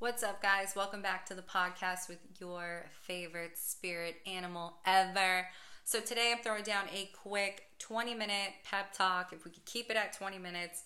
What's 0.00 0.22
up, 0.22 0.40
guys? 0.40 0.72
Welcome 0.74 1.02
back 1.02 1.26
to 1.26 1.34
the 1.34 1.42
podcast 1.42 2.08
with 2.08 2.20
your 2.38 2.86
favorite 3.02 3.58
spirit 3.58 4.16
animal 4.26 4.78
ever. 4.86 5.46
So, 5.84 6.00
today 6.00 6.32
I'm 6.34 6.42
throwing 6.42 6.62
down 6.62 6.84
a 6.90 7.10
quick 7.22 7.64
20 7.80 8.14
minute 8.14 8.52
pep 8.64 8.94
talk. 8.94 9.34
If 9.34 9.44
we 9.44 9.50
could 9.50 9.66
keep 9.66 9.90
it 9.90 9.98
at 9.98 10.16
20 10.16 10.38
minutes, 10.38 10.84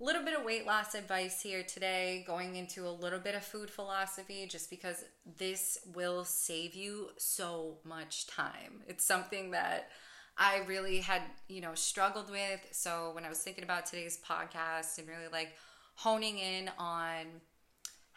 a 0.00 0.04
little 0.04 0.24
bit 0.24 0.36
of 0.36 0.44
weight 0.44 0.66
loss 0.66 0.96
advice 0.96 1.40
here 1.42 1.62
today, 1.62 2.24
going 2.26 2.56
into 2.56 2.88
a 2.88 2.90
little 2.90 3.20
bit 3.20 3.36
of 3.36 3.44
food 3.44 3.70
philosophy, 3.70 4.48
just 4.48 4.68
because 4.68 5.04
this 5.38 5.78
will 5.94 6.24
save 6.24 6.74
you 6.74 7.10
so 7.18 7.76
much 7.84 8.26
time. 8.26 8.82
It's 8.88 9.04
something 9.04 9.52
that 9.52 9.90
I 10.36 10.62
really 10.66 10.98
had, 10.98 11.22
you 11.46 11.60
know, 11.60 11.76
struggled 11.76 12.32
with. 12.32 12.66
So, 12.72 13.12
when 13.14 13.24
I 13.24 13.28
was 13.28 13.38
thinking 13.38 13.62
about 13.62 13.86
today's 13.86 14.18
podcast 14.28 14.98
and 14.98 15.06
really 15.06 15.28
like 15.30 15.52
honing 15.94 16.38
in 16.38 16.68
on 16.78 17.26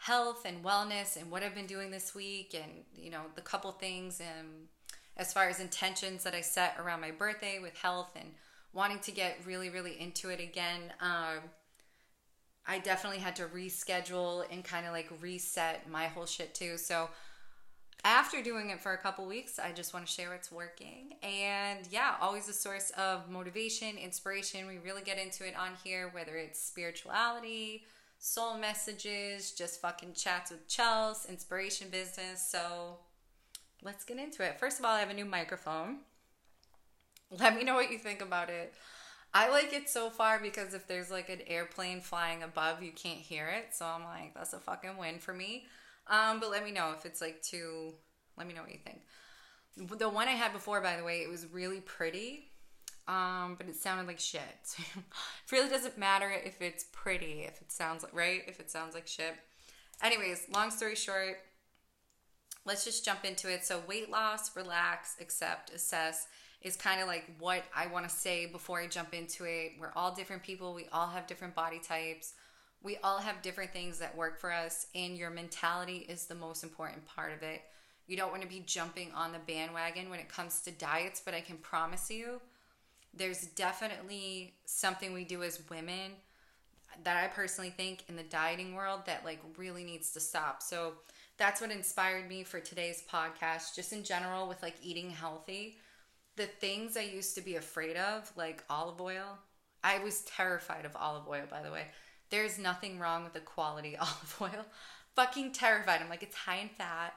health 0.02 0.44
and 0.44 0.64
wellness 0.64 1.16
and 1.16 1.30
what 1.30 1.44
I've 1.44 1.54
been 1.54 1.66
doing 1.66 1.92
this 1.92 2.12
week 2.12 2.56
and 2.60 2.72
you 2.92 3.08
know 3.08 3.20
the 3.36 3.40
couple 3.40 3.70
things 3.70 4.20
and 4.20 4.48
as 5.16 5.32
far 5.32 5.48
as 5.48 5.60
intentions 5.60 6.24
that 6.24 6.34
I 6.34 6.40
set 6.40 6.76
around 6.80 7.00
my 7.00 7.12
birthday 7.12 7.60
with 7.62 7.76
health 7.76 8.10
and 8.16 8.30
wanting 8.72 8.98
to 8.98 9.12
get 9.12 9.38
really 9.46 9.70
really 9.70 10.00
into 10.00 10.28
it 10.30 10.40
again 10.40 10.92
um, 11.00 11.38
I 12.66 12.80
definitely 12.80 13.20
had 13.20 13.36
to 13.36 13.44
reschedule 13.44 14.44
and 14.50 14.64
kind 14.64 14.86
of 14.86 14.92
like 14.92 15.08
reset 15.20 15.88
my 15.88 16.06
whole 16.06 16.26
shit 16.26 16.52
too. 16.52 16.78
So 16.78 17.08
after 18.04 18.42
doing 18.42 18.70
it 18.70 18.80
for 18.80 18.94
a 18.94 18.98
couple 18.98 19.24
weeks 19.24 19.60
I 19.60 19.70
just 19.70 19.94
want 19.94 20.04
to 20.04 20.12
share 20.12 20.30
what's 20.30 20.50
working. 20.50 21.14
And 21.22 21.86
yeah 21.92 22.16
always 22.20 22.48
a 22.48 22.52
source 22.52 22.90
of 22.98 23.30
motivation 23.30 23.96
inspiration. 23.98 24.66
We 24.66 24.78
really 24.78 25.02
get 25.02 25.18
into 25.18 25.46
it 25.46 25.54
on 25.56 25.70
here 25.84 26.10
whether 26.12 26.34
it's 26.34 26.60
spirituality 26.60 27.84
soul 28.22 28.56
messages, 28.56 29.50
just 29.50 29.80
fucking 29.80 30.12
chats 30.14 30.52
with 30.52 30.68
Chels, 30.68 31.28
inspiration 31.28 31.88
business. 31.90 32.48
So 32.48 32.98
let's 33.82 34.04
get 34.04 34.16
into 34.16 34.44
it. 34.44 34.60
First 34.60 34.78
of 34.78 34.84
all, 34.84 34.92
I 34.92 35.00
have 35.00 35.10
a 35.10 35.14
new 35.14 35.24
microphone. 35.24 35.98
Let 37.40 37.56
me 37.56 37.64
know 37.64 37.74
what 37.74 37.90
you 37.90 37.98
think 37.98 38.22
about 38.22 38.48
it. 38.48 38.74
I 39.34 39.50
like 39.50 39.72
it 39.72 39.88
so 39.88 40.08
far 40.08 40.38
because 40.38 40.72
if 40.72 40.86
there's 40.86 41.10
like 41.10 41.30
an 41.30 41.40
airplane 41.48 42.00
flying 42.00 42.44
above, 42.44 42.80
you 42.80 42.92
can't 42.92 43.18
hear 43.18 43.48
it. 43.48 43.74
So 43.74 43.86
I'm 43.86 44.04
like, 44.04 44.34
that's 44.34 44.52
a 44.52 44.60
fucking 44.60 44.98
win 44.98 45.18
for 45.18 45.34
me. 45.34 45.64
Um, 46.06 46.38
but 46.38 46.50
let 46.50 46.64
me 46.64 46.70
know 46.70 46.92
if 46.96 47.04
it's 47.04 47.20
like 47.20 47.42
too. 47.42 47.94
Let 48.38 48.46
me 48.46 48.54
know 48.54 48.62
what 48.62 48.72
you 48.72 48.78
think. 48.84 49.00
The 49.98 50.08
one 50.08 50.28
I 50.28 50.32
had 50.32 50.52
before, 50.52 50.80
by 50.80 50.96
the 50.96 51.02
way, 51.02 51.22
it 51.22 51.28
was 51.28 51.46
really 51.52 51.80
pretty 51.80 52.51
um, 53.08 53.56
but 53.58 53.68
it 53.68 53.76
sounded 53.76 54.06
like 54.06 54.20
shit. 54.20 54.42
It 54.96 55.52
really 55.52 55.68
doesn't 55.68 55.98
matter 55.98 56.30
if 56.30 56.62
it's 56.62 56.86
pretty, 56.92 57.42
if 57.46 57.60
it 57.60 57.70
sounds 57.70 58.02
like 58.02 58.14
right, 58.14 58.42
if 58.46 58.58
it 58.58 58.70
sounds 58.70 58.94
like 58.94 59.06
shit. 59.06 59.34
Anyways, 60.02 60.46
long 60.52 60.70
story 60.70 60.94
short, 60.94 61.36
let's 62.64 62.84
just 62.84 63.04
jump 63.04 63.24
into 63.24 63.52
it. 63.52 63.64
So 63.64 63.82
weight 63.86 64.10
loss, 64.10 64.56
relax, 64.56 65.16
accept, 65.20 65.70
assess 65.70 66.26
is 66.62 66.76
kind 66.76 67.00
of 67.00 67.08
like 67.08 67.24
what 67.38 67.64
I 67.74 67.88
want 67.88 68.08
to 68.08 68.14
say 68.14 68.46
before 68.46 68.80
I 68.80 68.86
jump 68.86 69.14
into 69.14 69.44
it. 69.44 69.72
We're 69.80 69.92
all 69.94 70.14
different 70.14 70.42
people. 70.42 70.74
We 70.74 70.86
all 70.92 71.08
have 71.08 71.26
different 71.26 71.54
body 71.54 71.80
types. 71.80 72.34
We 72.82 72.96
all 73.04 73.18
have 73.18 73.42
different 73.42 73.72
things 73.72 73.98
that 73.98 74.16
work 74.16 74.40
for 74.40 74.52
us, 74.52 74.86
and 74.94 75.16
your 75.16 75.30
mentality 75.30 76.06
is 76.08 76.26
the 76.26 76.34
most 76.34 76.64
important 76.64 77.04
part 77.04 77.32
of 77.32 77.42
it. 77.42 77.62
You 78.08 78.16
don't 78.16 78.30
want 78.30 78.42
to 78.42 78.48
be 78.48 78.62
jumping 78.66 79.12
on 79.14 79.32
the 79.32 79.38
bandwagon 79.38 80.10
when 80.10 80.18
it 80.18 80.28
comes 80.28 80.62
to 80.62 80.72
diets, 80.72 81.22
but 81.24 81.34
I 81.34 81.40
can 81.40 81.58
promise 81.58 82.10
you 82.10 82.40
there's 83.14 83.42
definitely 83.42 84.54
something 84.64 85.12
we 85.12 85.24
do 85.24 85.42
as 85.42 85.60
women 85.68 86.12
that 87.04 87.16
I 87.16 87.28
personally 87.28 87.70
think 87.70 88.04
in 88.08 88.16
the 88.16 88.22
dieting 88.22 88.74
world 88.74 89.00
that 89.06 89.24
like 89.24 89.40
really 89.56 89.84
needs 89.84 90.12
to 90.12 90.20
stop. 90.20 90.62
So 90.62 90.94
that's 91.38 91.60
what 91.60 91.70
inspired 91.70 92.28
me 92.28 92.44
for 92.44 92.60
today's 92.60 93.02
podcast, 93.10 93.74
just 93.74 93.92
in 93.92 94.04
general 94.04 94.48
with 94.48 94.62
like 94.62 94.76
eating 94.82 95.10
healthy. 95.10 95.78
The 96.36 96.46
things 96.46 96.96
I 96.96 97.02
used 97.02 97.34
to 97.34 97.42
be 97.42 97.56
afraid 97.56 97.96
of, 97.96 98.30
like 98.36 98.64
olive 98.70 99.00
oil, 99.00 99.38
I 99.84 99.98
was 99.98 100.22
terrified 100.22 100.84
of 100.84 100.96
olive 100.96 101.28
oil, 101.28 101.44
by 101.50 101.62
the 101.62 101.70
way. 101.70 101.86
There's 102.30 102.58
nothing 102.58 102.98
wrong 102.98 103.24
with 103.24 103.32
the 103.34 103.40
quality 103.40 103.96
olive 104.00 104.36
oil. 104.40 104.66
Fucking 105.16 105.52
terrified. 105.52 106.00
I'm 106.00 106.08
like, 106.08 106.22
it's 106.22 106.36
high 106.36 106.56
in 106.58 106.68
fat 106.68 107.14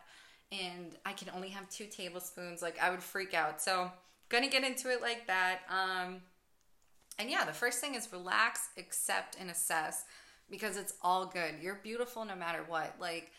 and 0.52 0.96
I 1.06 1.14
can 1.14 1.30
only 1.34 1.50
have 1.50 1.70
two 1.70 1.86
tablespoons. 1.86 2.62
Like, 2.62 2.82
I 2.82 2.90
would 2.90 3.02
freak 3.02 3.34
out. 3.34 3.62
So, 3.62 3.92
gonna 4.30 4.50
get 4.50 4.64
into 4.64 4.90
it 4.92 5.02
like 5.02 5.28
that. 5.28 5.60
Um, 5.70 6.22
and 7.18 7.30
yeah, 7.30 7.46
the 7.46 7.54
first 7.54 7.80
thing 7.80 7.96
is 7.96 8.12
relax, 8.12 8.70
accept, 8.78 9.38
and 9.40 9.50
assess 9.50 10.06
because 10.50 10.78
it's 10.78 10.94
all 11.02 11.26
good. 11.26 11.56
You're 11.62 11.80
beautiful 11.84 12.26
no 12.26 12.36
matter 12.36 12.64
what. 12.68 12.96
Like, 13.00 13.32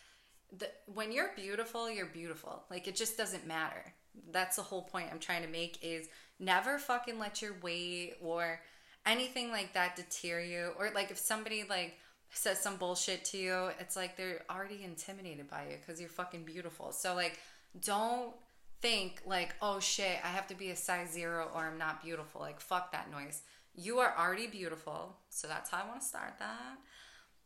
the, 0.57 0.69
when 0.93 1.13
you're 1.13 1.33
beautiful, 1.37 1.91
you're 1.91 2.07
beautiful. 2.07 2.63
Like, 2.71 2.89
it 2.89 2.97
just 2.97 3.17
doesn't 3.17 3.47
matter. 3.47 3.93
That's 4.33 4.57
the 4.57 4.63
whole 4.63 4.83
point 4.83 5.09
I'm 5.13 5.19
trying 5.19 5.43
to 5.43 5.49
make 5.49 5.79
is 5.83 6.09
never 6.39 6.79
fucking 6.79 7.19
let 7.19 7.43
your 7.43 7.55
weight 7.63 8.15
or 8.23 8.61
anything 9.05 9.51
like 9.51 9.75
that 9.75 9.97
deter 9.97 10.41
you. 10.41 10.73
Or, 10.79 10.91
like, 10.95 11.11
if 11.11 11.19
somebody, 11.19 11.65
like, 11.69 11.97
says 12.31 12.61
some 12.61 12.77
bullshit 12.77 13.25
to 13.27 13.39
you, 13.39 13.71
it's 13.79 13.97
like 13.97 14.17
they're 14.17 14.43
already 14.51 14.83
intimidated 14.85 15.49
by 15.49 15.65
you 15.71 15.77
because 15.77 16.01
you're 16.01 16.09
fucking 16.09 16.45
beautiful. 16.45 16.93
So, 16.93 17.15
like, 17.15 17.39
don't 17.85 18.33
think 18.81 19.23
like, 19.27 19.55
oh 19.61 19.81
shit, 19.81 20.19
I 20.25 20.29
have 20.29 20.47
to 20.49 20.55
be 20.55 20.71
a 20.71 20.77
size 20.77 21.13
zero 21.13 21.51
or 21.55 21.65
I'm 21.67 21.79
not 21.79 22.03
beautiful. 22.03 22.41
Like, 22.41 22.61
fuck 22.61 22.93
that 22.93 23.11
noise. 23.11 23.43
You 23.75 23.99
are 23.99 24.15
already 24.19 24.47
beautiful. 24.47 25.17
So 25.29 25.49
that's 25.49 25.71
how 25.71 25.83
I 25.83 25.89
want 25.89 26.01
to 26.01 26.07
start 26.07 26.39
that. 26.39 26.79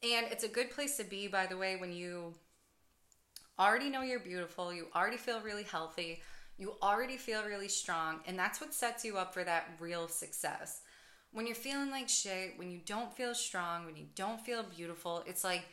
And 0.02 0.26
it's 0.30 0.44
a 0.44 0.48
good 0.48 0.70
place 0.70 0.96
to 0.96 1.04
be, 1.04 1.28
by 1.28 1.46
the 1.46 1.56
way, 1.56 1.76
when 1.76 1.92
you 1.92 2.34
already 3.58 3.90
know 3.90 4.00
you're 4.00 4.18
beautiful, 4.18 4.72
you 4.72 4.86
already 4.96 5.18
feel 5.18 5.40
really 5.40 5.64
healthy, 5.64 6.22
you 6.56 6.74
already 6.82 7.16
feel 7.18 7.44
really 7.44 7.68
strong, 7.68 8.20
and 8.26 8.38
that's 8.38 8.60
what 8.60 8.72
sets 8.72 9.04
you 9.04 9.18
up 9.18 9.34
for 9.34 9.44
that 9.44 9.70
real 9.78 10.08
success. 10.08 10.80
When 11.32 11.46
you're 11.46 11.54
feeling 11.54 11.90
like 11.90 12.08
shit, 12.08 12.58
when 12.58 12.70
you 12.70 12.80
don't 12.84 13.12
feel 13.12 13.34
strong, 13.34 13.84
when 13.84 13.96
you 13.96 14.06
don't 14.14 14.40
feel 14.40 14.62
beautiful, 14.62 15.22
it's 15.26 15.44
like 15.44 15.64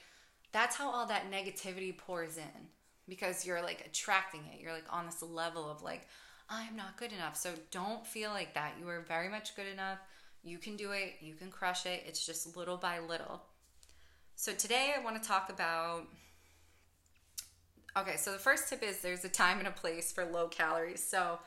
that's 0.52 0.76
how 0.76 0.90
all 0.90 1.06
that 1.08 1.32
negativity 1.32 1.98
pours 1.98 2.38
in 2.38 2.68
because 3.08 3.46
you're 3.46 3.62
like 3.62 3.84
attracting 3.86 4.42
it. 4.54 4.62
You're 4.62 4.74
like 4.74 4.92
on 4.92 5.06
this 5.06 5.22
level 5.22 5.70
of 5.70 5.82
like, 5.82 6.08
I'm 6.50 6.76
not 6.76 6.98
good 6.98 7.12
enough. 7.12 7.36
So 7.36 7.52
don't 7.72 8.06
feel 8.06 8.32
like 8.32 8.54
that. 8.54 8.74
You 8.80 8.88
are 8.90 9.02
very 9.02 9.30
much 9.30 9.56
good 9.56 9.68
enough. 9.68 10.00
You 10.44 10.58
can 10.58 10.76
do 10.76 10.92
it. 10.92 11.16
You 11.20 11.36
can 11.36 11.52
crush 11.52 11.86
it. 11.86 12.04
It's 12.08 12.26
just 12.26 12.56
little 12.56 12.78
by 12.78 13.00
little. 13.00 13.42
So 14.36 14.54
today 14.54 14.94
I 14.98 15.04
want 15.04 15.22
to 15.22 15.28
talk 15.28 15.50
about. 15.50 16.04
Okay, 17.98 18.16
so 18.18 18.32
the 18.32 18.38
first 18.38 18.70
tip 18.70 18.84
is 18.84 19.00
there's 19.00 19.26
a 19.26 19.30
time 19.30 19.60
and 19.60 19.68
a 19.68 19.72
place 19.72 20.12
for 20.12 20.24
low 20.24 20.48
calories. 20.48 21.04
So 21.04 21.40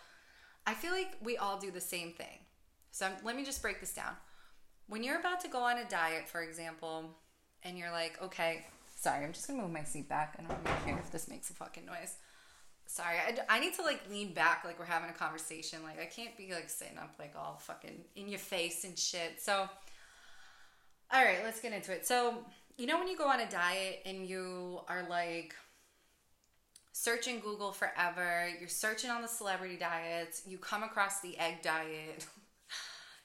I 0.66 0.74
feel 0.74 0.92
like 0.92 1.16
we 1.22 1.36
all 1.36 1.58
do 1.58 1.70
the 1.70 1.80
same 1.80 2.12
thing. 2.12 2.38
So 2.90 3.08
let 3.24 3.36
me 3.36 3.44
just 3.44 3.62
break 3.62 3.80
this 3.80 3.94
down. 3.94 4.14
When 4.88 5.04
you're 5.04 5.20
about 5.20 5.40
to 5.42 5.48
go 5.48 5.60
on 5.60 5.78
a 5.78 5.88
diet, 5.88 6.28
for 6.28 6.42
example, 6.42 7.16
and 7.62 7.78
you're 7.78 7.92
like, 7.92 8.20
okay, 8.20 8.66
Sorry, 9.00 9.24
I'm 9.24 9.32
just 9.32 9.48
gonna 9.48 9.62
move 9.62 9.70
my 9.72 9.82
seat 9.82 10.10
back. 10.10 10.36
I 10.38 10.42
don't 10.42 10.60
even 10.62 10.84
care 10.84 10.98
if 10.98 11.10
this 11.10 11.26
makes 11.26 11.48
a 11.48 11.54
fucking 11.54 11.86
noise. 11.86 12.16
Sorry, 12.84 13.16
I, 13.16 13.56
I 13.56 13.58
need 13.58 13.72
to 13.76 13.82
like 13.82 14.02
lean 14.10 14.34
back 14.34 14.62
like 14.62 14.78
we're 14.78 14.84
having 14.84 15.08
a 15.08 15.14
conversation. 15.14 15.82
Like 15.82 15.98
I 15.98 16.04
can't 16.04 16.36
be 16.36 16.52
like 16.52 16.68
sitting 16.68 16.98
up 16.98 17.14
like 17.18 17.32
all 17.34 17.58
fucking 17.62 18.04
in 18.14 18.28
your 18.28 18.38
face 18.38 18.84
and 18.84 18.98
shit. 18.98 19.40
So, 19.40 19.70
all 21.10 21.24
right, 21.24 21.38
let's 21.42 21.62
get 21.62 21.72
into 21.72 21.92
it. 21.92 22.06
So, 22.06 22.44
you 22.76 22.86
know 22.86 22.98
when 22.98 23.08
you 23.08 23.16
go 23.16 23.26
on 23.26 23.40
a 23.40 23.48
diet 23.48 24.02
and 24.04 24.28
you 24.28 24.82
are 24.86 25.06
like 25.08 25.54
searching 26.92 27.40
Google 27.40 27.72
forever, 27.72 28.50
you're 28.58 28.68
searching 28.68 29.08
on 29.08 29.22
the 29.22 29.28
celebrity 29.28 29.78
diets, 29.78 30.42
you 30.46 30.58
come 30.58 30.82
across 30.82 31.22
the 31.22 31.38
egg 31.38 31.62
diet. 31.62 32.26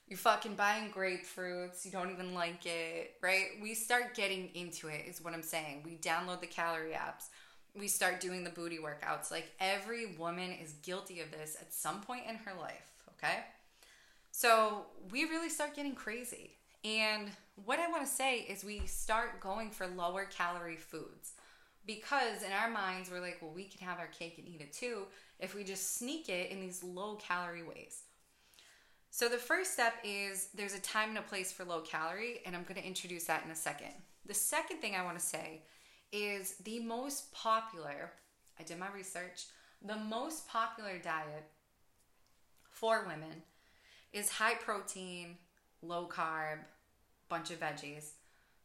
You're 0.08 0.18
fucking 0.18 0.54
buying 0.54 0.92
grapefruits, 0.92 1.84
you 1.84 1.90
don't 1.90 2.12
even 2.12 2.32
like 2.32 2.64
it, 2.64 3.14
right? 3.22 3.46
We 3.60 3.74
start 3.74 4.14
getting 4.14 4.50
into 4.54 4.86
it, 4.86 5.04
is 5.08 5.22
what 5.22 5.34
I'm 5.34 5.42
saying. 5.42 5.82
We 5.84 5.96
download 5.96 6.40
the 6.40 6.46
calorie 6.46 6.92
apps, 6.92 7.28
we 7.76 7.88
start 7.88 8.20
doing 8.20 8.44
the 8.44 8.50
booty 8.50 8.78
workouts. 8.78 9.32
Like 9.32 9.50
every 9.58 10.14
woman 10.14 10.52
is 10.62 10.74
guilty 10.82 11.20
of 11.20 11.32
this 11.32 11.56
at 11.60 11.74
some 11.74 12.00
point 12.00 12.22
in 12.28 12.36
her 12.36 12.52
life, 12.58 12.92
okay? 13.18 13.40
So 14.30 14.86
we 15.10 15.24
really 15.24 15.48
start 15.48 15.74
getting 15.74 15.94
crazy. 15.94 16.52
And 16.84 17.30
what 17.64 17.80
I 17.80 17.90
want 17.90 18.04
to 18.04 18.10
say 18.10 18.40
is 18.40 18.64
we 18.64 18.86
start 18.86 19.40
going 19.40 19.70
for 19.70 19.88
lower 19.88 20.24
calorie 20.26 20.76
foods 20.76 21.32
because 21.84 22.42
in 22.44 22.52
our 22.52 22.70
minds 22.70 23.10
we're 23.10 23.20
like, 23.20 23.38
well, 23.40 23.52
we 23.52 23.64
can 23.64 23.84
have 23.86 23.98
our 23.98 24.06
cake 24.06 24.34
and 24.38 24.46
eat 24.46 24.60
it 24.60 24.72
too 24.72 25.02
if 25.40 25.54
we 25.54 25.64
just 25.64 25.96
sneak 25.98 26.28
it 26.28 26.50
in 26.50 26.60
these 26.60 26.84
low 26.84 27.16
calorie 27.16 27.64
ways. 27.64 28.02
So 29.16 29.30
the 29.30 29.38
first 29.38 29.72
step 29.72 29.94
is 30.04 30.48
there's 30.54 30.74
a 30.74 30.78
time 30.80 31.08
and 31.08 31.16
a 31.16 31.22
place 31.22 31.50
for 31.50 31.64
low 31.64 31.80
calorie, 31.80 32.40
and 32.44 32.54
I'm 32.54 32.64
going 32.64 32.78
to 32.78 32.86
introduce 32.86 33.24
that 33.24 33.46
in 33.46 33.50
a 33.50 33.56
second. 33.56 33.94
The 34.26 34.34
second 34.34 34.82
thing 34.82 34.94
I 34.94 35.04
want 35.04 35.18
to 35.18 35.24
say 35.24 35.62
is 36.12 36.56
the 36.64 36.80
most 36.80 37.32
popular, 37.32 38.12
I 38.60 38.62
did 38.62 38.78
my 38.78 38.90
research, 38.94 39.46
the 39.82 39.96
most 39.96 40.46
popular 40.46 40.98
diet 40.98 41.48
for 42.68 43.06
women 43.08 43.40
is 44.12 44.28
high 44.28 44.56
protein, 44.56 45.38
low 45.80 46.06
carb, 46.06 46.58
bunch 47.30 47.50
of 47.50 47.58
veggies. 47.58 48.10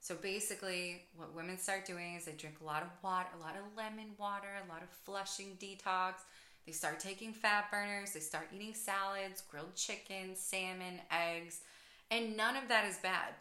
So 0.01 0.15
basically, 0.15 1.03
what 1.15 1.33
women 1.33 1.59
start 1.59 1.85
doing 1.85 2.15
is 2.15 2.25
they 2.25 2.33
drink 2.33 2.55
a 2.61 2.65
lot 2.65 2.83
of 2.83 2.89
water, 3.01 3.29
a 3.37 3.41
lot 3.41 3.55
of 3.55 3.77
lemon 3.77 4.15
water, 4.17 4.49
a 4.65 4.69
lot 4.69 4.83
of 4.83 4.89
flushing 4.89 5.57
detox. 5.61 6.15
They 6.65 6.71
start 6.71 6.99
taking 6.99 7.33
fat 7.33 7.71
burners, 7.71 8.13
they 8.13 8.19
start 8.19 8.49
eating 8.53 8.73
salads, 8.73 9.41
grilled 9.41 9.75
chicken, 9.75 10.35
salmon, 10.35 11.01
eggs, 11.11 11.61
and 12.09 12.37
none 12.37 12.55
of 12.55 12.67
that 12.67 12.85
is 12.85 12.97
bad. 12.97 13.33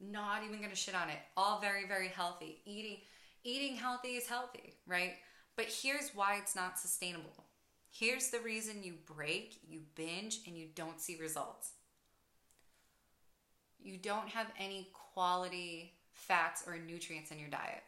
Not 0.00 0.42
even 0.44 0.68
to 0.68 0.76
shit 0.76 0.94
on 0.94 1.10
it. 1.10 1.18
All 1.36 1.60
very 1.60 1.86
very 1.86 2.08
healthy. 2.08 2.60
Eating 2.64 2.98
eating 3.44 3.76
healthy 3.76 4.10
is 4.16 4.26
healthy, 4.26 4.74
right? 4.86 5.14
But 5.56 5.66
here's 5.66 6.14
why 6.14 6.36
it's 6.36 6.56
not 6.56 6.78
sustainable. 6.78 7.44
Here's 7.90 8.30
the 8.30 8.40
reason 8.40 8.82
you 8.82 8.94
break, 9.04 9.58
you 9.66 9.80
binge 9.94 10.40
and 10.46 10.56
you 10.56 10.68
don't 10.74 11.00
see 11.00 11.18
results. 11.20 11.72
You 13.82 13.96
don't 13.96 14.28
have 14.28 14.46
any 14.58 14.88
quality 14.92 15.94
fats 16.12 16.64
or 16.66 16.78
nutrients 16.78 17.30
in 17.30 17.38
your 17.38 17.48
diet. 17.48 17.82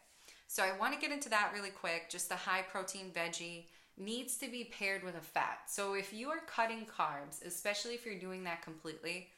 So 0.49 0.63
I 0.63 0.77
want 0.79 0.93
to 0.93 1.01
get 1.01 1.13
into 1.13 1.29
that 1.31 1.53
really 1.55 1.71
quick. 1.71 2.11
Just 2.11 2.29
the 2.29 2.37
high 2.37 2.63
protein 2.63 3.11
veggie 3.15 3.67
needs 3.99 4.37
to 4.39 4.49
be 4.49 4.65
paired 4.65 5.05
with 5.05 5.17
a 5.17 5.21
fat. 5.21 5.61
So 5.69 5.95
if 5.95 6.13
you 6.13 6.31
are 6.31 6.41
cutting 6.47 6.87
carbs, 6.87 7.45
especially 7.45 7.95
if 7.95 8.07
you're 8.07 8.19
doing 8.19 8.45
that 8.45 8.63
completely, 8.63 9.29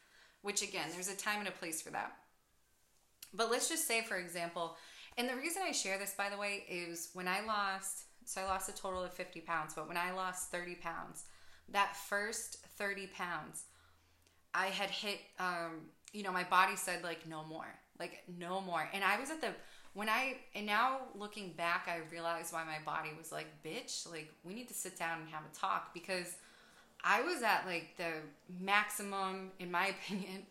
which 0.42 0.62
again, 0.62 0.88
there's 0.92 1.08
a 1.08 1.16
time 1.16 1.40
and 1.40 1.48
a 1.48 1.52
place 1.52 1.82
for 1.82 1.90
that. 1.90 2.12
But 3.32 3.50
let's 3.50 3.68
just 3.68 3.86
say, 3.86 4.02
for 4.02 4.16
example, 4.16 4.76
and 5.16 5.28
the 5.28 5.36
reason 5.36 5.62
I 5.64 5.72
share 5.72 5.98
this, 5.98 6.14
by 6.16 6.28
the 6.28 6.36
way, 6.36 6.64
is 6.68 7.10
when 7.14 7.28
I 7.28 7.40
lost, 7.44 8.04
so 8.24 8.40
I 8.40 8.44
lost 8.44 8.68
a 8.68 8.74
total 8.74 9.02
of 9.02 9.12
50 9.12 9.40
pounds, 9.40 9.74
but 9.74 9.88
when 9.88 9.96
I 9.96 10.12
lost 10.12 10.50
30 10.50 10.76
pounds, 10.76 11.24
that 11.70 11.96
first 11.96 12.58
30 12.76 13.08
pounds, 13.08 13.64
I 14.52 14.66
had 14.66 14.90
hit, 14.90 15.18
um, 15.38 15.88
you 16.12 16.22
know, 16.22 16.32
my 16.32 16.44
body 16.44 16.76
said, 16.76 17.02
like, 17.02 17.26
no 17.28 17.44
more, 17.44 17.66
like, 17.98 18.22
no 18.38 18.60
more. 18.60 18.88
And 18.92 19.02
I 19.02 19.18
was 19.18 19.30
at 19.30 19.40
the, 19.40 19.50
when 19.94 20.08
I 20.08 20.36
and 20.54 20.66
now 20.66 20.98
looking 21.16 21.52
back, 21.52 21.88
I 21.88 22.00
realized 22.12 22.52
why 22.52 22.64
my 22.64 22.78
body 22.84 23.10
was 23.16 23.32
like, 23.32 23.46
"Bitch, 23.64 24.10
like 24.10 24.32
we 24.44 24.52
need 24.52 24.68
to 24.68 24.74
sit 24.74 24.98
down 24.98 25.20
and 25.20 25.28
have 25.30 25.42
a 25.50 25.56
talk." 25.56 25.94
Because 25.94 26.36
I 27.02 27.22
was 27.22 27.42
at 27.42 27.64
like 27.66 27.96
the 27.96 28.10
maximum, 28.60 29.52
in 29.60 29.70
my 29.70 29.86
opinion, 30.08 30.46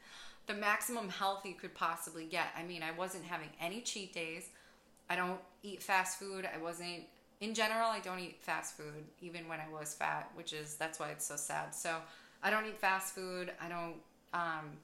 the 0.47 0.53
maximum 0.53 1.09
health 1.09 1.45
you 1.45 1.55
could 1.55 1.75
possibly 1.75 2.25
get. 2.25 2.47
I 2.57 2.63
mean, 2.63 2.81
I 2.83 2.91
wasn't 2.91 3.25
having 3.25 3.49
any 3.59 3.81
cheat 3.81 4.13
days. 4.13 4.49
I 5.09 5.17
don't 5.17 5.39
eat 5.61 5.83
fast 5.83 6.19
food. 6.19 6.47
I 6.51 6.57
wasn't 6.57 7.03
in 7.41 7.53
general. 7.53 7.89
I 7.89 7.99
don't 7.99 8.19
eat 8.19 8.41
fast 8.41 8.77
food, 8.77 9.03
even 9.21 9.49
when 9.49 9.59
I 9.59 9.67
was 9.71 9.93
fat, 9.93 10.31
which 10.35 10.53
is 10.53 10.75
that's 10.75 10.99
why 10.99 11.09
it's 11.09 11.25
so 11.25 11.35
sad. 11.35 11.75
So 11.75 11.97
I 12.41 12.49
don't 12.49 12.65
eat 12.65 12.77
fast 12.77 13.13
food. 13.13 13.51
I 13.61 13.67
don't 13.67 13.95
um, 14.33 14.77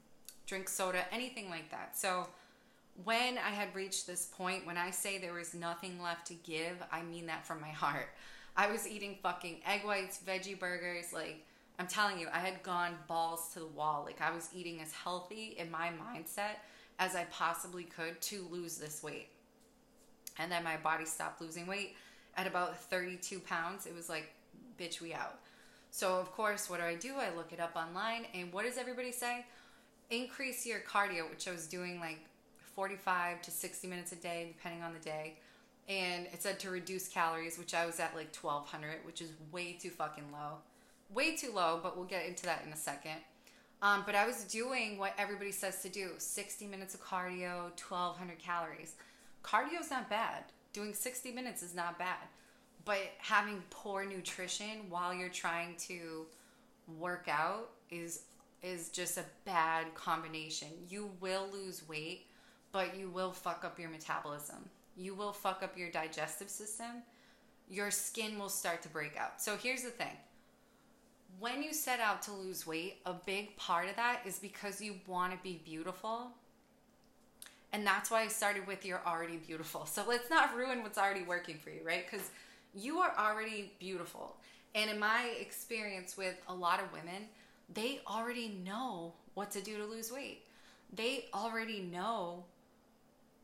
drink 0.46 0.68
soda, 0.68 1.04
anything 1.10 1.48
like 1.48 1.70
that. 1.70 1.96
So 1.96 2.28
when 3.04 3.38
I 3.38 3.50
had 3.50 3.74
reached 3.74 4.06
this 4.06 4.26
point, 4.26 4.66
when 4.66 4.76
I 4.76 4.90
say 4.90 5.18
there 5.18 5.32
was 5.32 5.54
nothing 5.54 6.00
left 6.02 6.26
to 6.28 6.34
give, 6.34 6.82
I 6.92 7.02
mean 7.02 7.26
that 7.26 7.46
from 7.46 7.60
my 7.60 7.68
heart. 7.68 8.08
I 8.56 8.70
was 8.70 8.86
eating 8.86 9.16
fucking 9.22 9.60
egg 9.66 9.84
whites, 9.84 10.20
veggie 10.26 10.58
burgers. 10.58 11.12
Like, 11.12 11.46
I'm 11.78 11.86
telling 11.86 12.18
you, 12.18 12.28
I 12.32 12.40
had 12.40 12.62
gone 12.62 12.96
balls 13.08 13.50
to 13.54 13.60
the 13.60 13.66
wall. 13.66 14.02
Like, 14.04 14.20
I 14.20 14.30
was 14.30 14.50
eating 14.54 14.80
as 14.80 14.92
healthy 14.92 15.56
in 15.58 15.70
my 15.70 15.88
mindset 15.88 16.56
as 16.98 17.14
I 17.16 17.24
possibly 17.30 17.84
could 17.84 18.20
to 18.22 18.46
lose 18.50 18.76
this 18.76 19.02
weight. 19.02 19.28
And 20.38 20.52
then 20.52 20.62
my 20.62 20.76
body 20.76 21.06
stopped 21.06 21.40
losing 21.40 21.66
weight 21.66 21.96
at 22.36 22.46
about 22.46 22.76
32 22.76 23.40
pounds. 23.40 23.86
It 23.86 23.94
was 23.94 24.08
like, 24.08 24.32
bitch, 24.78 25.00
we 25.00 25.14
out. 25.14 25.38
So, 25.90 26.16
of 26.16 26.32
course, 26.32 26.70
what 26.70 26.80
do 26.80 26.86
I 26.86 26.94
do? 26.94 27.14
I 27.16 27.34
look 27.34 27.52
it 27.52 27.60
up 27.60 27.76
online. 27.76 28.26
And 28.34 28.52
what 28.52 28.64
does 28.64 28.78
everybody 28.78 29.12
say? 29.12 29.46
Increase 30.10 30.66
your 30.66 30.80
cardio, 30.80 31.28
which 31.30 31.48
I 31.48 31.52
was 31.52 31.66
doing 31.66 31.98
like 31.98 32.20
45 32.74 33.42
to 33.42 33.50
60 33.50 33.88
minutes 33.88 34.12
a 34.12 34.16
day, 34.16 34.52
depending 34.56 34.82
on 34.82 34.92
the 34.92 35.00
day. 35.00 35.36
And 35.88 36.26
it 36.26 36.42
said 36.42 36.60
to 36.60 36.70
reduce 36.70 37.08
calories, 37.08 37.58
which 37.58 37.74
I 37.74 37.86
was 37.86 37.98
at 37.98 38.14
like 38.14 38.34
1200, 38.34 39.04
which 39.04 39.20
is 39.20 39.30
way 39.50 39.72
too 39.72 39.90
fucking 39.90 40.30
low. 40.32 40.58
Way 41.12 41.36
too 41.36 41.52
low, 41.52 41.80
but 41.82 41.96
we'll 41.96 42.06
get 42.06 42.26
into 42.26 42.44
that 42.44 42.62
in 42.64 42.72
a 42.72 42.76
second. 42.76 43.16
Um, 43.82 44.02
but 44.04 44.14
I 44.14 44.26
was 44.26 44.44
doing 44.44 44.98
what 44.98 45.14
everybody 45.18 45.52
says 45.52 45.82
to 45.82 45.88
do 45.88 46.10
60 46.18 46.66
minutes 46.66 46.94
of 46.94 47.02
cardio, 47.02 47.70
1200 47.80 48.38
calories. 48.38 48.94
Cardio 49.42 49.80
is 49.80 49.90
not 49.90 50.10
bad. 50.10 50.44
Doing 50.72 50.92
60 50.94 51.32
minutes 51.32 51.62
is 51.62 51.74
not 51.74 51.98
bad. 51.98 52.28
But 52.84 52.98
having 53.18 53.62
poor 53.70 54.04
nutrition 54.04 54.88
while 54.88 55.14
you're 55.14 55.28
trying 55.28 55.76
to 55.88 56.26
work 56.98 57.26
out 57.28 57.70
is 57.90 58.22
is 58.62 58.90
just 58.90 59.16
a 59.16 59.24
bad 59.46 59.94
combination. 59.94 60.68
You 60.88 61.10
will 61.20 61.48
lose 61.50 61.88
weight 61.88 62.26
but 62.72 62.96
you 62.96 63.08
will 63.08 63.32
fuck 63.32 63.64
up 63.64 63.78
your 63.78 63.90
metabolism. 63.90 64.68
You 64.96 65.14
will 65.14 65.32
fuck 65.32 65.62
up 65.62 65.76
your 65.76 65.90
digestive 65.90 66.50
system. 66.50 67.02
Your 67.68 67.90
skin 67.90 68.38
will 68.38 68.48
start 68.48 68.82
to 68.82 68.88
break 68.88 69.16
out. 69.16 69.40
So 69.40 69.56
here's 69.56 69.82
the 69.82 69.90
thing 69.90 70.16
when 71.38 71.62
you 71.62 71.72
set 71.72 72.00
out 72.00 72.22
to 72.22 72.32
lose 72.32 72.66
weight, 72.66 72.98
a 73.06 73.14
big 73.14 73.56
part 73.56 73.88
of 73.88 73.96
that 73.96 74.20
is 74.26 74.38
because 74.38 74.80
you 74.80 74.96
want 75.06 75.32
to 75.32 75.38
be 75.42 75.60
beautiful. 75.64 76.32
And 77.72 77.86
that's 77.86 78.10
why 78.10 78.22
I 78.22 78.28
started 78.28 78.66
with 78.66 78.84
you're 78.84 79.02
already 79.06 79.36
beautiful. 79.36 79.86
So 79.86 80.04
let's 80.06 80.28
not 80.28 80.56
ruin 80.56 80.82
what's 80.82 80.98
already 80.98 81.22
working 81.22 81.56
for 81.56 81.70
you, 81.70 81.80
right? 81.84 82.04
Because 82.10 82.28
you 82.74 82.98
are 82.98 83.12
already 83.16 83.72
beautiful. 83.78 84.36
And 84.74 84.90
in 84.90 84.98
my 84.98 85.32
experience 85.40 86.16
with 86.16 86.34
a 86.48 86.54
lot 86.54 86.80
of 86.80 86.92
women, 86.92 87.28
they 87.72 88.00
already 88.06 88.60
know 88.64 89.12
what 89.34 89.50
to 89.52 89.60
do 89.60 89.76
to 89.78 89.84
lose 89.84 90.12
weight. 90.12 90.42
They 90.92 91.26
already 91.32 91.80
know 91.80 92.44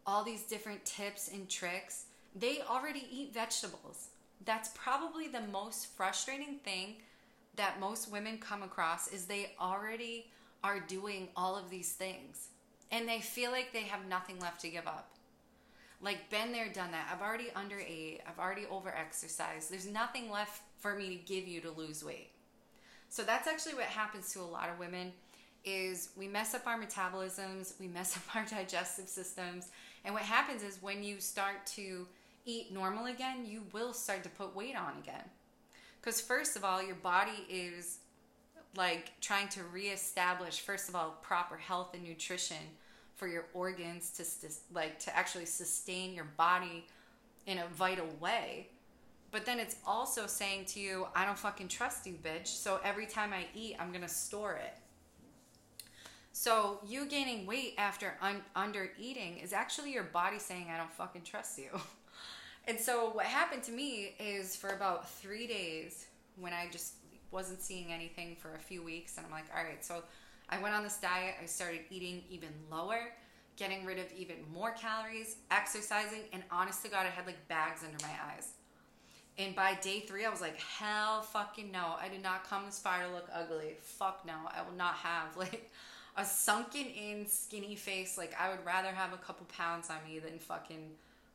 all 0.06 0.22
these 0.22 0.42
different 0.44 0.84
tips 0.84 1.28
and 1.32 1.48
tricks, 1.48 2.04
they 2.34 2.60
already 2.68 3.06
eat 3.10 3.34
vegetables. 3.34 4.08
That's 4.44 4.70
probably 4.74 5.28
the 5.28 5.42
most 5.52 5.96
frustrating 5.96 6.58
thing 6.64 6.96
that 7.56 7.80
most 7.80 8.10
women 8.10 8.38
come 8.38 8.62
across 8.62 9.08
is 9.08 9.26
they 9.26 9.54
already 9.60 10.30
are 10.62 10.80
doing 10.80 11.28
all 11.36 11.56
of 11.56 11.70
these 11.70 11.92
things 11.92 12.48
and 12.92 13.08
they 13.08 13.20
feel 13.20 13.50
like 13.50 13.72
they 13.72 13.82
have 13.82 14.06
nothing 14.08 14.38
left 14.38 14.60
to 14.60 14.68
give 14.68 14.86
up. 14.86 15.10
Like 16.02 16.30
been 16.30 16.52
there, 16.52 16.68
done 16.68 16.92
that. 16.92 17.08
I've 17.12 17.22
already 17.22 17.48
underate. 17.56 18.20
I've 18.28 18.38
already 18.38 18.66
over 18.70 18.94
exercised. 18.94 19.70
There's 19.70 19.88
nothing 19.88 20.30
left 20.30 20.62
for 20.78 20.94
me 20.94 21.08
to 21.08 21.14
give 21.14 21.48
you 21.48 21.60
to 21.62 21.70
lose 21.70 22.04
weight. 22.04 22.30
So 23.08 23.22
that's 23.22 23.48
actually 23.48 23.74
what 23.74 23.84
happens 23.84 24.32
to 24.32 24.40
a 24.40 24.42
lot 24.42 24.68
of 24.68 24.78
women 24.78 25.12
is 25.64 26.10
we 26.16 26.28
mess 26.28 26.54
up 26.54 26.66
our 26.66 26.78
metabolisms, 26.78 27.78
we 27.80 27.88
mess 27.88 28.16
up 28.16 28.36
our 28.36 28.44
digestive 28.44 29.08
systems, 29.08 29.70
and 30.06 30.14
what 30.14 30.22
happens 30.22 30.62
is 30.62 30.80
when 30.80 31.02
you 31.02 31.20
start 31.20 31.66
to 31.74 32.06
eat 32.46 32.72
normal 32.72 33.06
again, 33.06 33.44
you 33.44 33.64
will 33.72 33.92
start 33.92 34.22
to 34.22 34.28
put 34.28 34.54
weight 34.54 34.76
on 34.76 34.92
again. 35.02 35.24
Because, 36.00 36.20
first 36.20 36.56
of 36.56 36.64
all, 36.64 36.80
your 36.80 36.94
body 36.94 37.44
is 37.50 37.98
like 38.76 39.20
trying 39.20 39.48
to 39.48 39.64
reestablish, 39.64 40.60
first 40.60 40.88
of 40.88 40.94
all, 40.94 41.18
proper 41.22 41.56
health 41.56 41.92
and 41.92 42.04
nutrition 42.04 42.56
for 43.16 43.26
your 43.26 43.46
organs 43.52 44.10
to 44.10 44.24
like 44.72 45.00
to 45.00 45.16
actually 45.16 45.46
sustain 45.46 46.14
your 46.14 46.28
body 46.36 46.86
in 47.46 47.58
a 47.58 47.66
vital 47.74 48.06
way. 48.20 48.68
But 49.32 49.44
then 49.44 49.58
it's 49.58 49.76
also 49.84 50.28
saying 50.28 50.66
to 50.66 50.80
you, 50.80 51.08
I 51.16 51.24
don't 51.24 51.38
fucking 51.38 51.66
trust 51.66 52.06
you, 52.06 52.14
bitch. 52.22 52.46
So 52.46 52.78
every 52.84 53.06
time 53.06 53.32
I 53.32 53.46
eat, 53.58 53.74
I'm 53.80 53.90
gonna 53.90 54.08
store 54.08 54.52
it. 54.54 54.74
So 56.38 56.80
you 56.86 57.06
gaining 57.06 57.46
weight 57.46 57.76
after 57.78 58.12
un- 58.20 58.42
under 58.54 58.90
eating 59.00 59.38
is 59.38 59.54
actually 59.54 59.94
your 59.94 60.02
body 60.02 60.38
saying, 60.38 60.66
I 60.70 60.76
don't 60.76 60.92
fucking 60.92 61.22
trust 61.22 61.58
you. 61.58 61.70
and 62.68 62.78
so 62.78 63.08
what 63.14 63.24
happened 63.24 63.62
to 63.62 63.72
me 63.72 64.14
is 64.20 64.54
for 64.54 64.68
about 64.68 65.08
three 65.08 65.46
days 65.46 66.04
when 66.38 66.52
I 66.52 66.68
just 66.70 66.96
wasn't 67.30 67.62
seeing 67.62 67.90
anything 67.90 68.36
for 68.36 68.54
a 68.54 68.58
few 68.58 68.82
weeks, 68.82 69.16
and 69.16 69.24
I'm 69.24 69.32
like, 69.32 69.46
all 69.56 69.64
right, 69.64 69.82
so 69.82 70.02
I 70.50 70.60
went 70.60 70.74
on 70.74 70.82
this 70.82 70.98
diet. 70.98 71.36
I 71.42 71.46
started 71.46 71.80
eating 71.88 72.22
even 72.28 72.50
lower, 72.70 73.14
getting 73.56 73.86
rid 73.86 73.98
of 73.98 74.12
even 74.14 74.36
more 74.52 74.72
calories, 74.72 75.36
exercising, 75.50 76.20
and 76.34 76.42
honest 76.50 76.84
to 76.84 76.90
God, 76.90 77.06
I 77.06 77.08
had 77.08 77.24
like 77.24 77.48
bags 77.48 77.82
under 77.82 77.96
my 78.04 78.12
eyes. 78.34 78.50
And 79.38 79.56
by 79.56 79.72
day 79.80 80.00
three, 80.00 80.26
I 80.26 80.28
was 80.28 80.42
like, 80.42 80.60
hell 80.60 81.22
fucking 81.22 81.72
no. 81.72 81.94
I 81.98 82.10
did 82.10 82.22
not 82.22 82.46
come 82.46 82.66
this 82.66 82.78
far 82.78 83.02
to 83.02 83.08
look 83.10 83.30
ugly. 83.32 83.76
Fuck 83.80 84.26
no. 84.26 84.34
I 84.54 84.60
will 84.68 84.76
not 84.76 84.96
have 84.96 85.34
like 85.38 85.70
a 86.16 86.24
sunken 86.24 86.86
in 86.86 87.26
skinny 87.26 87.74
face. 87.74 88.16
Like 88.16 88.34
I 88.40 88.50
would 88.50 88.64
rather 88.64 88.88
have 88.88 89.12
a 89.12 89.18
couple 89.18 89.46
pounds 89.46 89.90
on 89.90 89.98
me 90.08 90.18
than 90.18 90.38
fucking 90.38 90.90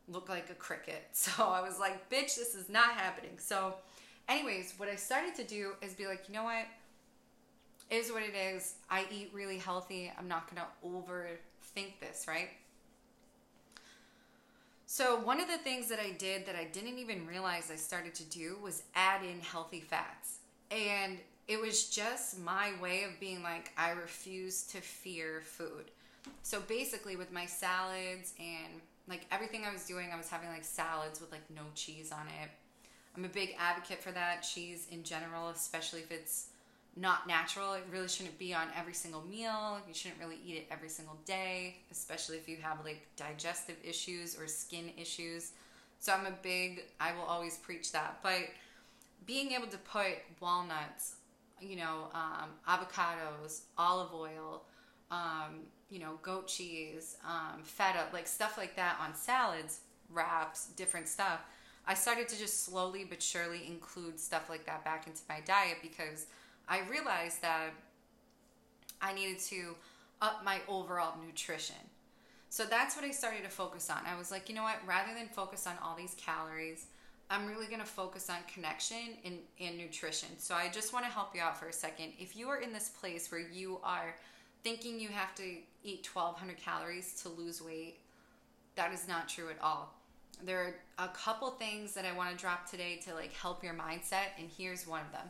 look 0.07 0.29
like 0.29 0.49
a 0.49 0.55
cricket. 0.55 1.03
So 1.13 1.47
I 1.47 1.61
was 1.61 1.79
like, 1.79 2.09
bitch, 2.09 2.35
this 2.35 2.55
is 2.55 2.69
not 2.69 2.91
happening. 2.91 3.37
So, 3.37 3.75
anyways, 4.27 4.73
what 4.77 4.89
I 4.89 4.95
started 4.95 5.35
to 5.35 5.43
do 5.43 5.73
is 5.81 5.93
be 5.93 6.07
like, 6.07 6.27
you 6.27 6.33
know 6.33 6.43
what? 6.43 6.65
Is 7.89 8.11
what 8.11 8.23
it 8.23 8.35
is. 8.35 8.75
I 8.89 9.05
eat 9.11 9.31
really 9.33 9.57
healthy. 9.57 10.11
I'm 10.17 10.27
not 10.27 10.49
gonna 10.49 10.67
overthink 10.85 11.99
this, 11.99 12.25
right? 12.27 12.49
So, 14.87 15.19
one 15.21 15.39
of 15.39 15.47
the 15.47 15.57
things 15.57 15.87
that 15.87 15.99
I 15.99 16.11
did 16.11 16.45
that 16.47 16.55
I 16.55 16.65
didn't 16.65 16.97
even 16.97 17.25
realize 17.27 17.69
I 17.71 17.75
started 17.75 18.13
to 18.15 18.23
do 18.23 18.57
was 18.61 18.83
add 18.95 19.23
in 19.23 19.39
healthy 19.39 19.81
fats. 19.81 20.39
And 20.69 21.17
it 21.47 21.59
was 21.59 21.89
just 21.89 22.39
my 22.39 22.71
way 22.81 23.03
of 23.03 23.19
being 23.19 23.43
like, 23.43 23.71
I 23.77 23.91
refuse 23.91 24.63
to 24.67 24.77
fear 24.81 25.41
food. 25.43 25.91
So 26.43 26.61
basically, 26.61 27.15
with 27.15 27.31
my 27.31 27.45
salads 27.45 28.33
and 28.39 28.81
like 29.07 29.25
everything 29.31 29.65
I 29.65 29.73
was 29.73 29.85
doing, 29.85 30.09
I 30.13 30.17
was 30.17 30.29
having 30.29 30.49
like 30.49 30.63
salads 30.63 31.19
with 31.19 31.31
like 31.31 31.49
no 31.53 31.63
cheese 31.75 32.11
on 32.11 32.27
it. 32.27 32.49
I'm 33.15 33.25
a 33.25 33.29
big 33.29 33.55
advocate 33.59 34.01
for 34.01 34.11
that 34.11 34.41
cheese 34.41 34.87
in 34.91 35.03
general, 35.03 35.49
especially 35.49 35.99
if 35.99 36.11
it's 36.11 36.47
not 36.95 37.27
natural. 37.27 37.73
It 37.73 37.83
really 37.91 38.07
shouldn't 38.07 38.37
be 38.37 38.53
on 38.53 38.67
every 38.77 38.93
single 38.93 39.23
meal. 39.23 39.79
You 39.87 39.93
shouldn't 39.93 40.19
really 40.19 40.39
eat 40.45 40.55
it 40.57 40.67
every 40.71 40.89
single 40.89 41.17
day, 41.25 41.77
especially 41.91 42.37
if 42.37 42.47
you 42.47 42.57
have 42.61 42.77
like 42.85 43.07
digestive 43.15 43.77
issues 43.83 44.37
or 44.39 44.47
skin 44.47 44.91
issues. 44.97 45.51
So 45.99 46.13
I'm 46.13 46.25
a 46.25 46.35
big, 46.41 46.83
I 46.99 47.13
will 47.13 47.23
always 47.23 47.57
preach 47.57 47.91
that. 47.91 48.19
But 48.23 48.49
being 49.25 49.51
able 49.51 49.67
to 49.67 49.77
put 49.77 50.13
walnuts, 50.39 51.15
you 51.61 51.75
know, 51.75 52.07
um, 52.13 52.49
avocados, 52.67 53.61
olive 53.77 54.13
oil, 54.13 54.63
um, 55.11 55.61
you 55.89 55.99
know, 55.99 56.19
goat 56.21 56.47
cheese, 56.47 57.17
um, 57.25 57.63
feta, 57.63 58.05
like 58.13 58.27
stuff 58.27 58.57
like 58.57 58.75
that 58.75 58.97
on 59.01 59.13
salads, 59.13 59.81
wraps, 60.09 60.67
different 60.75 61.07
stuff. 61.07 61.41
I 61.85 61.93
started 61.93 62.27
to 62.29 62.37
just 62.37 62.63
slowly 62.63 63.03
but 63.03 63.21
surely 63.21 63.65
include 63.67 64.19
stuff 64.19 64.49
like 64.49 64.65
that 64.65 64.85
back 64.85 65.07
into 65.07 65.21
my 65.27 65.39
diet 65.45 65.77
because 65.81 66.27
I 66.67 66.81
realized 66.89 67.41
that 67.41 67.71
I 69.01 69.13
needed 69.13 69.39
to 69.39 69.75
up 70.21 70.43
my 70.45 70.59
overall 70.67 71.15
nutrition. 71.25 71.75
So 72.49 72.65
that's 72.65 72.95
what 72.95 73.05
I 73.05 73.11
started 73.11 73.43
to 73.43 73.49
focus 73.49 73.89
on. 73.89 73.99
I 74.05 74.17
was 74.17 74.29
like, 74.29 74.49
you 74.49 74.55
know 74.55 74.63
what? 74.63 74.77
Rather 74.85 75.13
than 75.13 75.27
focus 75.27 75.65
on 75.65 75.73
all 75.83 75.95
these 75.95 76.15
calories, 76.15 76.85
I'm 77.31 77.47
really 77.47 77.67
going 77.67 77.79
to 77.79 77.85
focus 77.85 78.29
on 78.29 78.35
connection 78.53 78.97
and, 79.23 79.37
and 79.61 79.77
nutrition. 79.77 80.27
So 80.37 80.53
I 80.53 80.67
just 80.67 80.91
want 80.91 81.05
to 81.05 81.11
help 81.11 81.33
you 81.33 81.41
out 81.41 81.57
for 81.57 81.67
a 81.67 81.73
second. 81.73 82.11
If 82.19 82.35
you 82.35 82.49
are 82.49 82.57
in 82.57 82.73
this 82.73 82.89
place 82.89 83.31
where 83.31 83.39
you 83.39 83.79
are 83.85 84.15
thinking 84.65 84.99
you 84.99 85.07
have 85.07 85.33
to 85.35 85.43
eat 85.83 86.07
1200 86.13 86.57
calories 86.57 87.21
to 87.21 87.29
lose 87.29 87.61
weight, 87.61 87.99
that 88.75 88.91
is 88.91 89.07
not 89.07 89.29
true 89.29 89.49
at 89.49 89.55
all. 89.63 89.93
There 90.43 90.59
are 90.59 91.05
a 91.05 91.07
couple 91.07 91.51
things 91.51 91.93
that 91.93 92.03
I 92.03 92.11
want 92.11 92.31
to 92.31 92.35
drop 92.35 92.69
today 92.69 92.99
to 93.05 93.13
like 93.13 93.31
help 93.31 93.63
your 93.63 93.75
mindset 93.75 94.35
and 94.37 94.49
here's 94.57 94.85
one 94.85 95.01
of 95.01 95.13
them. 95.13 95.27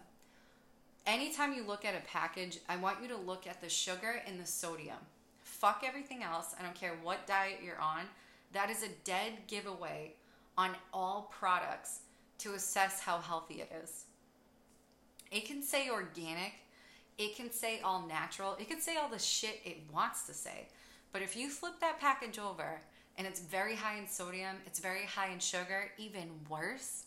Anytime 1.06 1.54
you 1.54 1.64
look 1.64 1.86
at 1.86 1.94
a 1.94 2.08
package, 2.08 2.60
I 2.68 2.78
want 2.78 2.98
you 3.04 3.10
to 3.10 3.18
look 3.18 3.46
at 3.46 3.62
the 3.62 3.70
sugar 3.70 4.24
and 4.26 4.40
the 4.40 4.46
sodium. 4.46 4.98
Fuck 5.44 5.84
everything 5.88 6.24
else. 6.24 6.56
I 6.60 6.64
don't 6.64 6.76
care 6.76 6.94
what 7.04 7.28
diet 7.28 7.60
you're 7.64 7.80
on. 7.80 8.06
That 8.54 8.72
is 8.72 8.82
a 8.82 8.90
dead 9.04 9.34
giveaway 9.48 10.14
on 10.62 10.76
all 10.94 11.32
products 11.40 12.02
to 12.38 12.54
assess 12.54 13.00
how 13.00 13.18
healthy 13.18 13.62
it 13.62 13.72
is. 13.84 14.06
It 15.32 15.46
can 15.46 15.64
say 15.64 15.90
organic, 15.90 16.54
it 17.18 17.36
can 17.36 17.52
say 17.52 17.82
all 17.84 18.06
natural, 18.08 18.56
it 18.60 18.70
can 18.70 18.80
say 18.80 18.96
all 18.98 19.10
the 19.10 19.18
shit 19.18 19.60
it 19.66 19.78
wants 19.92 20.28
to 20.28 20.34
say. 20.34 20.68
But 21.12 21.24
if 21.24 21.36
you 21.36 21.50
flip 21.50 21.74
that 21.82 22.00
package 22.00 22.38
over 22.38 22.80
and 23.18 23.26
it's 23.26 23.40
very 23.40 23.76
high 23.76 23.98
in 23.98 24.08
sodium, 24.08 24.58
it's 24.68 24.80
very 24.80 25.06
high 25.06 25.32
in 25.32 25.40
sugar, 25.40 25.92
even 25.98 26.30
worse, 26.48 27.06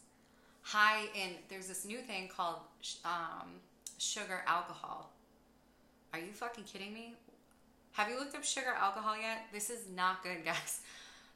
high 0.62 1.04
in, 1.14 1.30
there's 1.49 1.68
this 1.68 1.84
new 1.84 1.99
thing 1.99 2.28
called 2.34 2.58
um, 3.04 3.49
sugar 3.99 4.42
alcohol. 4.49 5.12
Are 6.12 6.18
you 6.18 6.32
fucking 6.32 6.64
kidding 6.64 6.92
me? 6.92 7.14
Have 7.92 8.08
you 8.08 8.18
looked 8.18 8.34
up 8.34 8.42
sugar 8.42 8.75
alcohol 8.76 9.16
yet? 9.16 9.46
This 9.52 9.70
is 9.70 9.84
not 9.94 10.25
good, 10.25 10.38
guys. 10.44 10.80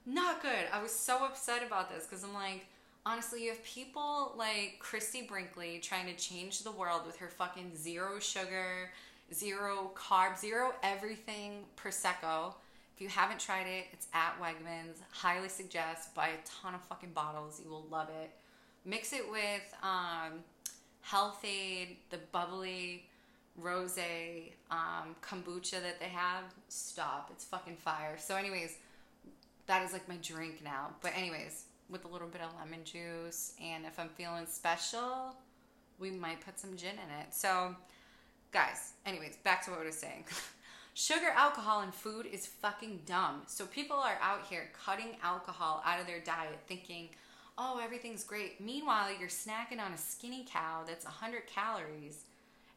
Not 0.08 0.40
good. 0.40 0.64
I 0.72 0.82
was 0.82 0.90
so 0.90 1.22
upset 1.26 1.62
about 1.66 1.94
this 1.94 2.06
because 2.06 2.24
I'm 2.24 2.32
like, 2.32 2.64
honestly, 3.04 3.44
you 3.44 3.50
have 3.50 3.62
people 3.62 4.32
like 4.38 4.76
Christie 4.78 5.26
Brinkley 5.28 5.80
trying 5.80 6.06
to 6.06 6.14
change 6.14 6.62
the 6.62 6.72
world 6.72 7.02
with 7.06 7.16
her 7.18 7.28
fucking 7.28 7.76
zero 7.76 8.18
sugar, 8.18 8.90
zero 9.34 9.90
carb, 9.94 10.38
zero 10.38 10.72
everything 10.82 11.64
Prosecco. 11.76 12.54
If 12.96 13.02
you 13.02 13.08
haven't 13.08 13.38
tried 13.38 13.66
it, 13.66 13.84
it's 13.92 14.06
at 14.14 14.32
Wegmans. 14.40 14.96
Highly 15.10 15.50
suggest. 15.50 16.14
Buy 16.14 16.28
a 16.28 16.62
ton 16.62 16.74
of 16.74 16.80
fucking 16.84 17.10
bottles. 17.10 17.60
You 17.62 17.70
will 17.70 17.84
love 17.90 18.08
it. 18.22 18.30
Mix 18.86 19.12
it 19.12 19.30
with 19.30 19.74
um, 19.82 20.38
Health-Ade, 21.02 21.98
the 22.08 22.18
bubbly 22.32 23.04
rose 23.58 23.98
um, 24.70 25.14
kombucha 25.20 25.82
that 25.82 26.00
they 26.00 26.08
have. 26.08 26.44
Stop. 26.68 27.30
It's 27.30 27.44
fucking 27.44 27.76
fire. 27.76 28.16
So, 28.18 28.36
anyways, 28.36 28.76
that 29.68 29.84
is 29.84 29.92
like 29.92 30.08
my 30.08 30.16
drink 30.16 30.60
now. 30.64 30.88
But, 31.00 31.12
anyways, 31.16 31.66
with 31.88 32.04
a 32.04 32.08
little 32.08 32.28
bit 32.28 32.40
of 32.40 32.50
lemon 32.58 32.84
juice. 32.84 33.54
And 33.62 33.87
if 33.87 33.98
I'm 33.98 34.08
feeling 34.08 34.46
special, 34.46 35.37
we 35.98 36.10
might 36.10 36.44
put 36.44 36.58
some 36.58 36.76
gin 36.76 36.94
in 36.94 37.20
it. 37.20 37.32
So, 37.32 37.75
guys, 38.52 38.92
anyways, 39.06 39.37
back 39.37 39.64
to 39.64 39.70
what 39.70 39.80
I 39.80 39.87
was 39.87 39.96
saying. 39.96 40.25
Sugar, 40.94 41.28
alcohol, 41.37 41.82
and 41.82 41.94
food 41.94 42.26
is 42.26 42.46
fucking 42.46 43.02
dumb. 43.06 43.42
So 43.46 43.66
people 43.66 43.96
are 43.96 44.18
out 44.20 44.46
here 44.50 44.70
cutting 44.84 45.16
alcohol 45.22 45.80
out 45.87 46.00
of 46.00 46.08
their 46.08 46.18
diet 46.18 46.58
thinking, 46.66 47.10
oh, 47.56 47.80
everything's 47.82 48.25
great. 48.25 48.60
Meanwhile, 48.60 49.10
you're 49.18 49.28
snacking 49.28 49.80
on 49.80 49.92
a 49.92 49.98
skinny 49.98 50.44
cow 50.50 50.82
that's 50.84 51.04
100 51.04 51.46
calories 51.46 52.25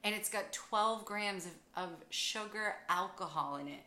and 0.03 0.13
it's 0.13 0.29
got 0.29 0.51
12 0.53 1.05
grams 1.05 1.45
of, 1.45 1.51
of 1.83 1.89
sugar 2.09 2.75
alcohol 2.89 3.57
in 3.57 3.67
it. 3.67 3.83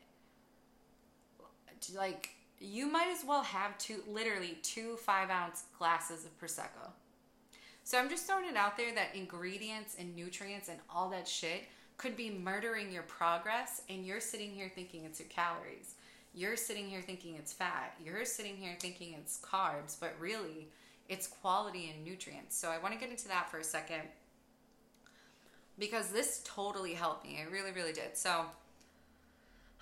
Like, 1.94 2.30
you 2.64 2.90
might 2.90 3.08
as 3.08 3.24
well 3.26 3.42
have 3.42 3.76
two, 3.78 4.02
literally 4.08 4.58
two 4.62 4.96
five 4.96 5.30
ounce 5.30 5.64
glasses 5.78 6.24
of 6.24 6.38
Prosecco. 6.38 6.90
So 7.84 7.98
I'm 7.98 8.08
just 8.08 8.26
throwing 8.26 8.48
it 8.48 8.56
out 8.56 8.76
there 8.76 8.94
that 8.94 9.14
ingredients 9.14 9.96
and 9.98 10.16
nutrients 10.16 10.68
and 10.68 10.78
all 10.88 11.10
that 11.10 11.28
shit 11.28 11.64
could 11.96 12.16
be 12.16 12.30
murdering 12.30 12.90
your 12.90 13.02
progress, 13.02 13.82
and 13.88 14.04
you're 14.04 14.20
sitting 14.20 14.50
here 14.50 14.70
thinking 14.74 15.04
it's 15.04 15.20
your 15.20 15.28
calories. 15.28 15.94
You're 16.34 16.56
sitting 16.56 16.88
here 16.88 17.02
thinking 17.02 17.36
it's 17.36 17.52
fat. 17.52 17.94
You're 18.04 18.24
sitting 18.24 18.56
here 18.56 18.76
thinking 18.80 19.14
it's 19.16 19.40
carbs, 19.40 19.96
but 20.00 20.14
really, 20.18 20.68
it's 21.08 21.28
quality 21.28 21.92
and 21.94 22.04
nutrients. 22.04 22.56
So 22.56 22.70
I 22.70 22.78
want 22.78 22.94
to 22.94 22.98
get 22.98 23.10
into 23.10 23.28
that 23.28 23.50
for 23.50 23.58
a 23.58 23.64
second 23.64 24.02
because 25.78 26.08
this 26.08 26.42
totally 26.44 26.94
helped 26.94 27.24
me. 27.24 27.38
It 27.40 27.52
really, 27.52 27.70
really 27.70 27.92
did. 27.92 28.16
So, 28.16 28.46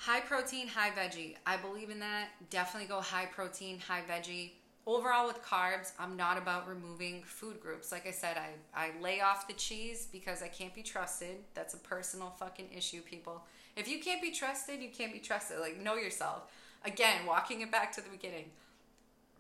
high 0.03 0.19
protein, 0.19 0.67
high 0.67 0.91
veggie. 0.91 1.37
I 1.47 1.57
believe 1.57 1.89
in 1.89 2.01
that. 2.01 2.31
Definitely 2.51 2.89
go 2.89 3.01
high 3.01 3.27
protein, 3.27 3.79
high 3.79 4.03
veggie. 4.03 4.51
Overall, 4.85 5.29
with 5.29 5.41
carbs, 5.45 5.93
I'm 5.97 6.17
not 6.17 6.37
about 6.37 6.69
removing 6.69 7.23
food 7.23 7.61
groups. 7.61 7.93
Like 7.93 8.09
I 8.09 8.11
said, 8.11 8.37
I, 8.37 8.49
I 8.87 9.01
lay 9.01 9.21
off 9.21 9.47
the 9.47 9.55
cheese 9.55 10.09
because 10.11 10.43
I 10.43 10.49
can't 10.49 10.75
be 10.75 10.83
trusted. 10.83 11.37
That's 11.55 11.75
a 11.75 11.79
personal 11.79 12.31
fucking 12.31 12.71
issue, 12.77 13.01
people. 13.01 13.45
If 13.77 13.87
you 13.87 14.01
can't 14.01 14.21
be 14.21 14.33
trusted, 14.33 14.83
you 14.83 14.89
can't 14.89 15.13
be 15.13 15.21
trusted. 15.21 15.61
Like, 15.61 15.81
know 15.81 15.95
yourself. 15.95 16.51
Again, 16.85 17.25
walking 17.25 17.61
it 17.61 17.71
back 17.71 17.93
to 17.93 18.01
the 18.01 18.11
beginning. 18.11 18.47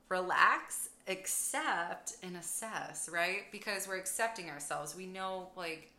Relax, 0.09 0.91
accept, 1.09 2.13
and 2.23 2.37
assess, 2.37 3.09
right? 3.13 3.51
Because 3.51 3.89
we're 3.89 3.99
accepting 3.99 4.49
ourselves. 4.49 4.95
We 4.95 5.07
know, 5.07 5.49
like, 5.57 5.91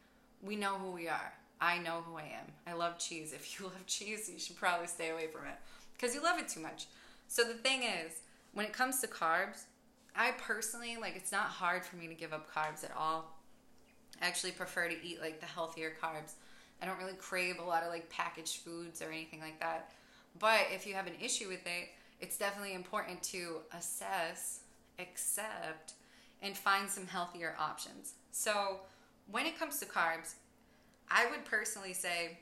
we 0.42 0.56
know 0.56 0.76
who 0.76 0.92
we 0.92 1.10
are. 1.10 1.34
I 1.64 1.78
know 1.78 2.04
who 2.06 2.18
I 2.18 2.24
am. 2.24 2.52
I 2.68 2.74
love 2.74 3.00
cheese. 3.00 3.32
If 3.32 3.58
you 3.58 3.66
love 3.68 3.86
cheese, 3.88 4.30
you 4.32 4.38
should 4.38 4.58
probably 4.58 4.88
stay 4.88 5.12
away 5.12 5.28
from 5.28 5.48
it 5.48 5.56
because 5.94 6.14
you 6.14 6.22
love 6.22 6.38
it 6.38 6.50
too 6.50 6.60
much. 6.60 6.88
So 7.30 7.46
the 7.46 7.54
thing 7.54 7.84
is, 7.84 8.20
when 8.54 8.66
it 8.66 8.74
comes 8.74 9.00
to 9.00 9.08
carbs, 9.08 9.64
I 10.14 10.32
personally 10.32 10.98
like 11.00 11.16
it's 11.16 11.32
not 11.32 11.46
hard 11.46 11.86
for 11.86 11.96
me 11.96 12.08
to 12.08 12.14
give 12.14 12.34
up 12.34 12.54
carbs 12.54 12.84
at 12.84 12.92
all. 12.98 13.38
I 14.22 14.28
actually 14.28 14.52
prefer 14.52 14.90
to 14.90 15.06
eat 15.06 15.22
like 15.22 15.40
the 15.40 15.46
healthier 15.46 15.94
carbs. 16.02 16.34
I 16.82 16.86
don't 16.86 17.00
really 17.00 17.14
crave 17.14 17.60
a 17.60 17.64
lot 17.64 17.84
of 17.84 17.90
like 17.90 18.10
packaged 18.10 18.58
foods 18.58 19.02
or 19.02 19.10
anything 19.10 19.40
like 19.40 19.62
that. 19.62 19.92
But 20.40 20.68
if 20.70 20.86
you 20.86 20.96
have 20.96 21.08
an 21.08 21.14
issue 21.22 21.48
with 21.48 21.66
it, 21.66 21.90
it's 22.20 22.38
definitely 22.38 22.74
important 22.74 23.24
to 23.24 23.60
assess, 23.76 24.60
accept, 25.00 25.94
and 26.42 26.58
find 26.58 26.90
some 26.90 27.08
healthier 27.08 27.56
options. 27.58 28.16
So, 28.32 28.82
when 29.32 29.46
it 29.46 29.58
comes 29.58 29.80
to 29.80 29.86
carbs, 29.86 30.34
I 31.10 31.30
would 31.30 31.46
personally 31.46 31.94
say 31.94 32.38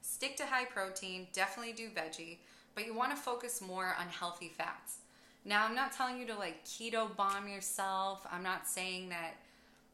stick 0.00 0.36
to 0.38 0.46
high 0.46 0.64
protein, 0.64 1.28
definitely 1.32 1.72
do 1.72 1.88
veggie, 1.90 2.38
but 2.74 2.86
you 2.86 2.94
want 2.94 3.10
to 3.10 3.16
focus 3.16 3.60
more 3.60 3.94
on 3.98 4.06
healthy 4.08 4.48
fats. 4.48 4.98
Now, 5.44 5.64
I'm 5.64 5.74
not 5.74 5.92
telling 5.92 6.18
you 6.18 6.26
to 6.26 6.36
like 6.36 6.64
keto 6.64 7.14
bomb 7.16 7.48
yourself. 7.48 8.26
I'm 8.30 8.42
not 8.42 8.66
saying 8.66 9.08
that, 9.10 9.34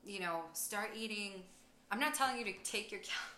you 0.05 0.21
know, 0.21 0.41
start 0.53 0.91
eating. 0.97 1.43
I'm 1.91 2.01
not 2.01 2.15
telling 2.15 2.39
you 2.39 2.45
to 2.45 2.53
take 2.65 2.91
your 2.91 3.01
cal- 3.01 3.31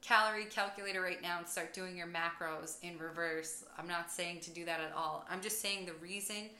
calorie 0.00 0.46
calculator 0.46 1.00
right 1.00 1.22
now 1.22 1.38
and 1.38 1.46
start 1.46 1.72
doing 1.72 1.96
your 1.96 2.08
macros 2.08 2.76
in 2.82 2.98
reverse. 2.98 3.64
I'm 3.78 3.86
not 3.86 4.10
saying 4.10 4.40
to 4.40 4.50
do 4.50 4.64
that 4.64 4.80
at 4.80 4.92
all. 4.96 5.24
I'm 5.30 5.40
just 5.40 5.60
saying 5.60 5.86
the 5.86 5.94
reason 5.94 6.50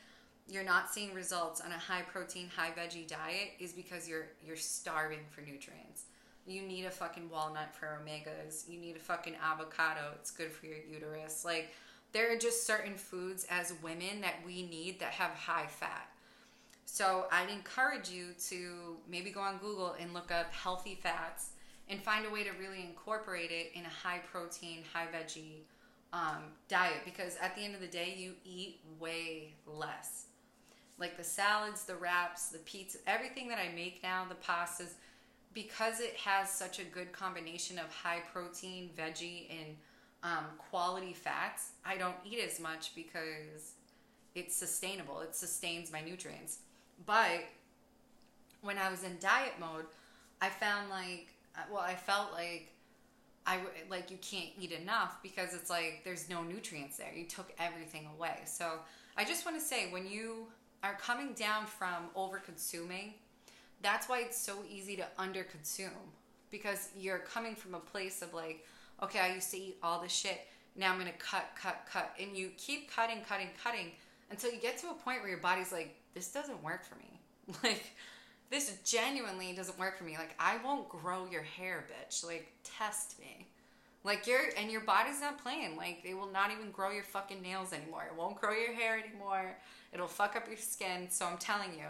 you're 0.48 0.64
not 0.64 0.92
seeing 0.92 1.14
results 1.14 1.60
on 1.60 1.72
a 1.72 1.78
high 1.78 2.02
protein, 2.02 2.48
high 2.54 2.70
veggie 2.70 3.06
diet 3.06 3.52
is 3.58 3.72
because 3.72 4.08
you're 4.08 4.26
you're 4.46 4.56
starving 4.56 5.20
for 5.30 5.40
nutrients. 5.40 6.04
You 6.46 6.62
need 6.62 6.84
a 6.84 6.90
fucking 6.90 7.30
walnut 7.30 7.74
for 7.74 8.00
omegas. 8.02 8.68
You 8.68 8.78
need 8.78 8.96
a 8.96 9.00
fucking 9.00 9.36
avocado. 9.42 10.12
It's 10.14 10.30
good 10.30 10.52
for 10.52 10.66
your 10.66 10.78
uterus. 10.90 11.44
Like 11.44 11.70
there 12.12 12.32
are 12.32 12.36
just 12.36 12.66
certain 12.66 12.94
foods 12.94 13.46
as 13.50 13.74
women 13.82 14.20
that 14.20 14.34
we 14.44 14.62
need 14.62 15.00
that 15.00 15.12
have 15.12 15.32
high 15.32 15.66
fat. 15.66 16.08
So 16.84 17.26
I'd 17.32 17.48
encourage 17.48 18.10
you 18.10 18.28
to 18.48 18.96
maybe 19.08 19.30
go 19.30 19.40
on 19.40 19.58
Google 19.58 19.96
and 19.98 20.12
look 20.12 20.30
up 20.30 20.52
healthy 20.52 20.98
fats 21.00 21.50
and 21.88 22.00
find 22.02 22.26
a 22.26 22.30
way 22.30 22.44
to 22.44 22.50
really 22.60 22.82
incorporate 22.82 23.50
it 23.50 23.72
in 23.74 23.84
a 23.84 23.88
high 23.88 24.20
protein, 24.30 24.82
high 24.92 25.06
veggie 25.06 25.62
um, 26.12 26.42
diet 26.68 27.00
because 27.04 27.36
at 27.40 27.56
the 27.56 27.62
end 27.62 27.74
of 27.74 27.80
the 27.80 27.86
day, 27.86 28.14
you 28.16 28.32
eat 28.44 28.80
way 29.00 29.54
less. 29.66 30.26
Like 30.98 31.16
the 31.16 31.24
salads, 31.24 31.84
the 31.84 31.96
wraps, 31.96 32.50
the 32.50 32.58
pizza, 32.58 32.98
everything 33.06 33.48
that 33.48 33.58
I 33.58 33.74
make 33.74 34.02
now, 34.02 34.26
the 34.28 34.34
pastas, 34.34 34.94
because 35.54 36.00
it 36.00 36.14
has 36.16 36.50
such 36.50 36.78
a 36.78 36.84
good 36.84 37.12
combination 37.12 37.78
of 37.78 37.92
high 37.92 38.20
protein, 38.32 38.90
veggie, 38.96 39.48
and 39.50 39.76
um, 40.22 40.44
quality 40.70 41.12
fats, 41.12 41.72
I 41.84 41.96
don't 41.96 42.14
eat 42.24 42.38
as 42.38 42.60
much 42.60 42.94
because 42.94 43.74
it's 44.34 44.54
sustainable. 44.54 45.20
It 45.20 45.34
sustains 45.34 45.92
my 45.92 46.00
nutrients. 46.00 46.58
But 47.04 47.44
when 48.62 48.78
I 48.78 48.90
was 48.90 49.02
in 49.02 49.18
diet 49.20 49.54
mode, 49.60 49.86
I 50.40 50.48
found 50.48 50.88
like, 50.90 51.28
well, 51.70 51.82
I 51.82 51.94
felt 51.94 52.32
like 52.32 52.68
I 53.44 53.58
like 53.90 54.10
you 54.10 54.18
can't 54.18 54.50
eat 54.58 54.70
enough 54.70 55.20
because 55.22 55.52
it's 55.52 55.68
like 55.68 56.02
there's 56.04 56.28
no 56.30 56.42
nutrients 56.42 56.96
there. 56.96 57.12
You 57.14 57.24
took 57.24 57.52
everything 57.58 58.08
away. 58.16 58.38
So 58.44 58.78
I 59.16 59.24
just 59.24 59.44
want 59.44 59.58
to 59.58 59.64
say 59.64 59.90
when 59.90 60.06
you 60.06 60.46
are 60.82 60.94
coming 60.94 61.32
down 61.32 61.66
from 61.66 62.08
over 62.14 62.38
consuming, 62.38 63.14
that's 63.82 64.08
why 64.08 64.20
it's 64.20 64.40
so 64.40 64.58
easy 64.70 64.96
to 64.96 65.06
under 65.18 65.44
consume 65.44 65.90
because 66.50 66.90
you're 66.96 67.18
coming 67.18 67.54
from 67.54 67.74
a 67.74 67.80
place 67.80 68.22
of 68.22 68.32
like, 68.34 68.64
okay, 69.02 69.18
I 69.18 69.34
used 69.34 69.50
to 69.50 69.58
eat 69.58 69.78
all 69.82 70.00
this 70.00 70.12
shit. 70.12 70.46
Now 70.76 70.92
I'm 70.92 70.98
gonna 70.98 71.10
cut, 71.18 71.50
cut, 71.60 71.86
cut, 71.90 72.14
and 72.20 72.36
you 72.36 72.50
keep 72.56 72.90
cutting, 72.90 73.22
cutting, 73.28 73.48
cutting 73.62 73.92
until 74.30 74.52
you 74.52 74.58
get 74.58 74.78
to 74.78 74.90
a 74.90 74.94
point 74.94 75.20
where 75.20 75.28
your 75.28 75.38
body's 75.38 75.72
like, 75.72 75.94
this 76.14 76.32
doesn't 76.32 76.62
work 76.62 76.84
for 76.84 76.96
me. 76.96 77.20
Like 77.64 77.82
this 78.50 78.78
genuinely 78.84 79.54
doesn't 79.54 79.78
work 79.78 79.98
for 79.98 80.04
me. 80.04 80.16
Like 80.16 80.34
I 80.38 80.58
won't 80.62 80.88
grow 80.88 81.26
your 81.28 81.42
hair, 81.42 81.86
bitch. 81.88 82.24
Like 82.24 82.52
test 82.62 83.18
me. 83.18 83.48
Like 84.04 84.26
you're 84.26 84.50
and 84.58 84.70
your 84.70 84.82
body's 84.82 85.20
not 85.20 85.42
playing. 85.42 85.76
Like 85.76 86.04
they 86.04 86.14
will 86.14 86.30
not 86.30 86.52
even 86.52 86.70
grow 86.70 86.90
your 86.90 87.02
fucking 87.02 87.40
nails 87.40 87.72
anymore. 87.72 88.04
It 88.04 88.16
won't 88.16 88.40
grow 88.40 88.52
your 88.52 88.74
hair 88.74 88.98
anymore. 88.98 89.56
It'll 89.92 90.06
fuck 90.06 90.36
up 90.36 90.46
your 90.46 90.58
skin. 90.58 91.08
So 91.10 91.26
I'm 91.26 91.38
telling 91.38 91.72
you, 91.72 91.86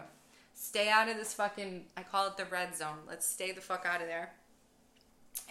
stay 0.63 0.89
out 0.89 1.09
of 1.09 1.17
this 1.17 1.33
fucking 1.33 1.85
I 1.97 2.03
call 2.03 2.27
it 2.27 2.37
the 2.37 2.45
red 2.45 2.75
zone. 2.75 2.99
Let's 3.07 3.27
stay 3.27 3.51
the 3.51 3.61
fuck 3.61 3.85
out 3.85 4.01
of 4.01 4.07
there. 4.07 4.33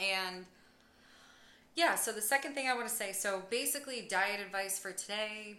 And 0.00 0.47
yeah, 1.75 1.95
so 1.95 2.12
the 2.12 2.23
second 2.23 2.54
thing 2.54 2.69
I 2.69 2.75
want 2.75 2.88
to 2.88 2.95
say, 2.95 3.12
so 3.12 3.42
basically 3.50 4.07
diet 4.09 4.40
advice 4.40 4.78
for 4.78 4.92
today, 4.92 5.57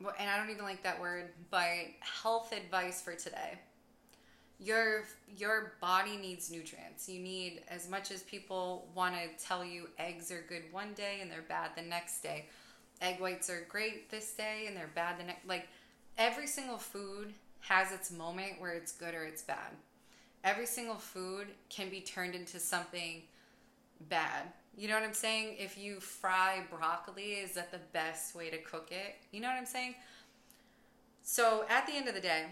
and 0.00 0.30
I 0.30 0.36
don't 0.36 0.50
even 0.50 0.64
like 0.64 0.82
that 0.82 1.00
word, 1.00 1.30
but 1.50 1.68
health 2.00 2.52
advice 2.52 3.00
for 3.00 3.14
today 3.14 3.58
your 4.62 5.02
your 5.36 5.72
body 5.80 6.16
needs 6.16 6.50
nutrients. 6.50 7.08
You 7.08 7.20
need 7.20 7.62
as 7.68 7.88
much 7.88 8.10
as 8.10 8.22
people 8.22 8.88
want 8.94 9.14
to 9.14 9.44
tell 9.44 9.64
you 9.64 9.88
eggs 9.98 10.30
are 10.30 10.44
good 10.48 10.62
one 10.70 10.92
day 10.94 11.18
and 11.20 11.30
they're 11.30 11.42
bad 11.42 11.70
the 11.76 11.82
next 11.82 12.22
day. 12.22 12.46
Egg 13.00 13.20
whites 13.20 13.50
are 13.50 13.66
great 13.68 14.10
this 14.10 14.32
day 14.32 14.66
and 14.68 14.76
they're 14.76 14.90
bad 14.94 15.18
the 15.18 15.24
next 15.24 15.46
like 15.48 15.66
every 16.16 16.46
single 16.46 16.78
food 16.78 17.32
has 17.62 17.92
its 17.92 18.10
moment 18.10 18.60
where 18.60 18.72
it's 18.72 18.92
good 18.92 19.14
or 19.14 19.24
it's 19.24 19.42
bad. 19.42 19.72
Every 20.44 20.66
single 20.66 20.96
food 20.96 21.46
can 21.68 21.88
be 21.88 22.00
turned 22.00 22.34
into 22.34 22.58
something 22.58 23.22
bad. 24.08 24.48
You 24.76 24.88
know 24.88 24.94
what 24.94 25.04
I'm 25.04 25.14
saying? 25.14 25.56
If 25.58 25.78
you 25.78 26.00
fry 26.00 26.62
broccoli, 26.70 27.34
is 27.34 27.54
that 27.54 27.70
the 27.70 27.80
best 27.92 28.34
way 28.34 28.50
to 28.50 28.58
cook 28.58 28.88
it? 28.90 29.16
You 29.30 29.40
know 29.40 29.48
what 29.48 29.56
I'm 29.56 29.66
saying? 29.66 29.94
So 31.22 31.64
at 31.68 31.86
the 31.86 31.92
end 31.92 32.08
of 32.08 32.14
the 32.14 32.20
day, 32.20 32.46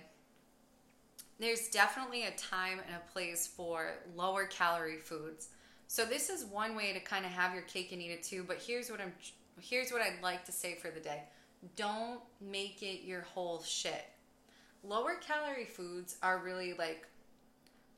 there's 1.41 1.69
definitely 1.69 2.25
a 2.25 2.31
time 2.33 2.79
and 2.87 2.95
a 2.95 3.13
place 3.13 3.47
for 3.47 3.95
lower 4.15 4.45
calorie 4.45 4.99
foods. 4.99 5.49
So 5.89 6.05
this 6.05 6.31
is 6.31 6.45
one 6.45 6.77
way 6.77 6.93
to 6.93 7.01
kind 7.01 7.25
of 7.25 7.33
have 7.33 7.53
your 7.53 7.63
cake 7.63 7.91
and 7.91 8.01
eat 8.01 8.13
it 8.13 8.23
too, 8.23 8.45
but 8.47 8.59
here's 8.59 8.91
what 8.91 9.01
I'm 9.01 9.13
here's 9.61 9.91
what 9.91 10.01
I'd 10.01 10.23
like 10.23 10.45
to 10.45 10.53
say 10.53 10.75
for 10.77 10.91
the 10.91 11.01
day. 11.01 11.23
Don't 11.77 12.21
make 12.41 12.83
it 12.83 13.05
your 13.05 13.23
whole 13.23 13.63
shit. 13.63 14.05
Lower 14.83 15.15
calorie 15.17 15.67
foods 15.67 16.17
are 16.23 16.39
really 16.39 16.75
like 16.75 17.07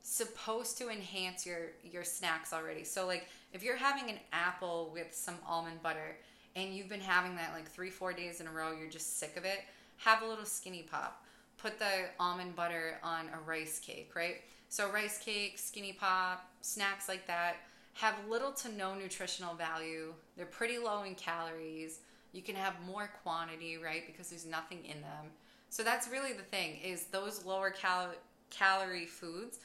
supposed 0.01 0.77
to 0.79 0.89
enhance 0.89 1.45
your 1.45 1.71
your 1.83 2.03
snacks 2.03 2.53
already. 2.53 2.83
So 2.83 3.07
like 3.07 3.27
if 3.53 3.63
you're 3.63 3.77
having 3.77 4.09
an 4.09 4.19
apple 4.31 4.91
with 4.93 5.13
some 5.13 5.35
almond 5.47 5.81
butter 5.81 6.17
and 6.55 6.73
you've 6.73 6.89
been 6.89 7.01
having 7.01 7.35
that 7.35 7.53
like 7.53 7.73
3-4 7.73 8.15
days 8.15 8.41
in 8.41 8.47
a 8.47 8.51
row, 8.51 8.73
you're 8.77 8.89
just 8.89 9.17
sick 9.19 9.37
of 9.37 9.45
it, 9.45 9.59
have 9.97 10.21
a 10.21 10.27
little 10.27 10.45
skinny 10.45 10.83
pop 10.83 11.23
put 11.57 11.79
the 11.79 12.09
almond 12.19 12.55
butter 12.55 12.97
on 13.03 13.29
a 13.33 13.39
rice 13.49 13.79
cake, 13.79 14.11
right? 14.15 14.41
So, 14.67 14.91
rice 14.91 15.17
cake, 15.19 15.57
skinny 15.57 15.93
pop, 15.93 16.49
snacks 16.61 17.07
like 17.07 17.25
that 17.27 17.55
have 17.93 18.15
little 18.27 18.51
to 18.51 18.71
no 18.71 18.95
nutritional 18.95 19.53
value. 19.53 20.13
They're 20.35 20.45
pretty 20.45 20.79
low 20.79 21.03
in 21.03 21.15
calories. 21.15 21.99
You 22.31 22.41
can 22.41 22.55
have 22.55 22.73
more 22.87 23.11
quantity, 23.21 23.77
right? 23.77 24.03
Because 24.07 24.29
there's 24.29 24.47
nothing 24.47 24.79
in 24.83 25.01
them. 25.01 25.29
So 25.73 25.81
that's 25.81 26.07
really 26.07 26.33
the 26.33 26.43
thing 26.43 26.77
is 26.85 27.05
those 27.05 27.45
lower 27.45 27.71
cal- 27.71 28.13
calorie 28.51 29.07
foods, 29.07 29.57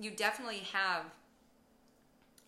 you 0.00 0.12
definitely 0.12 0.60
have 0.72 1.02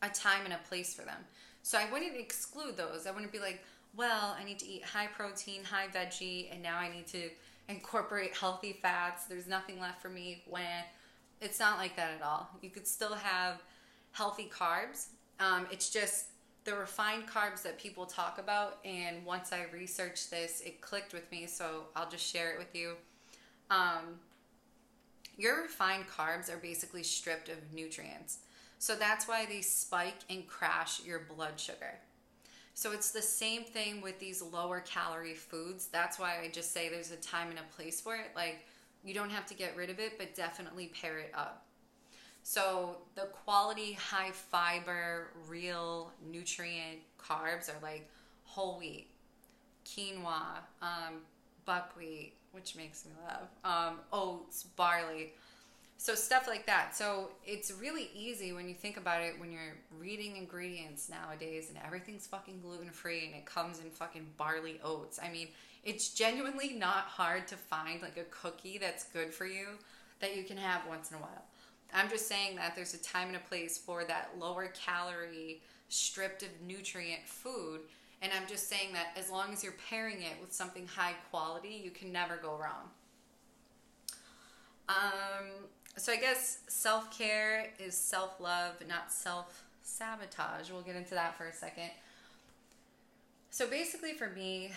a 0.04 0.08
time 0.08 0.44
and 0.44 0.54
a 0.54 0.60
place 0.68 0.94
for 0.94 1.02
them. 1.02 1.18
So 1.64 1.78
I 1.78 1.90
wouldn't 1.90 2.16
exclude 2.16 2.76
those. 2.76 3.08
I 3.08 3.10
wouldn't 3.10 3.32
be 3.32 3.40
like, 3.40 3.64
well, 3.96 4.36
I 4.38 4.44
need 4.44 4.60
to 4.60 4.68
eat 4.68 4.84
high 4.84 5.08
protein, 5.08 5.64
high 5.64 5.88
veggie, 5.92 6.52
and 6.52 6.62
now 6.62 6.78
I 6.78 6.92
need 6.94 7.08
to 7.08 7.28
incorporate 7.68 8.36
healthy 8.36 8.78
fats. 8.80 9.24
There's 9.24 9.48
nothing 9.48 9.80
left 9.80 10.00
for 10.00 10.10
me 10.10 10.44
when 10.48 10.84
it's 11.40 11.58
not 11.58 11.76
like 11.76 11.96
that 11.96 12.12
at 12.12 12.22
all. 12.22 12.48
You 12.62 12.70
could 12.70 12.86
still 12.86 13.14
have 13.14 13.60
healthy 14.12 14.48
carbs. 14.48 15.06
Um, 15.40 15.66
it's 15.72 15.90
just 15.90 16.26
the 16.62 16.76
refined 16.76 17.24
carbs 17.26 17.62
that 17.62 17.80
people 17.80 18.06
talk 18.06 18.38
about. 18.38 18.78
And 18.84 19.26
once 19.26 19.52
I 19.52 19.64
researched 19.72 20.30
this, 20.30 20.62
it 20.64 20.80
clicked 20.80 21.12
with 21.12 21.28
me. 21.32 21.48
So 21.48 21.86
I'll 21.96 22.08
just 22.08 22.24
share 22.24 22.52
it 22.52 22.60
with 22.60 22.76
you. 22.76 22.94
Um, 23.70 24.20
your 25.36 25.62
refined 25.62 26.06
carbs 26.08 26.52
are 26.52 26.58
basically 26.58 27.02
stripped 27.02 27.48
of 27.48 27.58
nutrients. 27.72 28.38
So 28.78 28.94
that's 28.94 29.26
why 29.26 29.46
they 29.46 29.60
spike 29.60 30.18
and 30.30 30.46
crash 30.46 31.04
your 31.04 31.20
blood 31.20 31.58
sugar. 31.58 31.98
So 32.74 32.92
it's 32.92 33.10
the 33.10 33.22
same 33.22 33.64
thing 33.64 34.00
with 34.00 34.20
these 34.20 34.40
lower 34.40 34.80
calorie 34.80 35.34
foods. 35.34 35.88
That's 35.88 36.18
why 36.18 36.36
I 36.42 36.48
just 36.48 36.72
say 36.72 36.88
there's 36.88 37.10
a 37.10 37.16
time 37.16 37.50
and 37.50 37.58
a 37.58 37.74
place 37.74 38.00
for 38.00 38.14
it. 38.14 38.30
Like 38.36 38.66
you 39.04 39.14
don't 39.14 39.30
have 39.30 39.46
to 39.46 39.54
get 39.54 39.76
rid 39.76 39.90
of 39.90 39.98
it, 39.98 40.16
but 40.16 40.34
definitely 40.34 40.86
pair 40.88 41.18
it 41.18 41.32
up. 41.34 41.64
So 42.44 42.98
the 43.14 43.26
quality, 43.44 43.92
high 43.92 44.30
fiber, 44.30 45.28
real 45.48 46.12
nutrient 46.30 47.00
carbs 47.20 47.68
are 47.68 47.82
like 47.82 48.08
whole 48.44 48.78
wheat, 48.78 49.08
quinoa, 49.84 50.60
um, 50.80 51.20
buckwheat, 51.64 52.37
which 52.58 52.74
makes 52.74 53.04
me 53.04 53.12
laugh, 53.24 53.48
um, 53.64 53.98
oats, 54.12 54.64
barley. 54.76 55.32
So 55.96 56.14
stuff 56.14 56.46
like 56.48 56.66
that. 56.66 56.96
So 56.96 57.30
it's 57.46 57.72
really 57.72 58.10
easy 58.14 58.52
when 58.52 58.68
you 58.68 58.74
think 58.74 58.96
about 58.96 59.22
it 59.22 59.38
when 59.38 59.52
you're 59.52 59.76
reading 59.98 60.36
ingredients 60.36 61.08
nowadays 61.08 61.68
and 61.68 61.78
everything's 61.84 62.26
fucking 62.26 62.60
gluten 62.60 62.90
free 62.90 63.26
and 63.26 63.34
it 63.34 63.46
comes 63.46 63.80
in 63.80 63.90
fucking 63.90 64.26
barley 64.36 64.80
oats. 64.84 65.18
I 65.22 65.30
mean, 65.30 65.48
it's 65.84 66.10
genuinely 66.10 66.72
not 66.72 67.04
hard 67.04 67.46
to 67.48 67.56
find 67.56 68.02
like 68.02 68.16
a 68.16 68.24
cookie 68.30 68.78
that's 68.78 69.04
good 69.04 69.32
for 69.32 69.46
you 69.46 69.66
that 70.20 70.36
you 70.36 70.42
can 70.42 70.56
have 70.56 70.82
once 70.88 71.10
in 71.10 71.16
a 71.16 71.20
while. 71.20 71.44
I'm 71.94 72.10
just 72.10 72.28
saying 72.28 72.56
that 72.56 72.76
there's 72.76 72.94
a 72.94 73.02
time 73.02 73.28
and 73.28 73.36
a 73.36 73.40
place 73.40 73.78
for 73.78 74.04
that 74.04 74.30
lower 74.38 74.68
calorie, 74.68 75.62
stripped 75.88 76.42
of 76.42 76.50
nutrient 76.66 77.26
food. 77.26 77.80
And 78.20 78.32
I'm 78.32 78.48
just 78.48 78.68
saying 78.68 78.92
that 78.94 79.16
as 79.16 79.30
long 79.30 79.52
as 79.52 79.62
you're 79.62 79.76
pairing 79.88 80.22
it 80.22 80.34
with 80.40 80.52
something 80.52 80.86
high 80.86 81.14
quality, 81.30 81.80
you 81.82 81.90
can 81.90 82.12
never 82.12 82.36
go 82.36 82.56
wrong. 82.56 82.90
Um, 84.88 85.46
so 85.96 86.12
I 86.12 86.16
guess 86.16 86.58
self 86.68 87.16
care 87.16 87.68
is 87.78 87.96
self 87.96 88.40
love, 88.40 88.74
not 88.88 89.12
self 89.12 89.64
sabotage. 89.82 90.70
We'll 90.70 90.82
get 90.82 90.96
into 90.96 91.14
that 91.14 91.36
for 91.36 91.46
a 91.46 91.52
second. 91.52 91.90
So 93.50 93.68
basically, 93.68 94.12
for 94.12 94.28
me, 94.30 94.72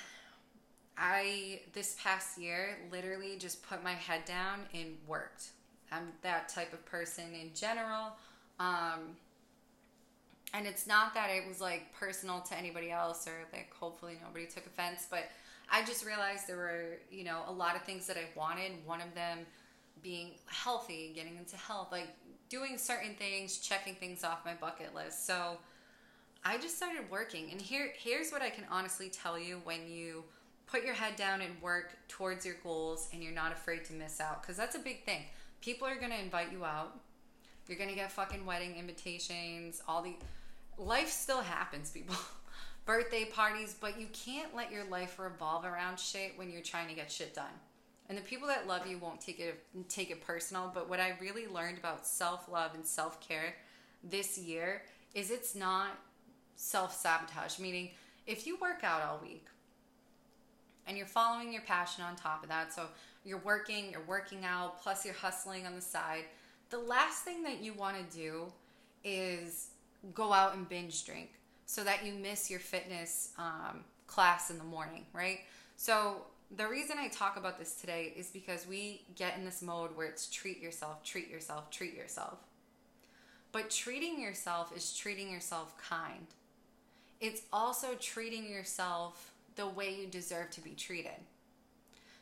I 0.97 1.61
this 1.73 1.95
past 2.01 2.37
year 2.37 2.77
literally 2.91 3.37
just 3.37 3.67
put 3.67 3.83
my 3.83 3.93
head 3.93 4.25
down 4.25 4.61
and 4.73 4.97
worked. 5.07 5.47
I'm 5.91 6.09
that 6.21 6.49
type 6.49 6.73
of 6.73 6.85
person 6.85 7.25
in 7.33 7.51
general. 7.53 8.13
Um, 8.59 9.15
and 10.53 10.67
it's 10.67 10.85
not 10.85 11.13
that 11.13 11.29
it 11.29 11.47
was 11.47 11.61
like 11.61 11.93
personal 11.93 12.41
to 12.41 12.57
anybody 12.57 12.91
else 12.91 13.27
or 13.27 13.33
like 13.53 13.71
hopefully 13.73 14.17
nobody 14.25 14.45
took 14.45 14.65
offense, 14.65 15.07
but 15.09 15.29
I 15.71 15.83
just 15.85 16.05
realized 16.05 16.47
there 16.47 16.57
were, 16.57 16.99
you 17.09 17.23
know, 17.23 17.43
a 17.47 17.51
lot 17.51 17.75
of 17.77 17.83
things 17.83 18.05
that 18.07 18.17
I 18.17 18.25
wanted. 18.35 18.73
One 18.85 18.99
of 18.99 19.15
them 19.15 19.39
being 20.03 20.31
healthy, 20.47 21.13
getting 21.15 21.37
into 21.37 21.55
health, 21.55 21.87
like 21.91 22.09
doing 22.49 22.77
certain 22.77 23.15
things, 23.15 23.59
checking 23.59 23.95
things 23.95 24.25
off 24.25 24.39
my 24.43 24.53
bucket 24.53 24.93
list. 24.93 25.25
So 25.25 25.57
I 26.43 26.57
just 26.57 26.75
started 26.75 27.09
working. 27.09 27.49
And 27.51 27.61
here 27.61 27.93
here's 27.97 28.31
what 28.31 28.41
I 28.41 28.49
can 28.49 28.65
honestly 28.69 29.09
tell 29.09 29.39
you 29.39 29.61
when 29.63 29.87
you 29.89 30.25
put 30.67 30.83
your 30.83 30.93
head 30.93 31.15
down 31.15 31.39
and 31.39 31.61
work 31.61 31.97
towards 32.09 32.45
your 32.45 32.55
goals 32.63 33.07
and 33.13 33.23
you're 33.23 33.33
not 33.33 33.53
afraid 33.53 33.85
to 33.85 33.93
miss 33.93 34.19
out 34.19 34.43
cuz 34.43 34.57
that's 34.57 34.75
a 34.75 34.79
big 34.79 35.05
thing. 35.05 35.23
People 35.61 35.87
are 35.87 35.95
going 35.95 36.11
to 36.11 36.19
invite 36.19 36.51
you 36.51 36.65
out. 36.65 36.99
You're 37.67 37.77
going 37.77 37.89
to 37.89 37.95
get 37.95 38.11
fucking 38.11 38.45
wedding 38.45 38.75
invitations, 38.75 39.81
all 39.87 40.01
the 40.01 40.15
life 40.81 41.09
still 41.09 41.41
happens, 41.41 41.91
people. 41.91 42.15
birthday 42.85 43.25
parties, 43.25 43.75
but 43.79 43.99
you 43.99 44.07
can't 44.11 44.55
let 44.55 44.71
your 44.71 44.83
life 44.85 45.19
revolve 45.19 45.65
around 45.65 45.99
shit 45.99 46.33
when 46.35 46.49
you're 46.49 46.61
trying 46.61 46.87
to 46.87 46.93
get 46.93 47.11
shit 47.11 47.33
done. 47.33 47.53
And 48.09 48.17
the 48.17 48.23
people 48.23 48.47
that 48.47 48.67
love 48.67 48.87
you 48.87 48.97
won't 48.97 49.21
take 49.21 49.39
it 49.39 49.63
take 49.87 50.11
it 50.11 50.21
personal, 50.21 50.71
but 50.73 50.89
what 50.89 50.99
I 50.99 51.13
really 51.21 51.47
learned 51.47 51.77
about 51.77 52.05
self-love 52.05 52.71
and 52.73 52.85
self-care 52.85 53.55
this 54.03 54.37
year 54.37 54.81
is 55.13 55.31
it's 55.31 55.55
not 55.55 55.91
self-sabotage, 56.55 57.59
meaning 57.59 57.91
if 58.27 58.45
you 58.45 58.57
work 58.59 58.83
out 58.83 59.01
all 59.03 59.19
week 59.21 59.45
and 60.87 60.97
you're 60.97 61.07
following 61.07 61.53
your 61.53 61.61
passion 61.61 62.03
on 62.03 62.15
top 62.15 62.43
of 62.43 62.49
that, 62.49 62.73
so 62.73 62.87
you're 63.23 63.37
working, 63.39 63.91
you're 63.91 64.01
working 64.07 64.43
out, 64.43 64.81
plus 64.81 65.05
you're 65.05 65.13
hustling 65.13 65.65
on 65.65 65.75
the 65.75 65.81
side, 65.81 66.25
the 66.69 66.79
last 66.79 67.23
thing 67.23 67.43
that 67.43 67.61
you 67.61 67.73
want 67.73 67.95
to 67.97 68.17
do 68.17 68.51
is 69.03 69.70
go 70.13 70.33
out 70.33 70.55
and 70.55 70.67
binge 70.67 71.05
drink 71.05 71.29
so 71.65 71.83
that 71.83 72.05
you 72.05 72.13
miss 72.13 72.49
your 72.49 72.59
fitness 72.59 73.29
um, 73.37 73.83
class 74.07 74.49
in 74.49 74.57
the 74.57 74.63
morning, 74.63 75.05
right? 75.13 75.39
So 75.77 76.25
the 76.57 76.67
reason 76.67 76.97
I 76.99 77.07
talk 77.07 77.37
about 77.37 77.57
this 77.57 77.75
today 77.75 78.13
is 78.15 78.29
because 78.29 78.67
we 78.67 79.03
get 79.15 79.37
in 79.37 79.45
this 79.45 79.61
mode 79.61 79.95
where 79.95 80.07
it's 80.07 80.27
treat 80.29 80.61
yourself, 80.61 81.03
treat 81.03 81.29
yourself, 81.29 81.71
treat 81.71 81.95
yourself. 81.95 82.39
But 83.51 83.69
treating 83.69 84.21
yourself 84.21 84.75
is 84.75 84.95
treating 84.95 85.31
yourself 85.31 85.75
kind. 85.77 86.27
It's 87.19 87.43
also 87.53 87.89
treating 87.99 88.49
yourself 88.49 89.31
the 89.55 89.67
way 89.67 89.95
you 89.95 90.07
deserve 90.07 90.49
to 90.51 90.61
be 90.61 90.71
treated. 90.71 91.11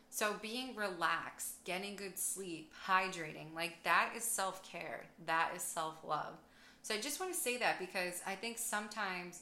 So 0.10 0.36
being 0.42 0.76
relaxed, 0.76 1.64
getting 1.66 1.96
good 1.96 2.18
sleep, 2.18 2.72
hydrating, 2.88 3.54
like 3.56 3.84
that 3.84 4.12
is 4.18 4.24
self-care. 4.24 5.06
That 5.26 5.52
is 5.56 5.62
self-love. 5.62 6.34
So 6.82 6.96
I 6.96 7.00
just 7.00 7.20
want 7.20 7.34
to 7.34 7.40
say 7.40 7.58
that 7.58 7.80
because 7.80 8.22
I 8.26 8.36
think 8.36 8.58
sometimes 8.58 9.42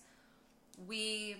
we 0.87 1.37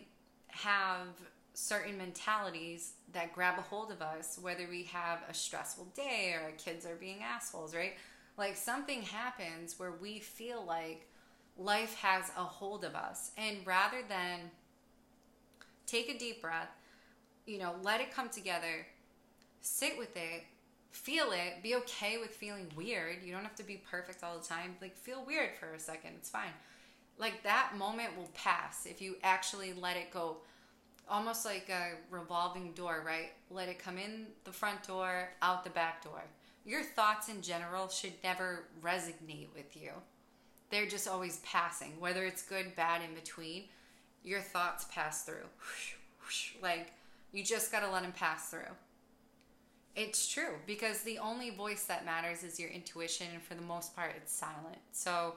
have 0.48 1.08
certain 1.54 1.98
mentalities 1.98 2.94
that 3.14 3.34
grab 3.34 3.58
a 3.58 3.62
hold 3.62 3.92
of 3.92 4.02
us, 4.02 4.38
whether 4.42 4.68
we 4.70 4.84
have 4.84 5.20
a 5.30 5.34
stressful 5.34 5.88
day 5.96 6.34
or 6.36 6.46
our 6.46 6.52
kids 6.52 6.86
are 6.86 6.96
being 6.96 7.24
assholes, 7.24 7.76
right? 7.76 7.96
Like 8.38 8.56
something 8.56 9.02
happens 9.02 9.80
where 9.80 9.92
we 9.92 10.20
feel 10.20 10.64
like 10.64 11.08
life 11.58 11.96
has 11.96 12.30
a 12.38 12.44
hold 12.44 12.86
of 12.86 12.96
us. 12.96 13.32
And 13.38 13.58
rather 13.66 13.98
than 14.08 14.52
take 15.88 16.10
a 16.10 16.18
deep 16.18 16.42
breath, 16.42 16.70
you 17.48 17.58
know, 17.58 17.76
let 17.82 18.02
it 18.02 18.14
come 18.14 18.30
together, 18.30 18.86
sit 19.62 19.98
with 19.98 20.16
it, 20.16 20.44
feel 20.98 21.32
it, 21.32 21.62
be 21.64 21.76
okay 21.76 22.18
with 22.18 22.32
feeling 22.32 22.68
weird. 22.76 23.24
You 23.24 23.32
don't 23.32 23.44
have 23.44 23.56
to 23.56 23.64
be 23.64 23.82
perfect 23.90 24.24
all 24.24 24.38
the 24.38 24.46
time. 24.46 24.76
Like, 24.82 24.98
feel 24.98 25.24
weird 25.26 25.56
for 25.56 25.74
a 25.74 25.80
second, 25.80 26.14
it's 26.18 26.30
fine. 26.30 26.52
Like, 27.18 27.44
that 27.44 27.74
moment 27.78 28.18
will 28.18 28.30
pass 28.34 28.86
if 28.86 29.02
you 29.02 29.16
actually 29.24 29.74
let 29.74 29.96
it 29.96 30.12
go 30.12 30.38
almost 31.10 31.46
like 31.46 31.70
a 31.70 31.92
revolving 32.12 32.74
door, 32.74 33.04
right? 33.06 33.32
Let 33.50 33.70
it 33.70 33.80
come 33.80 33.98
in 33.98 34.28
the 34.44 34.52
front 34.52 34.84
door, 34.84 35.30
out 35.42 35.64
the 35.64 35.70
back 35.70 36.04
door. 36.04 36.24
Your 36.66 36.84
thoughts 36.84 37.30
in 37.30 37.42
general 37.42 37.88
should 37.88 38.14
never 38.24 38.66
resonate 38.84 39.48
with 39.56 39.76
you. 39.76 39.92
They're 40.70 40.88
just 40.88 41.08
always 41.08 41.38
passing, 41.38 41.94
whether 42.00 42.26
it's 42.26 42.42
good, 42.42 42.76
bad, 42.76 43.02
in 43.08 43.16
between. 43.16 43.64
Your 44.24 44.42
thoughts 44.42 44.86
pass 44.92 45.24
through. 45.24 45.48
Like, 46.62 46.92
you 47.32 47.44
just 47.44 47.72
got 47.72 47.82
to 47.82 47.90
let 47.90 48.02
them 48.04 48.12
pass 48.12 48.50
through. 48.50 48.74
It's 49.98 50.32
true 50.32 50.54
because 50.68 51.02
the 51.02 51.18
only 51.18 51.50
voice 51.50 51.86
that 51.86 52.06
matters 52.06 52.44
is 52.44 52.60
your 52.60 52.70
intuition, 52.70 53.26
and 53.34 53.42
for 53.42 53.56
the 53.56 53.64
most 53.64 53.96
part, 53.96 54.14
it's 54.16 54.32
silent. 54.32 54.78
So, 54.92 55.34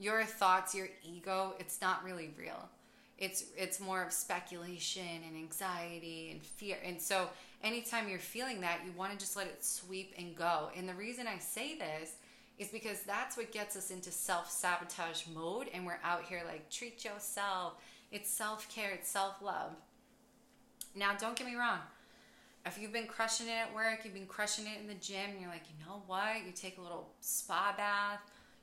your 0.00 0.24
thoughts, 0.24 0.74
your 0.74 0.88
ego, 1.04 1.54
it's 1.60 1.80
not 1.80 2.02
really 2.04 2.34
real. 2.36 2.68
It's 3.18 3.44
it's 3.56 3.78
more 3.78 4.02
of 4.02 4.12
speculation 4.12 5.22
and 5.28 5.36
anxiety 5.36 6.30
and 6.32 6.42
fear. 6.42 6.78
And 6.84 7.00
so 7.00 7.28
anytime 7.62 8.08
you're 8.08 8.18
feeling 8.18 8.62
that 8.62 8.80
you 8.84 8.92
want 8.96 9.12
to 9.12 9.18
just 9.18 9.36
let 9.36 9.46
it 9.46 9.62
sweep 9.62 10.14
and 10.18 10.34
go. 10.34 10.70
And 10.74 10.88
the 10.88 10.94
reason 10.94 11.26
i 11.26 11.36
say 11.36 11.76
this 11.76 12.14
is 12.58 12.68
because 12.68 13.02
that's 13.02 13.36
what 13.36 13.52
gets 13.52 13.76
us 13.76 13.90
into 13.90 14.10
self-sabotage 14.10 15.24
mode 15.34 15.68
and 15.74 15.84
we're 15.84 16.00
out 16.02 16.22
here 16.24 16.40
like 16.46 16.70
treat 16.70 17.04
yourself. 17.04 17.74
It's 18.10 18.30
self-care 18.30 18.92
it's 18.92 19.10
self-love. 19.10 19.72
Now 20.96 21.14
don't 21.14 21.36
get 21.36 21.46
me 21.46 21.56
wrong 21.56 21.80
if 22.66 22.78
you've 22.78 22.92
been 22.92 23.06
crushing 23.06 23.48
it 23.48 23.52
at 23.52 23.74
work 23.74 24.00
you've 24.04 24.14
been 24.14 24.26
crushing 24.26 24.66
it 24.66 24.80
in 24.80 24.86
the 24.86 24.94
gym 24.94 25.30
and 25.30 25.40
you're 25.40 25.50
like 25.50 25.64
you 25.68 25.86
know 25.86 26.02
what 26.06 26.44
you 26.46 26.52
take 26.52 26.78
a 26.78 26.80
little 26.80 27.08
spa 27.20 27.74
bath 27.76 28.20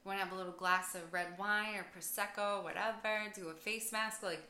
you 0.07 0.09
want 0.09 0.21
to 0.21 0.25
have 0.25 0.33
a 0.33 0.37
little 0.37 0.53
glass 0.53 0.95
of 0.95 1.11
red 1.11 1.27
wine 1.37 1.75
or 1.75 1.85
prosecco, 1.93 2.63
whatever, 2.63 3.29
do 3.35 3.49
a 3.49 3.53
face 3.53 3.91
mask, 3.91 4.23
like 4.23 4.41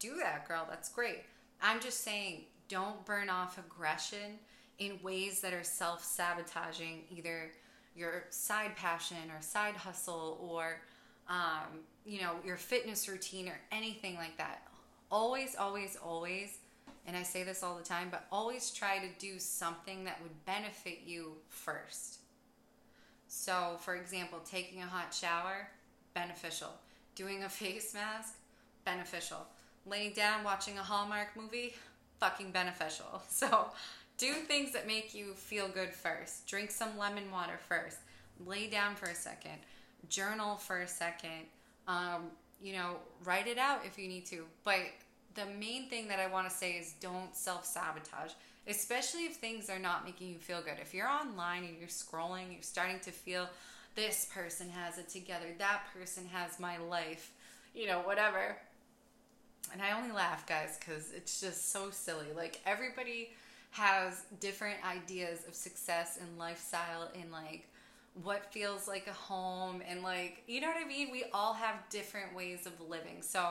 do 0.00 0.16
that, 0.16 0.48
girl. 0.48 0.66
That's 0.68 0.88
great. 0.88 1.20
I'm 1.62 1.78
just 1.78 2.02
saying, 2.02 2.46
don't 2.68 3.04
burn 3.06 3.30
off 3.30 3.56
aggression 3.56 4.40
in 4.80 4.98
ways 5.04 5.40
that 5.42 5.52
are 5.54 5.62
self-sabotaging, 5.62 7.04
either 7.16 7.52
your 7.94 8.24
side 8.30 8.74
passion 8.74 9.30
or 9.32 9.40
side 9.40 9.76
hustle 9.76 10.36
or 10.42 10.80
um, 11.28 11.84
you 12.04 12.20
know 12.20 12.32
your 12.44 12.56
fitness 12.56 13.08
routine 13.08 13.46
or 13.46 13.60
anything 13.70 14.16
like 14.16 14.36
that. 14.38 14.66
Always, 15.12 15.54
always, 15.54 15.96
always. 16.04 16.58
And 17.06 17.16
I 17.16 17.22
say 17.22 17.42
this 17.42 17.62
all 17.62 17.76
the 17.76 17.84
time, 17.84 18.08
but 18.10 18.26
always 18.32 18.70
try 18.70 18.98
to 18.98 19.08
do 19.18 19.38
something 19.38 20.04
that 20.04 20.22
would 20.22 20.44
benefit 20.46 21.00
you 21.04 21.32
first 21.48 22.18
so, 23.34 23.76
for 23.80 23.96
example, 23.96 24.38
taking 24.48 24.80
a 24.80 24.86
hot 24.86 25.12
shower, 25.12 25.68
beneficial. 26.14 26.70
Doing 27.16 27.42
a 27.42 27.48
face 27.60 27.92
mask, 27.92 28.34
beneficial. 28.84 29.46
Laying 29.86 30.12
down 30.12 30.44
watching 30.44 30.78
a 30.78 30.82
Hallmark 30.82 31.36
movie, 31.36 31.74
fucking 32.20 32.52
beneficial. 32.52 33.22
So, 33.28 33.68
do 34.16 34.32
things 34.32 34.72
that 34.72 34.86
make 34.86 35.12
you 35.12 35.34
feel 35.34 35.66
good 35.66 35.92
first. 35.92 36.46
Drink 36.46 36.70
some 36.70 36.96
lemon 36.96 37.32
water 37.32 37.58
first. 37.68 37.98
Lay 38.46 38.68
down 38.68 38.94
for 38.94 39.06
a 39.06 39.14
second. 39.14 39.58
Journal 40.08 40.54
for 40.54 40.82
a 40.82 40.88
second. 40.88 41.46
Um, 41.88 42.30
you 42.62 42.74
know, 42.74 42.98
write 43.24 43.48
it 43.48 43.58
out 43.58 43.80
if 43.84 43.98
you 43.98 44.06
need 44.06 44.24
to. 44.26 44.44
But 44.62 44.78
the 45.34 45.46
main 45.58 45.88
thing 45.88 46.08
that 46.08 46.18
I 46.18 46.26
want 46.26 46.48
to 46.48 46.54
say 46.54 46.72
is 46.72 46.94
don't 47.00 47.34
self 47.34 47.64
sabotage 47.64 48.32
especially 48.66 49.26
if 49.26 49.36
things 49.36 49.68
are 49.68 49.78
not 49.78 50.04
making 50.04 50.28
you 50.28 50.38
feel 50.38 50.62
good. 50.62 50.78
If 50.80 50.94
you're 50.94 51.08
online 51.08 51.64
and 51.64 51.78
you're 51.78 51.88
scrolling, 51.88 52.52
you're 52.52 52.62
starting 52.62 53.00
to 53.00 53.10
feel 53.10 53.48
this 53.94 54.26
person 54.32 54.70
has 54.70 54.98
it 54.98 55.08
together, 55.08 55.46
that 55.58 55.82
person 55.96 56.26
has 56.32 56.58
my 56.58 56.78
life, 56.78 57.30
you 57.74 57.86
know, 57.86 58.00
whatever. 58.00 58.56
And 59.72 59.80
I 59.80 59.92
only 59.92 60.12
laugh, 60.12 60.46
guys, 60.46 60.78
because 60.78 61.12
it's 61.12 61.40
just 61.40 61.72
so 61.72 61.90
silly. 61.90 62.26
Like, 62.34 62.60
everybody 62.66 63.30
has 63.70 64.24
different 64.40 64.76
ideas 64.84 65.40
of 65.48 65.54
success 65.54 66.18
and 66.20 66.38
lifestyle 66.38 67.10
and 67.20 67.32
like 67.32 67.66
what 68.22 68.52
feels 68.52 68.86
like 68.86 69.08
a 69.08 69.12
home 69.12 69.82
and 69.88 70.00
like 70.00 70.44
you 70.46 70.60
know 70.60 70.68
what 70.68 70.76
I 70.80 70.86
mean? 70.86 71.10
We 71.10 71.24
all 71.32 71.54
have 71.54 71.74
different 71.90 72.36
ways 72.36 72.66
of 72.66 72.72
living. 72.88 73.20
So 73.20 73.48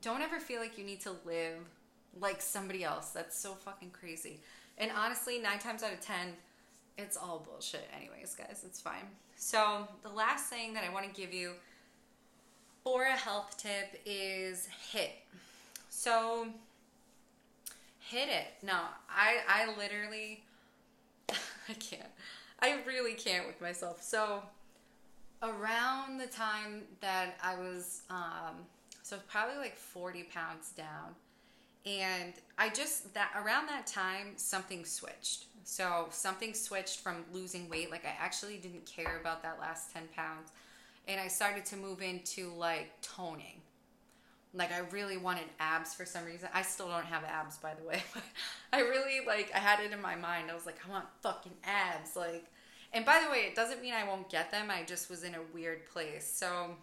don't 0.00 0.22
ever 0.22 0.38
feel 0.38 0.60
like 0.60 0.78
you 0.78 0.84
need 0.84 1.00
to 1.02 1.12
live 1.24 1.58
like 2.20 2.40
somebody 2.40 2.84
else. 2.84 3.10
That's 3.10 3.38
so 3.38 3.54
fucking 3.54 3.90
crazy. 3.90 4.40
And 4.78 4.90
honestly, 4.96 5.38
nine 5.38 5.58
times 5.58 5.82
out 5.82 5.92
of 5.92 6.00
ten, 6.00 6.34
it's 6.98 7.16
all 7.16 7.46
bullshit, 7.48 7.88
anyways, 7.96 8.34
guys. 8.34 8.62
It's 8.64 8.80
fine. 8.80 9.04
So, 9.36 9.86
the 10.02 10.08
last 10.08 10.46
thing 10.46 10.74
that 10.74 10.84
I 10.84 10.92
want 10.92 11.12
to 11.12 11.20
give 11.20 11.32
you 11.34 11.52
for 12.82 13.04
a 13.04 13.16
health 13.16 13.56
tip 13.58 14.00
is 14.06 14.68
HIIT. 14.92 15.10
So, 15.90 16.48
hit 17.98 18.28
it. 18.28 18.46
No, 18.62 18.78
I, 19.10 19.38
I 19.48 19.76
literally, 19.76 20.42
I 21.28 21.74
can't. 21.74 22.08
I 22.60 22.78
really 22.86 23.12
can't 23.12 23.46
with 23.46 23.60
myself. 23.60 24.02
So, 24.02 24.42
around 25.42 26.18
the 26.18 26.26
time 26.26 26.82
that 27.02 27.36
I 27.42 27.56
was, 27.56 28.02
um, 28.08 28.64
so 29.06 29.18
probably 29.28 29.56
like 29.56 29.76
40 29.76 30.24
pounds 30.24 30.70
down, 30.70 31.14
and 31.86 32.32
I 32.58 32.70
just 32.70 33.14
that 33.14 33.30
around 33.36 33.68
that 33.68 33.86
time 33.86 34.32
something 34.34 34.84
switched. 34.84 35.44
So 35.62 36.08
something 36.10 36.54
switched 36.54 36.98
from 36.98 37.24
losing 37.32 37.68
weight, 37.68 37.92
like 37.92 38.04
I 38.04 38.14
actually 38.18 38.56
didn't 38.56 38.84
care 38.84 39.18
about 39.20 39.44
that 39.44 39.60
last 39.60 39.94
10 39.94 40.08
pounds, 40.16 40.50
and 41.06 41.20
I 41.20 41.28
started 41.28 41.64
to 41.66 41.76
move 41.76 42.02
into 42.02 42.50
like 42.54 43.00
toning. 43.00 43.60
Like 44.52 44.72
I 44.72 44.80
really 44.90 45.18
wanted 45.18 45.44
abs 45.60 45.94
for 45.94 46.04
some 46.04 46.24
reason. 46.24 46.48
I 46.52 46.62
still 46.62 46.88
don't 46.88 47.04
have 47.04 47.22
abs 47.22 47.58
by 47.58 47.74
the 47.80 47.86
way, 47.86 48.02
I 48.72 48.80
really 48.80 49.24
like 49.24 49.52
I 49.54 49.58
had 49.58 49.78
it 49.78 49.92
in 49.92 50.02
my 50.02 50.16
mind. 50.16 50.50
I 50.50 50.54
was 50.54 50.66
like, 50.66 50.80
I 50.84 50.90
want 50.90 51.04
fucking 51.22 51.54
abs 51.62 52.16
like 52.16 52.46
and 52.92 53.04
by 53.04 53.22
the 53.24 53.30
way, 53.30 53.40
it 53.40 53.54
doesn't 53.54 53.82
mean 53.82 53.94
I 53.94 54.04
won't 54.04 54.28
get 54.30 54.50
them. 54.50 54.68
I 54.68 54.82
just 54.82 55.10
was 55.10 55.22
in 55.22 55.34
a 55.34 55.40
weird 55.52 55.86
place. 55.86 56.26
So 56.26 56.76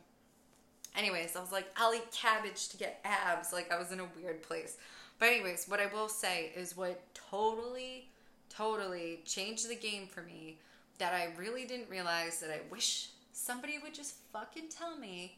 anyways, 0.96 1.36
I 1.36 1.42
was 1.42 1.52
like, 1.52 1.68
I'll 1.78 1.94
eat 1.94 2.12
cabbage 2.12 2.70
to 2.70 2.78
get 2.78 3.00
abs. 3.04 3.54
Like 3.54 3.72
I 3.72 3.78
was 3.78 3.92
in 3.92 4.00
a 4.00 4.08
weird 4.22 4.42
place. 4.44 4.78
But 5.20 5.30
anyways, 5.30 5.66
what 5.68 5.80
I 5.80 5.88
will 5.88 6.10
say 6.10 6.52
is 6.56 6.76
what 6.76 7.02
totally, 7.14 8.10
totally 8.50 9.22
changed 9.26 9.70
the 9.70 9.76
game 9.76 10.08
for 10.08 10.22
me 10.22 10.58
that 10.98 11.14
I 11.14 11.30
really 11.38 11.66
didn't 11.66 11.90
realize 11.90 12.40
that 12.40 12.50
I 12.50 12.62
wish 12.72 13.10
somebody 13.32 13.78
would 13.82 13.94
just 13.94 14.16
fucking 14.32 14.70
tell 14.70 14.98
me. 14.98 15.38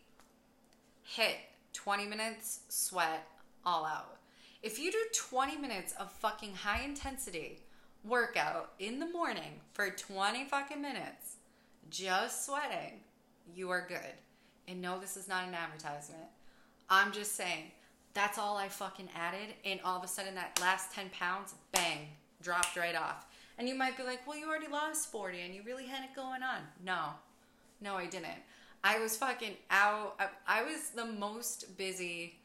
HIIT 1.15 1.35
20 1.73 2.05
minutes, 2.05 2.61
sweat, 2.69 3.27
all 3.65 3.85
out. 3.85 4.17
If 4.63 4.79
you 4.79 4.91
do 4.91 4.97
20 5.13 5.57
minutes 5.57 5.93
of 5.99 6.11
fucking 6.11 6.55
high 6.55 6.83
intensity 6.83 7.59
workout 8.03 8.71
in 8.79 8.99
the 8.99 9.07
morning 9.07 9.61
for 9.73 9.89
20 9.89 10.45
fucking 10.45 10.81
minutes, 10.81 11.35
just 11.89 12.45
sweating, 12.45 13.01
you 13.53 13.69
are 13.69 13.85
good. 13.87 14.13
And 14.67 14.81
no, 14.81 14.99
this 14.99 15.17
is 15.17 15.27
not 15.27 15.47
an 15.47 15.53
advertisement. 15.53 16.23
I'm 16.89 17.11
just 17.11 17.35
saying, 17.35 17.71
that's 18.13 18.37
all 18.37 18.57
I 18.57 18.69
fucking 18.69 19.09
added. 19.15 19.53
And 19.63 19.79
all 19.83 19.97
of 19.97 20.03
a 20.03 20.07
sudden, 20.07 20.35
that 20.35 20.59
last 20.61 20.93
10 20.93 21.09
pounds, 21.09 21.55
bang, 21.71 22.07
dropped 22.41 22.75
right 22.75 22.95
off. 22.95 23.27
And 23.57 23.67
you 23.67 23.75
might 23.75 23.97
be 23.97 24.03
like, 24.03 24.27
well, 24.27 24.37
you 24.37 24.47
already 24.47 24.67
lost 24.67 25.11
40 25.11 25.41
and 25.41 25.53
you 25.53 25.61
really 25.65 25.85
had 25.85 26.03
it 26.03 26.15
going 26.15 26.43
on. 26.43 26.61
No, 26.83 27.09
no, 27.81 27.95
I 27.95 28.05
didn't. 28.05 28.41
I 28.83 28.99
was 28.99 29.17
fucking 29.17 29.55
out. 29.71 30.15
I, 30.19 30.27
I 30.59 30.63
was 30.63 30.89
the 30.89 31.05
most 31.05 31.77
busy 31.77 32.35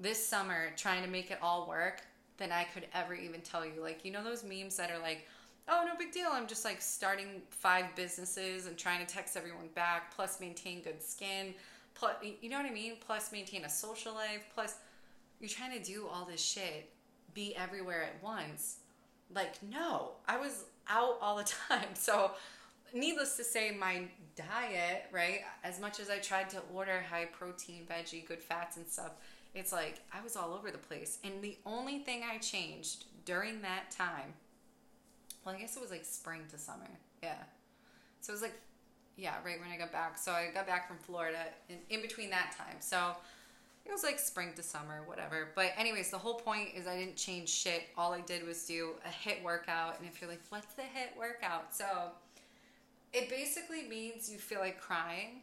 this 0.00 0.24
summer 0.24 0.70
trying 0.76 1.02
to 1.02 1.08
make 1.08 1.30
it 1.30 1.38
all 1.42 1.68
work 1.68 2.02
than 2.38 2.52
I 2.52 2.64
could 2.64 2.86
ever 2.94 3.14
even 3.14 3.40
tell 3.40 3.64
you. 3.64 3.80
Like, 3.80 4.04
you 4.04 4.10
know, 4.10 4.24
those 4.24 4.44
memes 4.44 4.76
that 4.76 4.90
are 4.90 4.98
like, 4.98 5.26
oh, 5.68 5.84
no 5.86 5.96
big 5.96 6.12
deal. 6.12 6.28
I'm 6.30 6.46
just 6.46 6.64
like 6.64 6.80
starting 6.80 7.42
five 7.50 7.86
businesses 7.94 8.66
and 8.66 8.76
trying 8.76 9.04
to 9.04 9.12
text 9.12 9.36
everyone 9.36 9.68
back, 9.74 10.14
plus 10.14 10.40
maintain 10.40 10.82
good 10.82 11.02
skin, 11.02 11.54
plus, 11.94 12.14
you 12.40 12.48
know 12.50 12.58
what 12.58 12.66
I 12.66 12.72
mean? 12.72 12.94
Plus 13.04 13.32
maintain 13.32 13.64
a 13.64 13.70
social 13.70 14.14
life, 14.14 14.44
plus 14.54 14.76
you're 15.40 15.50
trying 15.50 15.72
to 15.72 15.82
do 15.82 16.06
all 16.10 16.24
this 16.24 16.42
shit, 16.42 16.90
be 17.34 17.54
everywhere 17.56 18.04
at 18.04 18.22
once. 18.22 18.78
Like, 19.34 19.62
no, 19.62 20.12
I 20.28 20.38
was 20.38 20.64
out 20.88 21.18
all 21.20 21.36
the 21.36 21.44
time. 21.68 21.94
So, 21.94 22.32
needless 22.94 23.36
to 23.36 23.44
say, 23.44 23.76
my 23.78 24.02
diet, 24.36 25.06
right, 25.12 25.40
as 25.64 25.80
much 25.80 26.00
as 26.00 26.10
I 26.10 26.18
tried 26.18 26.50
to 26.50 26.62
order 26.72 27.04
high 27.10 27.26
protein, 27.26 27.86
veggie, 27.90 28.26
good 28.26 28.40
fats, 28.40 28.76
and 28.76 28.86
stuff, 28.86 29.12
it's 29.54 29.72
like 29.72 30.00
I 30.12 30.22
was 30.22 30.36
all 30.36 30.54
over 30.54 30.70
the 30.70 30.78
place. 30.78 31.18
And 31.24 31.42
the 31.42 31.56
only 31.64 31.98
thing 31.98 32.22
I 32.22 32.38
changed 32.38 33.06
during 33.24 33.62
that 33.62 33.90
time, 33.90 34.34
well, 35.46 35.54
I 35.54 35.58
guess 35.58 35.76
it 35.76 35.80
was 35.80 35.92
like 35.92 36.04
spring 36.04 36.42
to 36.50 36.58
summer. 36.58 36.88
Yeah. 37.22 37.36
So 38.20 38.32
it 38.32 38.34
was 38.34 38.42
like, 38.42 38.60
yeah, 39.16 39.36
right 39.44 39.60
when 39.60 39.70
I 39.70 39.76
got 39.76 39.92
back. 39.92 40.18
So 40.18 40.32
I 40.32 40.50
got 40.52 40.66
back 40.66 40.88
from 40.88 40.98
Florida 40.98 41.38
in, 41.68 41.76
in 41.88 42.02
between 42.02 42.30
that 42.30 42.54
time. 42.58 42.76
So 42.80 43.12
it 43.84 43.92
was 43.92 44.02
like 44.02 44.18
spring 44.18 44.50
to 44.56 44.62
summer, 44.62 45.02
whatever. 45.06 45.48
But, 45.54 45.72
anyways, 45.78 46.10
the 46.10 46.18
whole 46.18 46.34
point 46.34 46.70
is 46.74 46.88
I 46.88 46.98
didn't 46.98 47.16
change 47.16 47.48
shit. 47.48 47.84
All 47.96 48.12
I 48.12 48.20
did 48.22 48.44
was 48.44 48.66
do 48.66 48.94
a 49.06 49.28
HIIT 49.28 49.44
workout. 49.44 50.00
And 50.00 50.08
if 50.08 50.20
you're 50.20 50.28
like, 50.28 50.42
what's 50.48 50.74
the 50.74 50.82
HIIT 50.82 51.16
workout? 51.16 51.72
So 51.72 51.86
it 53.12 53.30
basically 53.30 53.84
means 53.88 54.28
you 54.30 54.38
feel 54.38 54.58
like 54.58 54.80
crying 54.80 55.42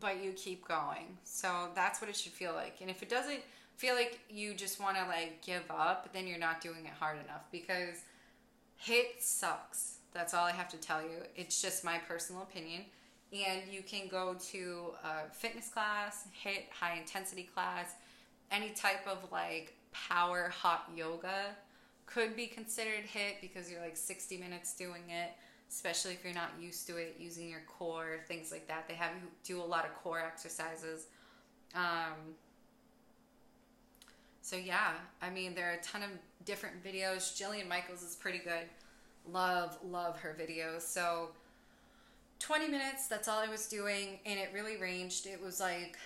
but 0.00 0.22
you 0.22 0.32
keep 0.32 0.66
going. 0.66 1.18
So 1.24 1.68
that's 1.74 2.00
what 2.00 2.10
it 2.10 2.16
should 2.16 2.32
feel 2.32 2.52
like. 2.52 2.78
And 2.80 2.90
if 2.90 3.02
it 3.02 3.08
doesn't 3.08 3.40
feel 3.76 3.94
like 3.94 4.20
you 4.30 4.54
just 4.54 4.80
want 4.80 4.96
to 4.96 5.04
like 5.06 5.42
give 5.44 5.62
up, 5.70 6.12
then 6.12 6.26
you're 6.26 6.38
not 6.38 6.60
doing 6.60 6.84
it 6.84 6.92
hard 6.98 7.18
enough 7.24 7.44
because 7.50 8.02
HIIT 8.86 9.20
sucks. 9.20 9.98
That's 10.12 10.34
all 10.34 10.44
I 10.44 10.52
have 10.52 10.68
to 10.70 10.76
tell 10.76 11.02
you. 11.02 11.22
It's 11.36 11.60
just 11.60 11.84
my 11.84 11.98
personal 11.98 12.42
opinion. 12.42 12.82
And 13.32 13.62
you 13.70 13.82
can 13.82 14.08
go 14.08 14.36
to 14.50 14.90
a 15.02 15.32
fitness 15.32 15.68
class, 15.68 16.24
HIIT 16.44 16.70
high 16.70 16.98
intensity 16.98 17.48
class, 17.54 17.94
any 18.50 18.70
type 18.70 19.06
of 19.06 19.18
like 19.32 19.74
power 19.92 20.50
hot 20.50 20.90
yoga 20.94 21.56
could 22.06 22.36
be 22.36 22.46
considered 22.46 23.04
HIIT 23.12 23.40
because 23.40 23.70
you're 23.70 23.80
like 23.80 23.96
60 23.96 24.36
minutes 24.36 24.74
doing 24.74 25.02
it 25.08 25.32
especially 25.74 26.12
if 26.12 26.24
you're 26.24 26.34
not 26.34 26.50
used 26.60 26.86
to 26.86 26.96
it, 26.96 27.16
using 27.18 27.48
your 27.48 27.62
core, 27.66 28.20
things 28.28 28.52
like 28.52 28.68
that. 28.68 28.86
They 28.86 28.94
have 28.94 29.10
you 29.20 29.28
do 29.42 29.62
a 29.62 29.64
lot 29.64 29.84
of 29.84 29.94
core 29.94 30.20
exercises. 30.20 31.06
Um, 31.74 32.36
so 34.44 34.56
yeah, 34.56 34.90
I 35.22 35.30
mean, 35.30 35.54
there 35.54 35.70
are 35.70 35.72
a 35.72 35.82
ton 35.82 36.02
of 36.02 36.10
different 36.44 36.84
videos. 36.84 37.34
Jillian 37.34 37.66
Michaels 37.66 38.02
is 38.02 38.14
pretty 38.14 38.40
good. 38.40 38.66
Love, 39.26 39.78
love 39.82 40.18
her 40.18 40.36
videos. 40.38 40.82
So 40.82 41.30
20 42.40 42.68
minutes, 42.68 43.08
that's 43.08 43.26
all 43.26 43.38
I 43.38 43.48
was 43.48 43.68
doing, 43.68 44.18
and 44.26 44.38
it 44.38 44.50
really 44.52 44.76
ranged. 44.76 45.26
It 45.26 45.42
was 45.42 45.60
like 45.60 45.96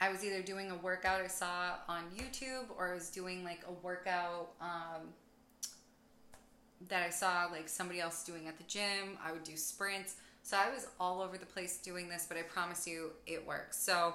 I 0.00 0.08
was 0.12 0.24
either 0.24 0.40
doing 0.40 0.70
a 0.70 0.76
workout 0.76 1.20
I 1.20 1.26
saw 1.26 1.72
on 1.88 2.04
YouTube 2.16 2.66
or 2.78 2.92
I 2.92 2.94
was 2.94 3.10
doing 3.10 3.42
like 3.42 3.64
a 3.68 3.72
workout 3.84 4.52
um, 4.60 5.08
that 6.88 7.04
I 7.04 7.10
saw 7.10 7.48
like 7.50 7.68
somebody 7.68 7.98
else 7.98 8.22
doing 8.22 8.46
at 8.46 8.56
the 8.56 8.64
gym. 8.68 9.18
I 9.20 9.32
would 9.32 9.42
do 9.42 9.56
sprints. 9.56 10.14
So 10.44 10.56
I 10.56 10.72
was 10.72 10.86
all 11.00 11.20
over 11.20 11.38
the 11.38 11.46
place 11.46 11.78
doing 11.78 12.08
this, 12.08 12.26
but 12.28 12.38
I 12.38 12.42
promise 12.42 12.86
you 12.86 13.10
it 13.26 13.44
works. 13.44 13.82
So 13.82 14.14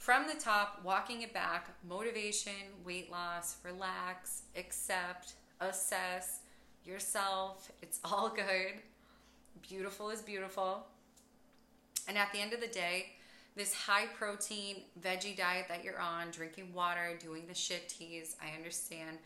from 0.00 0.26
the 0.26 0.34
top, 0.34 0.80
walking 0.82 1.20
it 1.20 1.34
back, 1.34 1.68
motivation, 1.86 2.52
weight 2.86 3.12
loss, 3.12 3.58
relax, 3.62 4.44
accept, 4.56 5.34
assess 5.60 6.40
yourself. 6.84 7.70
It's 7.82 8.00
all 8.04 8.30
good. 8.30 8.80
Beautiful 9.68 10.08
is 10.08 10.22
beautiful. 10.22 10.86
And 12.08 12.16
at 12.16 12.32
the 12.32 12.40
end 12.40 12.54
of 12.54 12.60
the 12.60 12.66
day, 12.66 13.10
this 13.56 13.74
high 13.74 14.06
protein 14.06 14.76
veggie 15.04 15.36
diet 15.36 15.66
that 15.68 15.84
you're 15.84 16.00
on, 16.00 16.30
drinking 16.30 16.72
water, 16.72 17.18
doing 17.20 17.44
the 17.46 17.54
shit 17.54 17.90
teas, 17.90 18.36
I 18.42 18.56
understand 18.56 19.18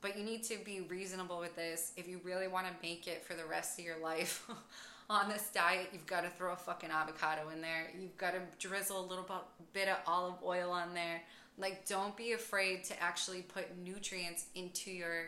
but 0.00 0.16
you 0.16 0.24
need 0.24 0.44
to 0.44 0.56
be 0.64 0.82
reasonable 0.82 1.38
with 1.38 1.56
this. 1.56 1.92
If 1.96 2.06
you 2.06 2.20
really 2.22 2.48
want 2.48 2.66
to 2.66 2.72
make 2.82 3.08
it 3.08 3.24
for 3.24 3.34
the 3.34 3.44
rest 3.44 3.78
of 3.78 3.84
your 3.84 3.98
life 3.98 4.48
on 5.08 5.28
this 5.28 5.50
diet, 5.54 5.90
you've 5.92 6.06
got 6.06 6.22
to 6.22 6.30
throw 6.30 6.52
a 6.52 6.56
fucking 6.56 6.90
avocado 6.90 7.48
in 7.50 7.60
there. 7.60 7.90
You've 7.98 8.16
got 8.16 8.32
to 8.32 8.40
drizzle 8.58 9.00
a 9.00 9.06
little 9.06 9.26
bit 9.72 9.88
of 9.88 9.98
olive 10.06 10.42
oil 10.44 10.70
on 10.70 10.94
there. 10.94 11.22
Like, 11.58 11.86
don't 11.86 12.16
be 12.16 12.32
afraid 12.32 12.84
to 12.84 13.02
actually 13.02 13.42
put 13.42 13.76
nutrients 13.78 14.46
into 14.54 14.90
your 14.90 15.26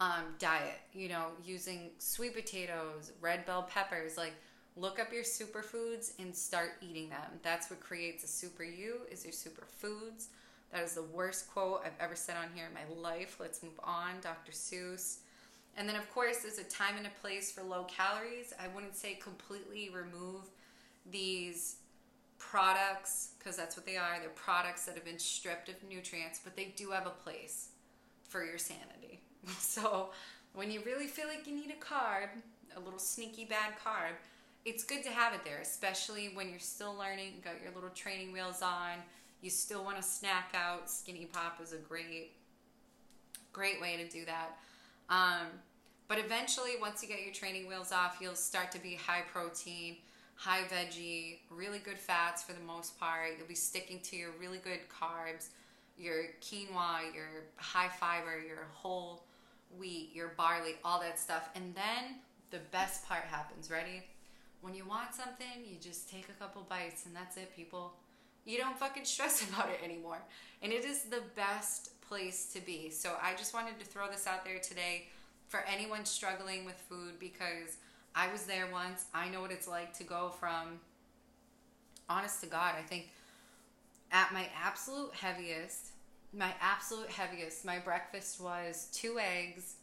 um, 0.00 0.34
diet. 0.38 0.80
You 0.92 1.08
know, 1.08 1.26
using 1.44 1.90
sweet 1.98 2.34
potatoes, 2.34 3.12
red 3.20 3.44
bell 3.46 3.62
peppers. 3.62 4.16
Like, 4.16 4.34
look 4.76 5.00
up 5.00 5.12
your 5.12 5.24
superfoods 5.24 6.12
and 6.18 6.34
start 6.34 6.72
eating 6.80 7.10
them. 7.10 7.40
That's 7.42 7.68
what 7.68 7.80
creates 7.80 8.22
a 8.24 8.28
super 8.28 8.62
you. 8.62 9.00
Is 9.10 9.24
your 9.24 9.32
superfoods. 9.32 10.26
That 10.72 10.84
is 10.84 10.94
the 10.94 11.02
worst 11.02 11.50
quote 11.50 11.82
I've 11.84 11.98
ever 11.98 12.14
said 12.14 12.36
on 12.36 12.50
here 12.54 12.66
in 12.66 12.74
my 12.74 13.10
life. 13.10 13.38
Let's 13.40 13.62
move 13.62 13.78
on. 13.82 14.20
Dr. 14.22 14.52
Seuss. 14.52 15.18
And 15.80 15.88
then, 15.88 15.96
of 15.96 16.12
course, 16.12 16.38
there's 16.42 16.58
a 16.58 16.64
time 16.64 16.98
and 16.98 17.06
a 17.06 17.20
place 17.22 17.50
for 17.50 17.62
low 17.62 17.84
calories. 17.84 18.52
I 18.62 18.68
wouldn't 18.74 18.94
say 18.94 19.14
completely 19.14 19.88
remove 19.88 20.42
these 21.10 21.76
products 22.38 23.30
because 23.38 23.56
that's 23.56 23.78
what 23.78 23.86
they 23.86 23.96
are. 23.96 24.18
They're 24.20 24.28
products 24.28 24.84
that 24.84 24.94
have 24.94 25.06
been 25.06 25.18
stripped 25.18 25.70
of 25.70 25.76
nutrients, 25.88 26.38
but 26.44 26.54
they 26.54 26.74
do 26.76 26.90
have 26.90 27.06
a 27.06 27.10
place 27.24 27.70
for 28.28 28.44
your 28.44 28.58
sanity. 28.58 29.20
So, 29.58 30.10
when 30.52 30.70
you 30.70 30.82
really 30.84 31.06
feel 31.06 31.26
like 31.26 31.46
you 31.46 31.54
need 31.54 31.70
a 31.70 31.82
carb, 31.82 32.28
a 32.76 32.80
little 32.80 32.98
sneaky 32.98 33.46
bad 33.46 33.72
carb, 33.82 34.12
it's 34.66 34.84
good 34.84 35.02
to 35.04 35.08
have 35.08 35.32
it 35.32 35.40
there, 35.44 35.60
especially 35.62 36.26
when 36.34 36.50
you're 36.50 36.58
still 36.58 36.94
learning, 36.94 37.40
got 37.42 37.54
your 37.62 37.72
little 37.72 37.88
training 37.88 38.32
wheels 38.34 38.60
on 38.60 38.98
you 39.42 39.50
still 39.50 39.84
want 39.84 39.96
to 39.96 40.02
snack 40.02 40.52
out, 40.54 40.90
Skinny 40.90 41.24
Pop 41.24 41.60
is 41.62 41.72
a 41.72 41.78
great, 41.78 42.32
great 43.52 43.80
way 43.80 43.96
to 43.96 44.08
do 44.08 44.24
that. 44.26 44.58
Um, 45.08 45.46
but 46.10 46.18
eventually, 46.18 46.72
once 46.80 47.04
you 47.04 47.08
get 47.08 47.22
your 47.22 47.32
training 47.32 47.68
wheels 47.68 47.92
off, 47.92 48.18
you'll 48.20 48.34
start 48.34 48.72
to 48.72 48.80
be 48.80 48.96
high 48.96 49.22
protein, 49.32 49.96
high 50.34 50.62
veggie, 50.62 51.36
really 51.50 51.78
good 51.78 51.98
fats 51.98 52.42
for 52.42 52.52
the 52.52 52.64
most 52.66 52.98
part. 52.98 53.34
You'll 53.38 53.46
be 53.46 53.54
sticking 53.54 54.00
to 54.00 54.16
your 54.16 54.30
really 54.40 54.58
good 54.58 54.80
carbs, 54.88 55.50
your 55.96 56.24
quinoa, 56.40 57.14
your 57.14 57.44
high 57.54 57.90
fiber, 58.00 58.42
your 58.44 58.66
whole 58.72 59.22
wheat, 59.78 60.10
your 60.12 60.32
barley, 60.36 60.74
all 60.84 60.98
that 60.98 61.20
stuff. 61.20 61.48
And 61.54 61.76
then 61.76 62.16
the 62.50 62.58
best 62.72 63.06
part 63.06 63.22
happens. 63.22 63.70
Ready? 63.70 64.02
When 64.62 64.74
you 64.74 64.84
want 64.84 65.14
something, 65.14 65.64
you 65.64 65.76
just 65.80 66.10
take 66.10 66.28
a 66.28 66.42
couple 66.42 66.66
bites, 66.68 67.06
and 67.06 67.14
that's 67.14 67.36
it, 67.36 67.54
people 67.54 67.92
you 68.44 68.58
don't 68.58 68.76
fucking 68.76 69.04
stress 69.04 69.48
about 69.48 69.68
it 69.68 69.78
anymore. 69.84 70.18
And 70.60 70.72
it 70.72 70.84
is 70.84 71.04
the 71.04 71.22
best 71.36 72.00
place 72.00 72.52
to 72.52 72.60
be. 72.60 72.90
So 72.90 73.14
I 73.22 73.34
just 73.34 73.54
wanted 73.54 73.78
to 73.78 73.86
throw 73.86 74.10
this 74.10 74.26
out 74.26 74.44
there 74.44 74.58
today 74.58 75.06
for 75.50 75.60
anyone 75.70 76.06
struggling 76.06 76.64
with 76.64 76.76
food 76.88 77.18
because 77.18 77.76
I 78.14 78.32
was 78.32 78.46
there 78.46 78.66
once. 78.72 79.04
I 79.12 79.28
know 79.28 79.42
what 79.42 79.52
it's 79.52 79.68
like 79.68 79.92
to 79.98 80.04
go 80.04 80.30
from 80.40 80.80
honest 82.08 82.40
to 82.40 82.46
God, 82.46 82.74
I 82.78 82.82
think 82.82 83.10
at 84.10 84.32
my 84.32 84.48
absolute 84.64 85.12
heaviest, 85.14 85.90
my 86.32 86.52
absolute 86.60 87.10
heaviest, 87.10 87.64
my 87.64 87.78
breakfast 87.78 88.40
was 88.40 88.88
two 88.92 89.18
eggs, 89.18 89.74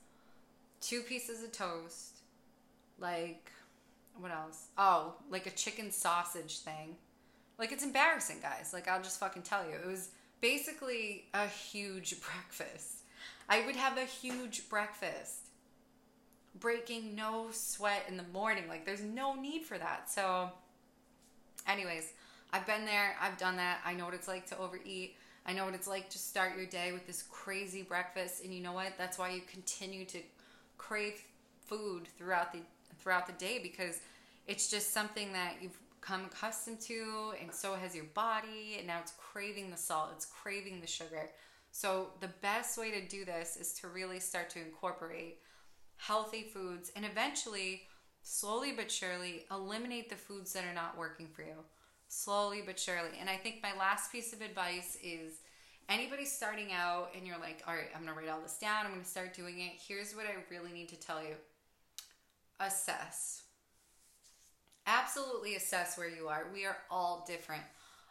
two 0.82 1.02
pieces 1.02 1.44
of 1.44 1.52
toast, 1.52 2.18
like 3.00 3.52
what 4.18 4.32
else? 4.32 4.70
Oh, 4.80 5.14
like 5.30 5.46
a 5.46 5.52
chicken 5.52 5.92
sausage 5.92 6.60
thing 6.60 6.96
like 7.58 7.72
it's 7.72 7.84
embarrassing, 7.84 8.38
guys. 8.42 8.72
Like 8.74 8.88
I'll 8.88 9.02
just 9.02 9.20
fucking 9.20 9.44
tell 9.44 9.66
you. 9.66 9.76
It 9.76 9.88
was 9.88 10.10
basically 10.42 11.26
a 11.34 11.48
huge 11.48 12.16
breakfast. 12.22 13.04
I 13.50 13.66
would 13.66 13.76
have 13.76 13.98
a 13.98 14.06
huge 14.06 14.70
breakfast. 14.70 15.47
Breaking 16.56 17.16
no 17.16 17.48
sweat 17.52 18.06
in 18.08 18.18
the 18.18 18.26
morning. 18.34 18.68
Like 18.68 18.86
there's 18.86 19.04
no 19.04 19.36
need 19.36 19.64
for 19.64 19.78
that. 19.78 20.10
So 20.10 20.52
anyways, 21.68 22.14
I've 22.52 22.66
been 22.66 22.86
there, 22.86 23.16
I've 23.22 23.38
done 23.38 23.58
that. 23.58 23.80
I 23.86 23.94
know 23.94 24.06
what 24.06 24.14
it's 24.14 24.28
like 24.28 24.48
to 24.48 24.58
overeat. 24.58 25.16
I 25.46 25.54
know 25.54 25.66
what 25.66 25.74
it's 25.74 25.88
like 25.88 26.10
to 26.10 26.18
start 26.18 26.58
your 26.58 26.66
day 26.66 26.92
with 26.92 27.08
this 27.08 27.24
crazy 27.24 27.82
breakfast, 27.82 28.44
and 28.44 28.54
you 28.54 28.62
know 28.62 28.74
what? 28.74 28.94
That's 28.98 29.18
why 29.18 29.30
you 29.30 29.42
continue 29.50 30.04
to 30.06 30.20
crave 30.78 31.24
food 31.66 32.08
throughout 32.18 32.52
the 32.52 32.60
throughout 33.00 33.28
the 33.28 33.34
day 33.34 33.60
because 33.62 34.00
it's 34.48 34.70
just 34.70 34.92
something 34.94 35.32
that 35.34 35.56
you've 35.62 35.78
come 36.02 36.26
accustomed 36.26 36.82
to, 36.82 37.34
and 37.42 37.54
so 37.54 37.76
has 37.76 37.96
your 37.96 38.06
body, 38.14 38.76
and 38.78 38.88
now 38.88 39.00
it's 39.00 39.14
craving 39.18 39.70
the 39.70 39.78
salt, 39.78 40.10
it's 40.16 40.26
craving 40.26 40.82
the 40.82 40.88
sugar. 40.88 41.30
So 41.72 42.10
the 42.22 42.30
best 42.42 42.78
way 42.78 42.92
to 42.92 43.02
do 43.08 43.26
this 43.26 43.58
is 43.58 43.74
to 43.80 43.88
really 43.88 44.20
start 44.20 44.50
to 44.52 44.60
incorporate 44.60 45.40
healthy 45.98 46.44
foods 46.44 46.92
and 46.96 47.06
eventually 47.06 47.84
slowly 48.22 48.72
but 48.72 48.92
surely 48.92 49.46
eliminate 49.52 50.10
the 50.10 50.16
foods 50.16 50.54
that 50.54 50.66
are 50.66 50.74
not 50.74 50.98
working 50.98 51.28
for 51.28 51.42
you 51.42 51.56
slowly 52.08 52.64
but 52.66 52.80
surely. 52.80 53.18
And 53.20 53.30
I 53.30 53.38
think 53.38 53.62
my 53.62 53.78
last 53.78 54.12
piece 54.12 54.34
of 54.34 54.42
advice 54.42 54.98
is 55.04 55.42
anybody 55.90 56.26
starting 56.26 56.72
out 56.72 57.10
and 57.16 57.26
you're 57.26 57.40
like, 57.40 57.64
all 57.68 57.74
right, 57.74 57.90
I'm 57.96 58.04
going 58.04 58.14
to 58.14 58.20
write 58.20 58.30
all 58.30 58.42
this 58.42 58.58
down, 58.58 58.86
I'm 58.86 58.92
going 58.92 59.04
to 59.04 59.10
start 59.10 59.34
doing 59.34 59.60
it. 59.60 59.74
Here's 59.86 60.16
what 60.16 60.26
I 60.26 60.36
really 60.54 60.72
need 60.72 60.90
to 60.90 61.00
tell 61.00 61.22
you 61.22 61.36
assess. 62.60 63.44
Absolutely 64.88 65.56
assess 65.56 65.98
where 65.98 66.10
you 66.10 66.28
are. 66.28 66.48
We 66.54 66.66
are 66.66 66.78
all 66.90 67.26
different. 67.28 67.64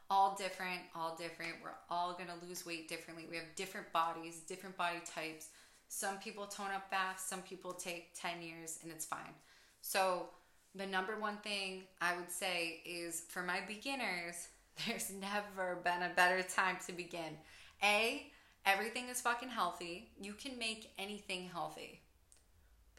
All 0.09 0.37
different, 0.39 0.81
all 0.95 1.17
different. 1.17 1.55
We're 1.65 1.71
all 1.91 2.13
going 2.13 2.29
to 2.29 2.47
lose 2.47 2.65
weight 2.65 2.89
differently. 2.89 3.27
We 3.29 3.37
have 3.37 3.47
different 3.57 3.93
bodies, 3.93 4.37
different 4.47 4.77
body 4.77 5.01
types. 5.05 5.49
Some 5.89 6.19
people 6.19 6.47
tone 6.47 6.71
up 6.75 6.91
fast, 6.91 7.29
some 7.29 7.43
people 7.43 7.73
take 7.73 8.11
10 8.21 8.43
years, 8.43 8.79
and 8.83 8.91
it's 8.91 9.07
fine. 9.07 9.35
So, 9.81 10.29
the 10.75 10.87
number 10.87 11.19
one 11.19 11.39
thing 11.39 11.85
I 12.01 12.17
would 12.17 12.31
say 12.31 12.83
is 12.85 13.23
for 13.29 13.43
my 13.43 13.61
beginners, 13.67 14.49
there's 14.87 15.11
never 15.11 15.77
been 15.77 16.03
a 16.03 16.15
better 16.15 16.43
time 16.43 16.77
to 16.87 16.93
begin. 16.93 17.39
A, 17.83 18.27
everything 18.65 19.09
is 19.09 19.21
fucking 19.21 19.49
healthy. 19.49 20.11
You 20.21 20.35
can 20.35 20.59
make 20.59 20.93
anything 20.99 21.49
healthy. 21.53 22.01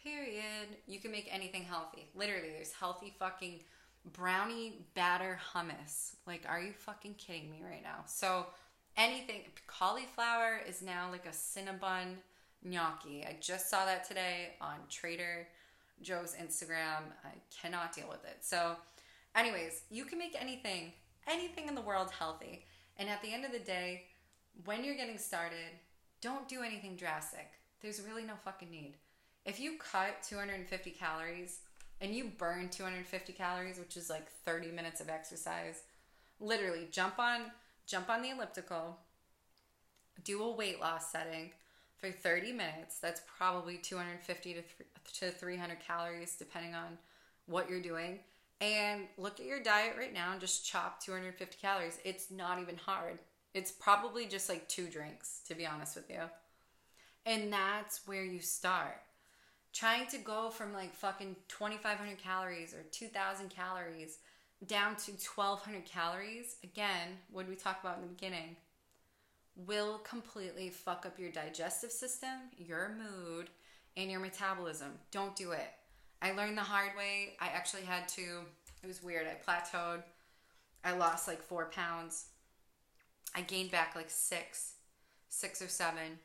Period. 0.02 0.70
You 0.88 1.00
can 1.00 1.12
make 1.12 1.28
anything 1.32 1.64
healthy. 1.64 2.08
Literally, 2.16 2.50
there's 2.50 2.72
healthy 2.72 3.14
fucking 3.20 3.60
brownie 4.14 4.86
batter 4.96 5.38
hummus. 5.54 6.16
Like, 6.26 6.46
are 6.48 6.62
you 6.62 6.72
fucking 6.72 7.16
kidding 7.16 7.52
me 7.52 7.62
right 7.64 7.84
now? 7.84 8.06
So, 8.06 8.48
anything, 8.96 9.42
cauliflower 9.68 10.60
is 10.68 10.82
now 10.82 11.10
like 11.12 11.26
a 11.26 11.30
cinnabon 11.30 12.16
gnocchi. 12.64 13.26
I 13.26 13.38
just 13.40 13.70
saw 13.70 13.86
that 13.86 14.08
today 14.08 14.54
on 14.62 14.76
Trader 14.90 15.48
Joe's 16.02 16.36
Instagram. 16.36 17.04
I 17.24 17.32
cannot 17.56 17.94
deal 17.94 18.08
with 18.10 18.24
it. 18.26 18.38
So, 18.42 18.76
anyways, 19.36 19.84
you 19.90 20.06
can 20.06 20.20
make 20.20 20.36
anything, 20.40 20.94
anything 21.28 21.68
in 21.68 21.76
the 21.76 21.82
world 21.82 22.12
healthy. 22.12 22.66
And 22.98 23.10
at 23.10 23.22
the 23.22 23.34
end 23.34 23.46
of 23.46 23.52
the 23.52 23.60
day, 23.60 24.04
when 24.66 24.84
you're 24.84 24.96
getting 24.96 25.18
started, 25.18 25.80
don't 26.22 26.48
do 26.48 26.62
anything 26.64 26.96
drastic. 26.96 27.52
There's 27.82 28.02
really 28.02 28.24
no 28.24 28.34
fucking 28.44 28.72
need. 28.72 28.96
If 29.46 29.60
you 29.60 29.78
cut 29.78 30.24
250 30.28 30.92
calories 30.92 31.60
and 32.02 32.14
you 32.14 32.32
burn 32.38 32.70
250 32.70 33.34
calories, 33.34 33.80
which 33.80 33.96
is 33.96 34.10
like 34.10 34.30
30 34.46 34.72
minutes 34.72 35.00
of 35.00 35.10
exercise, 35.10 35.84
literally 36.40 36.88
jump 36.92 37.20
on 37.20 37.42
jump 37.88 38.10
on 38.10 38.22
the 38.22 38.30
elliptical, 38.30 38.98
do 40.24 40.44
a 40.44 40.52
weight 40.52 40.80
loss 40.80 41.12
setting 41.12 41.52
for 42.00 42.12
30 42.12 42.52
minutes. 42.52 43.00
That's 43.00 43.22
probably 43.38 43.78
250 43.78 44.54
to, 44.54 44.62
to 45.20 45.32
300 45.32 45.78
calories, 45.80 46.36
depending 46.38 46.76
on 46.76 46.98
what 47.46 47.70
you're 47.70 47.82
doing. 47.82 48.20
And 48.60 49.04
look 49.18 49.40
at 49.40 49.46
your 49.46 49.62
diet 49.62 49.96
right 49.98 50.14
now 50.14 50.32
and 50.32 50.42
just 50.42 50.66
chop 50.66 51.04
250 51.04 51.58
calories. 51.62 52.00
It's 52.04 52.32
not 52.32 52.60
even 52.60 52.78
hard. 52.78 53.20
It's 53.54 53.72
probably 53.72 54.26
just 54.26 54.50
like 54.50 54.68
two 54.68 54.88
drinks, 54.88 55.42
to 55.48 55.56
be 55.56 55.66
honest 55.66 55.96
with 55.96 56.10
you. 56.10 56.22
And 57.26 57.52
that's 57.52 58.08
where 58.08 58.24
you 58.24 58.40
start. 58.40 59.02
Trying 59.74 60.08
to 60.08 60.18
go 60.18 60.50
from 60.50 60.74
like 60.74 60.94
fucking 60.96 61.36
2,500 61.50 62.18
calories 62.18 62.74
or 62.74 62.84
2,000 62.92 63.50
calories 63.50 64.20
down 64.66 64.96
to 64.96 65.12
1,200 65.12 65.86
calories, 65.86 66.56
again, 66.64 67.10
what 67.32 67.48
we 67.48 67.56
talked 67.56 67.84
about 67.84 67.98
in 67.98 68.02
the 68.02 68.08
beginning, 68.08 68.56
will 69.66 69.98
completely 70.00 70.70
fuck 70.70 71.06
up 71.06 71.18
your 71.18 71.32
digestive 71.32 71.92
system, 71.92 72.30
your 72.58 72.96
mood, 72.98 73.50
and 73.96 74.12
your 74.12 74.20
metabolism. 74.20 74.92
Don't 75.12 75.36
do 75.36 75.52
it. 75.52 75.70
I 76.22 76.32
learned 76.32 76.58
the 76.58 76.64
hard 76.64 76.92
way. 76.98 77.36
I 77.40 77.48
actually 77.48 77.84
had 77.84 78.08
to, 78.10 78.42
it 78.84 78.88
was 78.88 79.02
weird. 79.02 79.28
I 79.28 79.50
plateaued. 79.50 80.04
I 80.84 80.94
lost 80.94 81.28
like 81.28 81.42
four 81.42 81.66
pounds. 81.66 82.28
I 83.36 83.42
gained 83.42 83.72
back 83.72 83.96
like 83.96 84.10
six, 84.10 84.74
six 85.30 85.62
or 85.62 85.68
seven. 85.68 86.20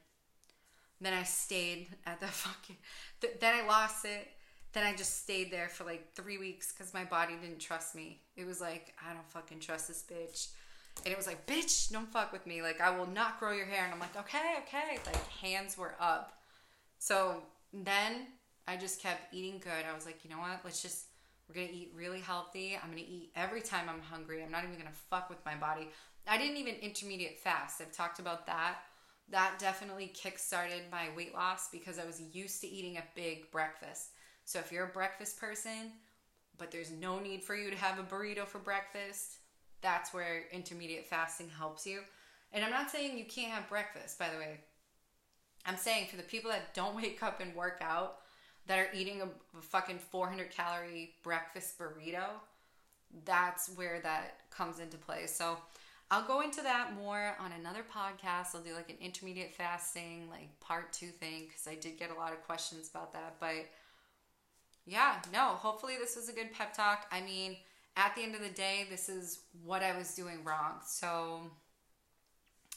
Then 1.00 1.14
I 1.14 1.22
stayed 1.22 1.88
at 2.06 2.20
the 2.20 2.26
fucking, 2.28 2.76
th- 3.20 3.40
then 3.40 3.54
I 3.54 3.66
lost 3.66 4.04
it. 4.04 4.28
Then 4.72 4.84
I 4.84 4.94
just 4.94 5.22
stayed 5.22 5.50
there 5.50 5.68
for 5.68 5.84
like 5.84 6.14
three 6.14 6.38
weeks 6.38 6.72
because 6.72 6.94
my 6.94 7.04
body 7.04 7.34
didn't 7.40 7.58
trust 7.58 7.94
me. 7.94 8.20
It 8.36 8.46
was 8.46 8.60
like, 8.60 8.94
I 9.06 9.12
don't 9.12 9.28
fucking 9.28 9.60
trust 9.60 9.88
this 9.88 10.04
bitch 10.10 10.48
and 11.04 11.12
it 11.12 11.16
was 11.16 11.26
like, 11.26 11.46
bitch, 11.46 11.90
don't 11.90 12.10
fuck 12.12 12.32
with 12.32 12.46
me. 12.46 12.62
Like, 12.62 12.80
I 12.80 12.96
will 12.96 13.08
not 13.08 13.40
grow 13.40 13.52
your 13.52 13.66
hair. 13.66 13.84
And 13.84 13.92
I'm 13.92 13.98
like, 13.98 14.16
okay, 14.16 14.56
okay. 14.62 14.98
Like, 15.04 15.28
hands 15.30 15.76
were 15.76 15.94
up. 16.00 16.32
So 16.98 17.42
then 17.72 18.26
I 18.68 18.76
just 18.76 19.00
kept 19.00 19.34
eating 19.34 19.58
good. 19.58 19.84
I 19.90 19.94
was 19.94 20.06
like, 20.06 20.24
you 20.24 20.30
know 20.30 20.38
what? 20.38 20.60
Let's 20.64 20.80
just, 20.80 21.06
we're 21.48 21.56
going 21.56 21.68
to 21.68 21.74
eat 21.74 21.92
really 21.96 22.20
healthy. 22.20 22.78
I'm 22.80 22.90
going 22.90 23.02
to 23.02 23.10
eat 23.10 23.32
every 23.34 23.60
time 23.60 23.88
I'm 23.88 24.00
hungry. 24.00 24.42
I'm 24.42 24.52
not 24.52 24.62
even 24.62 24.76
going 24.76 24.86
to 24.86 24.98
fuck 25.10 25.28
with 25.28 25.44
my 25.44 25.56
body. 25.56 25.88
I 26.28 26.38
didn't 26.38 26.58
even 26.58 26.76
intermediate 26.76 27.40
fast. 27.40 27.80
I've 27.80 27.90
talked 27.90 28.20
about 28.20 28.46
that. 28.46 28.76
That 29.30 29.58
definitely 29.58 30.08
kick 30.14 30.38
started 30.38 30.82
my 30.92 31.08
weight 31.16 31.34
loss 31.34 31.68
because 31.70 31.98
I 31.98 32.04
was 32.04 32.22
used 32.32 32.60
to 32.60 32.68
eating 32.68 32.98
a 32.98 33.04
big 33.16 33.50
breakfast. 33.50 34.10
So 34.44 34.60
if 34.60 34.70
you're 34.70 34.84
a 34.84 34.92
breakfast 34.92 35.40
person, 35.40 35.92
but 36.58 36.70
there's 36.70 36.92
no 36.92 37.18
need 37.18 37.42
for 37.42 37.56
you 37.56 37.70
to 37.70 37.76
have 37.76 37.98
a 37.98 38.02
burrito 38.02 38.46
for 38.46 38.58
breakfast, 38.58 39.38
that's 39.82 40.14
where 40.14 40.44
intermediate 40.52 41.06
fasting 41.06 41.50
helps 41.58 41.86
you. 41.86 42.00
And 42.52 42.64
I'm 42.64 42.70
not 42.70 42.90
saying 42.90 43.18
you 43.18 43.24
can't 43.24 43.52
have 43.52 43.68
breakfast, 43.68 44.18
by 44.18 44.28
the 44.30 44.38
way. 44.38 44.60
I'm 45.66 45.76
saying 45.76 46.08
for 46.08 46.16
the 46.16 46.22
people 46.22 46.50
that 46.50 46.74
don't 46.74 46.96
wake 47.02 47.22
up 47.22 47.40
and 47.40 47.54
work 47.54 47.78
out, 47.82 48.18
that 48.66 48.78
are 48.78 48.88
eating 48.94 49.20
a, 49.22 49.24
a 49.24 49.62
fucking 49.62 49.98
400 49.98 50.50
calorie 50.50 51.14
breakfast 51.22 51.78
burrito, 51.78 52.24
that's 53.24 53.70
where 53.74 54.00
that 54.02 54.36
comes 54.50 54.78
into 54.78 54.96
play. 54.96 55.26
So 55.26 55.58
I'll 56.10 56.26
go 56.26 56.42
into 56.42 56.62
that 56.62 56.94
more 56.94 57.36
on 57.40 57.52
another 57.52 57.82
podcast. 57.82 58.54
I'll 58.54 58.62
do 58.62 58.74
like 58.74 58.90
an 58.90 58.96
intermediate 59.00 59.54
fasting, 59.54 60.28
like 60.30 60.48
part 60.60 60.92
two 60.92 61.06
thing, 61.08 61.46
because 61.48 61.66
I 61.66 61.74
did 61.74 61.98
get 61.98 62.10
a 62.10 62.14
lot 62.14 62.32
of 62.32 62.42
questions 62.44 62.88
about 62.88 63.12
that. 63.14 63.36
But 63.40 63.66
yeah, 64.86 65.16
no, 65.32 65.40
hopefully 65.40 65.94
this 65.98 66.16
was 66.16 66.28
a 66.28 66.32
good 66.32 66.52
pep 66.52 66.74
talk. 66.74 67.06
I 67.10 67.20
mean, 67.20 67.56
at 67.96 68.14
the 68.14 68.22
end 68.22 68.34
of 68.34 68.40
the 68.40 68.48
day, 68.48 68.86
this 68.90 69.08
is 69.08 69.40
what 69.64 69.82
I 69.82 69.96
was 69.96 70.14
doing 70.14 70.44
wrong. 70.44 70.80
So 70.86 71.40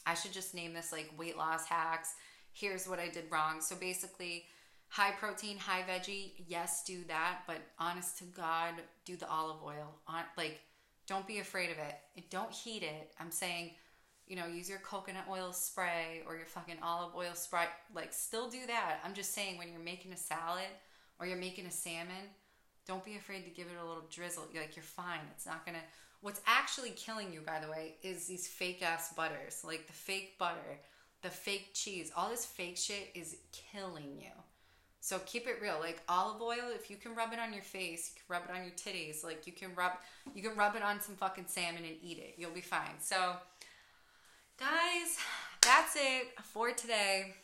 I 0.06 0.14
should 0.14 0.32
just 0.32 0.54
name 0.54 0.72
this 0.72 0.92
like 0.92 1.10
weight 1.18 1.36
loss 1.36 1.66
hacks. 1.66 2.14
Here's 2.52 2.88
what 2.88 2.98
I 2.98 3.08
did 3.08 3.24
wrong. 3.30 3.60
So 3.60 3.76
basically, 3.76 4.44
high 4.88 5.12
protein, 5.12 5.58
high 5.58 5.82
veggie, 5.82 6.32
yes, 6.46 6.84
do 6.84 7.02
that, 7.08 7.40
but 7.46 7.58
honest 7.78 8.18
to 8.18 8.24
God, 8.24 8.74
do 9.04 9.16
the 9.16 9.28
olive 9.28 9.62
oil. 9.64 9.94
On 10.06 10.22
like 10.36 10.60
don't 11.06 11.26
be 11.26 11.38
afraid 11.38 11.70
of 11.70 11.78
it. 11.78 12.30
Don't 12.30 12.52
heat 12.52 12.82
it. 12.82 13.12
I'm 13.20 13.30
saying, 13.30 13.70
you 14.26 14.34
know, 14.34 14.46
use 14.46 14.68
your 14.68 14.80
coconut 14.80 15.26
oil 15.30 15.52
spray 15.52 16.22
or 16.26 16.36
your 16.36 16.46
fucking 16.46 16.78
olive 16.82 17.14
oil 17.14 17.34
spray. 17.34 17.64
Like 17.94 18.12
still 18.12 18.50
do 18.50 18.66
that. 18.66 19.00
I'm 19.04 19.14
just 19.14 19.32
saying 19.32 19.56
when 19.56 19.70
you're 19.70 19.78
making 19.78 20.12
a 20.12 20.16
salad 20.16 20.64
or 21.20 21.26
you're 21.26 21.38
making 21.38 21.66
a 21.66 21.70
salmon, 21.70 22.30
don't 22.86 23.04
be 23.04 23.16
afraid 23.16 23.44
to 23.44 23.50
give 23.50 23.66
it 23.66 23.82
a 23.82 23.86
little 23.86 24.04
drizzle. 24.10 24.44
You're 24.52 24.62
like, 24.62 24.76
you're 24.76 24.82
fine. 24.82 25.20
It's 25.32 25.46
not 25.46 25.64
gonna. 25.66 25.82
What's 26.20 26.40
actually 26.46 26.90
killing 26.90 27.32
you, 27.32 27.40
by 27.40 27.60
the 27.60 27.70
way, 27.70 27.94
is 28.02 28.26
these 28.26 28.46
fake 28.46 28.82
ass 28.82 29.12
butters, 29.12 29.62
like 29.64 29.86
the 29.86 29.92
fake 29.92 30.38
butter, 30.38 30.80
the 31.22 31.28
fake 31.28 31.70
cheese. 31.74 32.10
All 32.16 32.30
this 32.30 32.46
fake 32.46 32.76
shit 32.76 33.10
is 33.14 33.36
killing 33.52 34.16
you. 34.18 34.30
So 35.00 35.20
keep 35.24 35.46
it 35.46 35.58
real. 35.62 35.76
Like 35.78 36.02
olive 36.08 36.42
oil, 36.42 36.70
if 36.74 36.90
you 36.90 36.96
can 36.96 37.14
rub 37.14 37.32
it 37.32 37.38
on 37.38 37.52
your 37.52 37.62
face, 37.62 38.12
you 38.12 38.22
can 38.26 38.40
rub 38.40 38.50
it 38.50 38.56
on 38.58 38.64
your 38.64 38.74
titties. 38.74 39.22
Like 39.22 39.46
you 39.46 39.52
can 39.52 39.74
rub, 39.76 39.92
you 40.34 40.42
can 40.42 40.56
rub 40.56 40.74
it 40.74 40.82
on 40.82 41.00
some 41.00 41.14
fucking 41.14 41.44
salmon 41.46 41.84
and 41.84 41.96
eat 42.02 42.18
it. 42.18 42.34
You'll 42.38 42.50
be 42.50 42.60
fine. 42.60 42.98
So, 42.98 43.36
guys, 44.58 45.18
that's 45.62 45.94
it 45.94 46.32
for 46.42 46.72
today. 46.72 47.34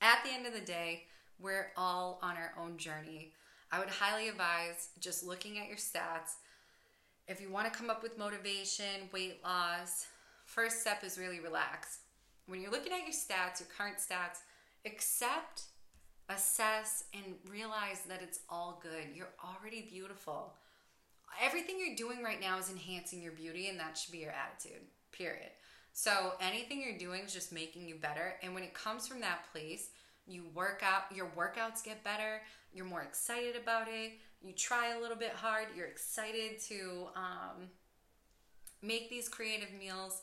At 0.00 0.22
the 0.24 0.30
end 0.30 0.46
of 0.46 0.52
the 0.52 0.60
day, 0.60 1.04
we're 1.40 1.72
all 1.76 2.20
on 2.22 2.36
our 2.36 2.52
own 2.60 2.76
journey. 2.76 3.32
I 3.72 3.78
would 3.78 3.88
highly 3.88 4.28
advise 4.28 4.88
just 4.98 5.24
looking 5.24 5.58
at 5.58 5.68
your 5.68 5.76
stats. 5.76 6.34
If 7.28 7.40
you 7.40 7.50
want 7.50 7.72
to 7.72 7.78
come 7.78 7.90
up 7.90 8.02
with 8.02 8.18
motivation, 8.18 9.08
weight 9.12 9.40
loss, 9.44 10.06
first 10.44 10.80
step 10.80 11.04
is 11.04 11.18
really 11.18 11.38
relax. 11.38 11.98
When 12.46 12.60
you're 12.60 12.72
looking 12.72 12.92
at 12.92 13.02
your 13.02 13.12
stats, 13.12 13.60
your 13.60 13.68
current 13.76 13.98
stats, 13.98 14.40
accept, 14.84 15.62
assess, 16.28 17.04
and 17.14 17.36
realize 17.48 18.00
that 18.08 18.22
it's 18.22 18.40
all 18.48 18.80
good. 18.82 19.14
You're 19.14 19.34
already 19.44 19.86
beautiful. 19.88 20.54
Everything 21.40 21.76
you're 21.78 21.94
doing 21.94 22.24
right 22.24 22.40
now 22.40 22.58
is 22.58 22.70
enhancing 22.70 23.22
your 23.22 23.32
beauty, 23.32 23.68
and 23.68 23.78
that 23.78 23.96
should 23.96 24.10
be 24.10 24.18
your 24.18 24.32
attitude, 24.32 24.82
period. 25.12 25.50
So 25.92 26.32
anything 26.40 26.82
you're 26.82 26.98
doing 26.98 27.22
is 27.22 27.32
just 27.32 27.52
making 27.52 27.86
you 27.86 27.94
better. 27.94 28.34
And 28.42 28.52
when 28.52 28.64
it 28.64 28.74
comes 28.74 29.06
from 29.06 29.20
that 29.20 29.44
place, 29.52 29.90
you 30.26 30.44
work 30.54 30.82
out, 30.84 31.14
your 31.14 31.30
workouts 31.36 31.84
get 31.84 32.02
better, 32.02 32.42
you're 32.72 32.86
more 32.86 33.02
excited 33.02 33.56
about 33.56 33.88
it, 33.88 34.12
you 34.42 34.52
try 34.52 34.94
a 34.94 35.00
little 35.00 35.16
bit 35.16 35.32
hard, 35.32 35.66
you're 35.76 35.86
excited 35.86 36.60
to 36.68 37.08
um, 37.16 37.68
make 38.82 39.10
these 39.10 39.28
creative 39.28 39.72
meals. 39.78 40.22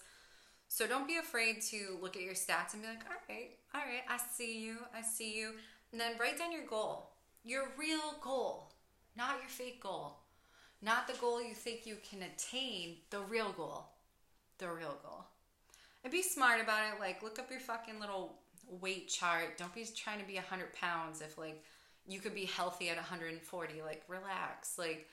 So 0.67 0.87
don't 0.87 1.07
be 1.07 1.17
afraid 1.17 1.61
to 1.69 1.97
look 2.01 2.15
at 2.15 2.23
your 2.23 2.33
stats 2.33 2.73
and 2.73 2.81
be 2.81 2.87
like, 2.87 3.03
all 3.05 3.15
right, 3.29 3.51
all 3.73 3.81
right, 3.81 4.03
I 4.09 4.17
see 4.17 4.59
you, 4.59 4.77
I 4.95 5.01
see 5.01 5.37
you. 5.37 5.51
And 5.91 6.01
then 6.01 6.13
write 6.19 6.37
down 6.37 6.51
your 6.51 6.65
goal, 6.65 7.11
your 7.43 7.69
real 7.77 8.15
goal, 8.21 8.73
not 9.15 9.39
your 9.39 9.49
fake 9.49 9.81
goal, 9.81 10.17
not 10.81 11.07
the 11.07 11.13
goal 11.13 11.41
you 11.41 11.53
think 11.53 11.85
you 11.85 11.97
can 12.09 12.21
attain, 12.23 12.97
the 13.09 13.19
real 13.19 13.51
goal, 13.53 13.85
the 14.57 14.67
real 14.67 14.97
goal. 15.03 15.25
And 16.03 16.11
be 16.11 16.21
smart 16.21 16.61
about 16.61 16.81
it. 16.93 16.99
Like, 16.99 17.23
look 17.23 17.39
up 17.39 17.49
your 17.49 17.59
fucking 17.59 17.99
little 17.99 18.35
weight 18.81 19.07
chart. 19.07 19.57
Don't 19.57 19.73
be 19.73 19.85
trying 19.95 20.19
to 20.19 20.25
be 20.25 20.35
100 20.35 20.73
pounds 20.73 21.21
if, 21.21 21.37
like, 21.37 21.63
you 22.07 22.19
could 22.19 22.33
be 22.33 22.45
healthy 22.45 22.89
at 22.89 22.95
140. 22.95 23.81
Like, 23.81 24.03
relax. 24.07 24.77
Like, 24.77 25.07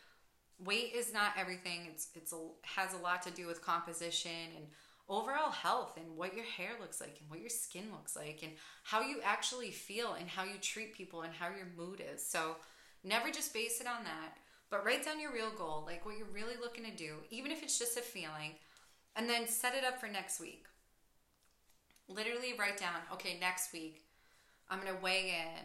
weight 0.59 0.93
is 0.95 1.13
not 1.13 1.33
everything. 1.39 1.89
It's 1.91 2.09
it's 2.15 2.33
a, 2.33 2.39
has 2.63 2.95
a 2.95 2.99
lot 2.99 3.23
to 3.23 3.31
do 3.31 3.47
with 3.47 3.63
composition 3.63 4.31
and 4.57 4.67
overall 5.09 5.51
health 5.51 5.97
and 5.97 6.17
what 6.17 6.35
your 6.35 6.45
hair 6.45 6.71
looks 6.81 7.01
like 7.01 7.19
and 7.21 7.29
what 7.29 7.41
your 7.41 7.51
skin 7.51 7.85
looks 7.93 8.17
like 8.17 8.41
and 8.43 8.53
how 8.85 9.03
you 9.03 9.19
actually 9.23 9.71
feel 9.71 10.15
and 10.15 10.29
how 10.29 10.45
you 10.45 10.55
treat 10.61 10.95
people 10.95 11.23
and 11.23 11.35
how 11.35 11.49
your 11.49 11.67
mood 11.77 12.03
is. 12.15 12.27
So 12.27 12.57
never 13.03 13.31
just 13.31 13.53
base 13.53 13.81
it 13.81 13.87
on 13.87 14.05
that, 14.05 14.39
but 14.71 14.85
write 14.85 15.05
down 15.05 15.21
your 15.21 15.33
real 15.33 15.51
goal, 15.51 15.85
like 15.87 16.07
what 16.07 16.17
you're 16.17 16.27
really 16.33 16.55
looking 16.61 16.85
to 16.85 16.91
do, 16.91 17.17
even 17.31 17.53
if 17.53 17.63
it's 17.63 17.79
just 17.79 17.99
a 17.99 18.01
feeling, 18.01 18.53
and 19.15 19.29
then 19.29 19.47
set 19.47 19.75
it 19.75 19.85
up 19.85 20.01
for 20.01 20.09
next 20.09 20.41
week. 20.41 20.65
Literally 22.09 22.55
write 22.59 22.79
down, 22.79 23.01
okay, 23.13 23.39
next 23.39 23.73
week 23.73 24.05
I'm 24.71 24.81
going 24.81 24.95
to 24.95 25.03
weigh 25.03 25.37
in 25.39 25.65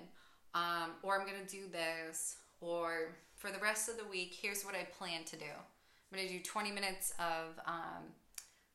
um, 0.54 0.92
or 1.04 1.20
I'm 1.20 1.28
going 1.28 1.46
to 1.46 1.52
do 1.52 1.68
this 1.72 2.38
or 2.62 3.16
for 3.36 3.52
the 3.52 3.60
rest 3.60 3.90
of 3.90 3.98
the 3.98 4.06
week, 4.06 4.38
here's 4.40 4.64
what 4.64 4.76
I 4.76 4.84
plan 4.98 5.24
to 5.26 5.38
do. 5.38 5.46
I'm 5.46 6.18
going 6.18 6.28
to 6.28 6.34
do 6.34 6.44
20 6.44 6.72
minutes 6.72 7.14
of 7.20 7.58
um, 7.66 8.04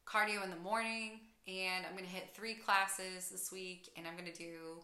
cardio 0.07 0.43
in 0.43 0.51
the 0.51 0.57
morning, 0.57 1.21
and 1.47 1.85
I'm 1.85 1.93
going 1.93 2.05
to 2.05 2.11
hit 2.11 2.31
three 2.35 2.55
classes 2.55 3.29
this 3.31 3.53
week, 3.53 3.91
and 3.97 4.07
I'm 4.07 4.15
going 4.15 4.31
to 4.31 4.37
do, 4.37 4.81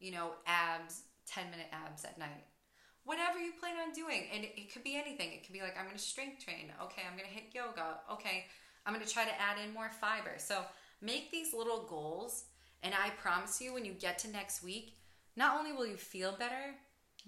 you 0.00 0.12
know, 0.12 0.32
abs, 0.46 1.02
10 1.26 1.50
minute 1.50 1.68
abs 1.72 2.04
at 2.04 2.18
night. 2.18 2.44
Whatever 3.04 3.38
you 3.38 3.52
plan 3.60 3.76
on 3.86 3.94
doing, 3.94 4.24
and 4.34 4.44
it, 4.44 4.72
could 4.72 4.82
be 4.82 4.96
anything. 4.96 5.32
It 5.32 5.44
could 5.44 5.52
be 5.52 5.60
like, 5.60 5.76
I'm 5.78 5.84
going 5.84 5.96
to 5.96 6.02
strength 6.02 6.44
train. 6.44 6.72
Okay, 6.82 7.02
I'm 7.08 7.16
going 7.16 7.28
to 7.28 7.34
hit 7.34 7.44
yoga. 7.54 8.00
Okay, 8.12 8.46
I'm 8.84 8.92
going 8.92 9.04
to 9.04 9.12
try 9.12 9.24
to 9.24 9.40
add 9.40 9.56
in 9.64 9.72
more 9.72 9.90
fiber. 10.00 10.34
So 10.38 10.62
make 11.00 11.30
these 11.30 11.54
little 11.54 11.86
goals, 11.88 12.44
and 12.82 12.92
I 12.94 13.10
promise 13.10 13.60
you, 13.60 13.72
when 13.72 13.84
you 13.84 13.92
get 13.92 14.18
to 14.20 14.28
next 14.28 14.62
week, 14.62 14.96
not 15.36 15.58
only 15.58 15.72
will 15.72 15.86
you 15.86 15.96
feel 15.96 16.32
better, 16.32 16.74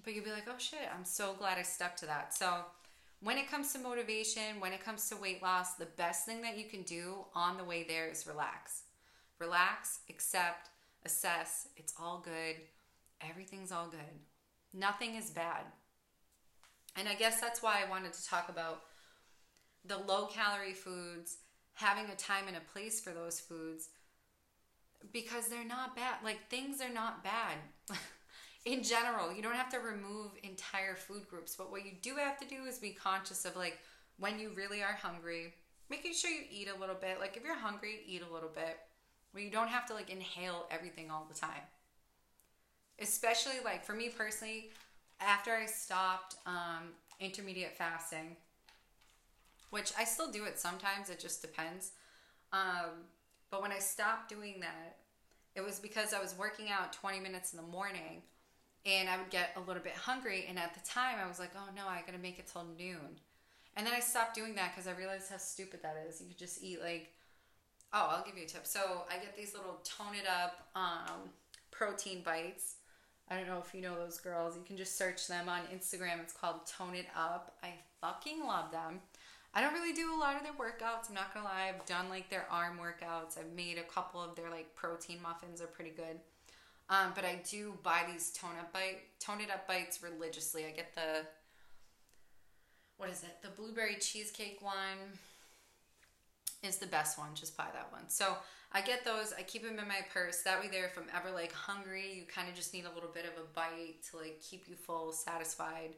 but 0.05 0.15
you'll 0.15 0.25
be 0.25 0.31
like, 0.31 0.47
oh 0.49 0.59
shit, 0.59 0.89
I'm 0.97 1.05
so 1.05 1.35
glad 1.39 1.59
I 1.59 1.63
stuck 1.63 1.97
to 1.97 2.07
that. 2.07 2.35
So, 2.35 2.61
when 3.21 3.39
it 3.39 3.51
comes 3.51 3.73
to 3.73 3.79
motivation, 3.79 4.61
when 4.61 4.73
it 4.73 4.85
comes 4.85 5.09
to 5.09 5.17
weight 5.17 5.43
loss, 5.43 5.75
the 5.75 5.87
best 5.87 6.27
thing 6.27 6.43
that 6.43 6.59
you 6.59 6.67
can 6.67 6.83
do 6.83 7.25
on 7.35 7.57
the 7.57 7.65
way 7.65 7.83
there 7.89 8.09
is 8.09 8.27
relax. 8.27 8.83
Relax, 9.39 10.01
accept, 10.11 10.69
assess. 11.05 11.69
It's 11.77 11.95
all 11.99 12.23
good. 12.23 12.57
Everything's 13.27 13.73
all 13.73 13.89
good. 13.89 14.01
Nothing 14.75 15.15
is 15.15 15.31
bad. 15.31 15.65
And 16.95 17.09
I 17.09 17.15
guess 17.15 17.41
that's 17.41 17.63
why 17.63 17.83
I 17.83 17.89
wanted 17.89 18.13
to 18.13 18.27
talk 18.27 18.51
about 18.51 18.83
the 19.85 19.99
low 19.99 20.27
calorie 20.27 20.75
foods, 20.75 21.39
having 21.75 22.11
a 22.11 22.17
time 22.17 22.49
and 22.49 22.57
a 22.57 22.73
place 22.73 23.01
for 23.01 23.11
those 23.11 23.41
foods 23.41 23.89
because 25.13 25.49
they're 25.49 25.65
not 25.65 25.97
bad. 25.97 26.17
Like 26.25 26.49
things 26.49 26.81
are 26.81 26.93
not 26.93 27.23
bad. 27.23 27.57
in 28.65 28.83
general, 28.83 29.33
you 29.33 29.43
don't 29.43 29.55
have 29.55 29.71
to 29.71 29.79
remove 29.79 30.33
entire 30.43 30.95
food 30.95 31.29
groups, 31.29 31.55
but 31.57 31.71
what 31.71 31.85
you 31.85 31.93
do 32.03 32.17
have 32.17 32.39
to 32.39 32.47
do 32.47 32.65
is 32.65 32.79
be 32.79 32.91
conscious 32.91 33.45
of 33.45 33.57
like 33.57 33.79
when 34.19 34.39
you 34.39 34.51
really 34.55 34.83
are 34.83 34.99
hungry, 35.01 35.55
making 35.91 36.15
sure 36.15 36.31
you 36.31 36.43
eat 36.51 36.69
a 36.75 36.79
little 36.79 36.95
bit. 36.95 37.21
Like 37.21 37.37
if 37.37 37.45
you're 37.45 37.57
hungry, 37.57 38.01
eat 38.07 38.23
a 38.29 38.33
little 38.33 38.49
bit. 38.49 38.79
Where 39.33 39.45
you 39.45 39.51
don't 39.51 39.69
have 39.69 39.87
to 39.87 39.95
like 39.95 40.11
inhale 40.11 40.67
everything 40.71 41.11
all 41.11 41.27
the 41.31 41.39
time. 41.39 41.63
Especially 42.99 43.57
like 43.65 43.85
for 43.85 43.93
me 43.93 44.09
personally, 44.09 44.71
after 45.21 45.53
I 45.53 45.67
stopped 45.67 46.37
um, 46.47 46.93
intermediate 47.21 47.77
fasting, 47.77 48.37
which 49.71 49.93
I 49.99 50.05
still 50.05 50.31
do 50.31 50.45
it 50.45 50.59
sometimes, 50.59 51.11
it 51.11 51.21
just 51.21 51.43
depends. 51.43 51.93
Um, 52.53 53.05
but 53.51 53.61
when 53.61 53.73
I 53.73 53.79
stopped 53.79 54.29
doing 54.31 54.61
that, 54.61 54.97
it 55.57 55.65
was 55.65 55.81
because 55.81 56.13
I 56.13 56.21
was 56.21 56.35
working 56.39 56.71
out 56.71 56.93
20 56.93 57.19
minutes 57.19 57.53
in 57.53 57.57
the 57.57 57.67
morning 57.67 58.23
and 58.85 59.09
I 59.09 59.17
would 59.17 59.31
get 59.31 59.51
a 59.57 59.61
little 59.61 59.83
bit 59.83 59.95
hungry. 59.95 60.47
And 60.49 60.59
at 60.59 60.75
the 60.75 60.89
time, 60.89 61.17
I 61.23 61.27
was 61.27 61.41
like, 61.41 61.51
oh 61.57 61.69
no, 61.75 61.89
I 61.89 62.03
gotta 62.07 62.19
make 62.19 62.39
it 62.39 62.47
till 62.53 62.65
noon. 62.79 63.19
And 63.77 63.87
then 63.87 63.95
I 63.95 64.01
stopped 64.01 64.35
doing 64.35 64.55
that 64.55 64.75
because 64.75 64.87
I 64.87 64.97
realized 64.97 65.31
how 65.31 65.39
stupid 65.39 65.81
that 65.83 65.97
is. 66.09 66.21
You 66.21 66.29
could 66.29 66.39
just 66.39 66.63
eat 66.63 66.81
like, 66.81 67.13
oh, 67.93 68.09
I'll 68.11 68.25
give 68.25 68.37
you 68.37 68.45
a 68.45 68.47
tip. 68.47 68.67
So 68.67 69.05
I 69.11 69.15
get 69.15 69.37
these 69.37 69.55
little 69.55 69.81
tone 69.83 70.15
it 70.15 70.27
up 70.29 70.69
um, 70.75 71.31
protein 71.71 72.23
bites. 72.23 72.77
I 73.29 73.37
don't 73.37 73.49
know 73.49 73.63
if 73.65 73.75
you 73.75 73.81
know 73.81 73.97
those 73.97 74.19
girls. 74.19 74.57
You 74.57 74.63
can 74.63 74.77
just 74.77 74.97
search 74.97 75.27
them 75.27 75.49
on 75.49 75.63
Instagram. 75.75 76.21
It's 76.23 76.33
called 76.33 76.65
Tone 76.67 76.95
It 76.95 77.07
Up. 77.17 77.57
I 77.63 77.71
fucking 78.01 78.47
love 78.47 78.71
them. 78.71 79.01
I 79.57 79.63
don't 79.63 79.73
really 79.73 79.95
do 79.95 80.15
a 80.15 80.21
lot 80.21 80.37
of 80.37 80.43
their 80.43 80.53
workouts. 80.53 81.09
I'm 81.09 81.15
not 81.15 81.33
gonna 81.33 81.47
lie. 81.47 81.73
I've 81.75 81.87
done 81.87 82.11
like 82.11 82.29
their 82.29 82.45
arm 82.51 82.79
workouts. 82.79 83.39
I've 83.39 83.51
made 83.57 83.79
a 83.79 83.91
couple 83.91 84.21
of 84.21 84.37
their 84.37 84.51
like 84.51 84.75
protein 84.75 85.19
muffins. 85.23 85.63
are 85.63 85.67
pretty 85.67 85.93
good. 85.93 86.21
Um, 86.91 87.13
but 87.15 87.25
I 87.25 87.41
do 87.49 87.73
buy 87.83 88.03
these 88.13 88.31
tone 88.33 88.51
up 88.61 88.71
bite, 88.75 88.99
tone 89.19 89.41
it 89.41 89.51
up 89.51 89.67
bites 89.67 90.03
religiously. 90.03 90.67
I 90.67 90.73
get 90.73 90.95
the 90.95 91.23
what 92.99 93.09
is 93.09 93.23
it? 93.23 93.39
The 93.41 93.49
blueberry 93.49 93.97
cheesecake 93.99 94.59
one 94.61 95.19
is 96.63 96.77
the 96.77 96.87
best 96.87 97.19
one. 97.19 97.29
Just 97.35 97.57
buy 97.57 97.69
that 97.73 97.91
one. 97.91 98.09
So 98.09 98.37
I 98.73 98.83
get 98.83 99.07
those. 99.07 99.33
I 99.39 99.43
keep 99.43 99.63
them 99.63 99.79
in 99.79 99.89
my 99.89 100.05
purse. 100.13 100.43
That 100.43 100.61
way, 100.61 100.69
there, 100.69 100.85
if 100.85 100.99
I'm 100.99 101.09
ever 101.17 101.35
like 101.35 101.53
hungry, 101.53 102.13
you 102.15 102.25
kind 102.25 102.51
of 102.51 102.55
just 102.55 102.75
need 102.75 102.85
a 102.85 102.95
little 102.95 103.11
bit 103.13 103.25
of 103.25 103.43
a 103.43 103.47
bite 103.55 104.03
to 104.11 104.19
like 104.19 104.39
keep 104.43 104.69
you 104.69 104.75
full, 104.75 105.13
satisfied 105.13 105.95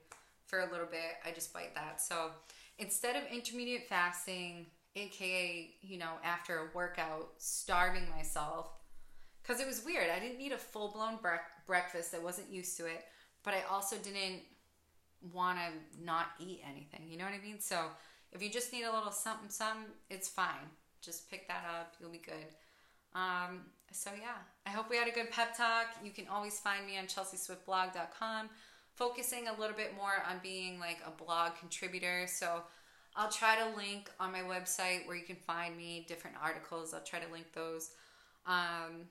for 0.46 0.60
a 0.60 0.70
little 0.70 0.86
bit. 0.86 1.18
I 1.26 1.32
just 1.32 1.52
bite 1.52 1.74
that. 1.74 2.00
So 2.00 2.30
instead 2.78 3.16
of 3.16 3.22
intermediate 3.32 3.88
fasting, 3.88 4.66
aka 4.96 5.70
you 5.80 5.98
know 5.98 6.12
after 6.24 6.58
a 6.58 6.76
workout, 6.76 7.30
starving 7.38 8.08
myself 8.10 8.70
because 9.42 9.60
it 9.60 9.66
was 9.66 9.84
weird. 9.84 10.10
I 10.10 10.18
didn't 10.20 10.38
need 10.38 10.52
a 10.52 10.58
full 10.58 10.88
blown 10.88 11.16
bre- 11.22 11.46
breakfast. 11.66 12.14
I 12.14 12.18
wasn't 12.18 12.50
used 12.50 12.76
to 12.76 12.86
it, 12.86 13.04
but 13.42 13.54
I 13.54 13.62
also 13.70 13.96
didn't 13.96 14.42
want 15.32 15.58
to 15.58 16.04
not 16.04 16.26
eat 16.38 16.62
anything. 16.68 17.08
You 17.08 17.16
know 17.16 17.24
what 17.24 17.34
I 17.34 17.44
mean? 17.44 17.60
So 17.60 17.86
if 18.32 18.42
you 18.42 18.50
just 18.50 18.72
need 18.72 18.84
a 18.84 18.92
little 18.92 19.10
something, 19.10 19.48
something, 19.48 19.86
it's 20.10 20.28
fine. 20.28 20.68
Just 21.00 21.30
pick 21.30 21.48
that 21.48 21.64
up. 21.78 21.94
You'll 21.98 22.10
be 22.10 22.18
good. 22.18 22.34
Um, 23.14 23.62
so 23.90 24.10
yeah, 24.20 24.36
I 24.66 24.70
hope 24.70 24.90
we 24.90 24.96
had 24.96 25.08
a 25.08 25.12
good 25.12 25.30
pep 25.30 25.56
talk. 25.56 25.86
You 26.04 26.10
can 26.10 26.28
always 26.28 26.60
find 26.60 26.86
me 26.86 26.98
on 26.98 27.06
chelseaswiftblog.com, 27.06 28.50
focusing 28.98 29.46
a 29.46 29.60
little 29.60 29.76
bit 29.76 29.94
more 29.96 30.24
on 30.28 30.40
being 30.42 30.80
like 30.80 30.98
a 31.06 31.24
blog 31.24 31.52
contributor. 31.58 32.26
So 32.26 32.62
I'll 33.14 33.30
try 33.30 33.56
to 33.56 33.76
link 33.76 34.10
on 34.18 34.32
my 34.32 34.40
website 34.40 35.06
where 35.06 35.16
you 35.16 35.24
can 35.24 35.36
find 35.36 35.76
me 35.76 36.04
different 36.08 36.36
articles. 36.42 36.92
I'll 36.92 37.04
try 37.04 37.20
to 37.20 37.32
link 37.32 37.52
those. 37.54 37.92
Um, 38.44 39.06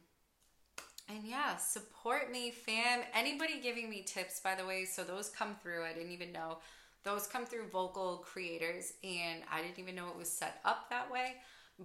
and 1.09 1.23
yeah, 1.23 1.55
support 1.55 2.29
me, 2.31 2.51
fam. 2.51 2.99
Anybody 3.13 3.61
giving 3.61 3.89
me 3.89 4.03
tips, 4.03 4.41
by 4.41 4.55
the 4.55 4.65
way, 4.65 4.83
so 4.83 5.05
those 5.05 5.29
come 5.29 5.55
through. 5.63 5.85
I 5.85 5.93
didn't 5.93 6.11
even 6.11 6.33
know. 6.33 6.57
Those 7.03 7.27
come 7.27 7.45
through 7.45 7.69
vocal 7.69 8.25
creators, 8.29 8.91
and 9.05 9.41
I 9.49 9.61
didn't 9.61 9.79
even 9.79 9.95
know 9.95 10.09
it 10.09 10.17
was 10.17 10.29
set 10.29 10.59
up 10.65 10.89
that 10.89 11.09
way. 11.09 11.35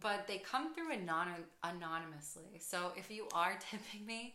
But 0.01 0.27
they 0.27 0.39
come 0.39 0.75
through 0.75 0.93
anon- 0.93 1.45
anonymously. 1.63 2.59
So 2.59 2.91
if 2.97 3.11
you 3.13 3.29
are 3.33 3.57
tipping 3.71 4.05
me, 4.05 4.35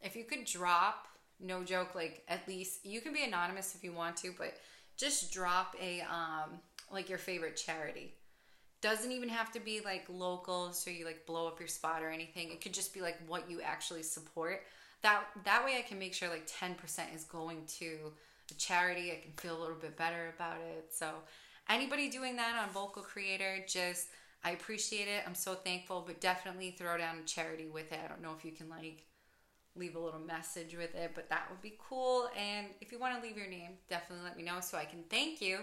if 0.00 0.14
you 0.14 0.22
could 0.22 0.44
drop, 0.44 1.08
no 1.40 1.62
joke, 1.62 1.94
like 1.94 2.22
at 2.28 2.46
least 2.48 2.84
you 2.84 3.00
can 3.00 3.12
be 3.12 3.24
anonymous 3.24 3.74
if 3.74 3.84
you 3.84 3.92
want 3.92 4.16
to, 4.18 4.32
but 4.36 4.54
just 4.96 5.32
drop 5.32 5.76
a 5.80 6.00
um 6.02 6.60
like 6.90 7.08
your 7.08 7.18
favorite 7.18 7.56
charity. 7.56 8.14
Doesn't 8.80 9.10
even 9.10 9.28
have 9.28 9.52
to 9.52 9.60
be 9.60 9.80
like 9.84 10.06
local 10.08 10.72
so 10.72 10.90
you 10.90 11.04
like 11.04 11.26
blow 11.26 11.46
up 11.46 11.58
your 11.58 11.68
spot 11.68 12.02
or 12.02 12.10
anything. 12.10 12.50
It 12.50 12.60
could 12.60 12.74
just 12.74 12.94
be 12.94 13.00
like 13.00 13.18
what 13.26 13.50
you 13.50 13.60
actually 13.60 14.02
support. 14.02 14.62
That 15.02 15.22
that 15.44 15.64
way 15.64 15.76
i 15.78 15.82
can 15.82 15.98
make 15.98 16.14
sure 16.14 16.28
like 16.28 16.48
10% 16.48 17.14
is 17.14 17.24
going 17.24 17.64
to 17.78 18.12
a 18.50 18.54
charity. 18.54 19.12
I 19.12 19.22
can 19.22 19.32
feel 19.36 19.56
a 19.56 19.60
little 19.60 19.76
bit 19.76 19.96
better 19.96 20.32
about 20.34 20.58
it. 20.58 20.88
So 20.90 21.10
anybody 21.68 22.10
doing 22.10 22.36
that 22.36 22.60
on 22.60 22.72
vocal 22.72 23.02
creator 23.02 23.64
just 23.66 24.08
i 24.44 24.50
appreciate 24.50 25.08
it. 25.08 25.22
I'm 25.26 25.34
so 25.34 25.54
thankful 25.54 26.02
but 26.06 26.20
definitely 26.20 26.72
throw 26.72 26.98
down 26.98 27.18
a 27.18 27.26
charity 27.26 27.66
with 27.66 27.92
it. 27.92 28.00
I 28.04 28.08
don't 28.08 28.22
know 28.22 28.34
if 28.36 28.44
you 28.44 28.52
can 28.52 28.68
like 28.68 29.04
leave 29.78 29.96
a 29.96 29.98
little 29.98 30.20
message 30.20 30.76
with 30.76 30.94
it 30.94 31.12
but 31.14 31.28
that 31.28 31.46
would 31.50 31.62
be 31.62 31.74
cool 31.88 32.28
and 32.36 32.66
if 32.80 32.92
you 32.92 32.98
want 32.98 33.14
to 33.14 33.26
leave 33.26 33.36
your 33.36 33.48
name 33.48 33.70
definitely 33.88 34.24
let 34.24 34.36
me 34.36 34.42
know 34.42 34.58
so 34.60 34.76
i 34.76 34.84
can 34.84 35.02
thank 35.10 35.40
you 35.40 35.58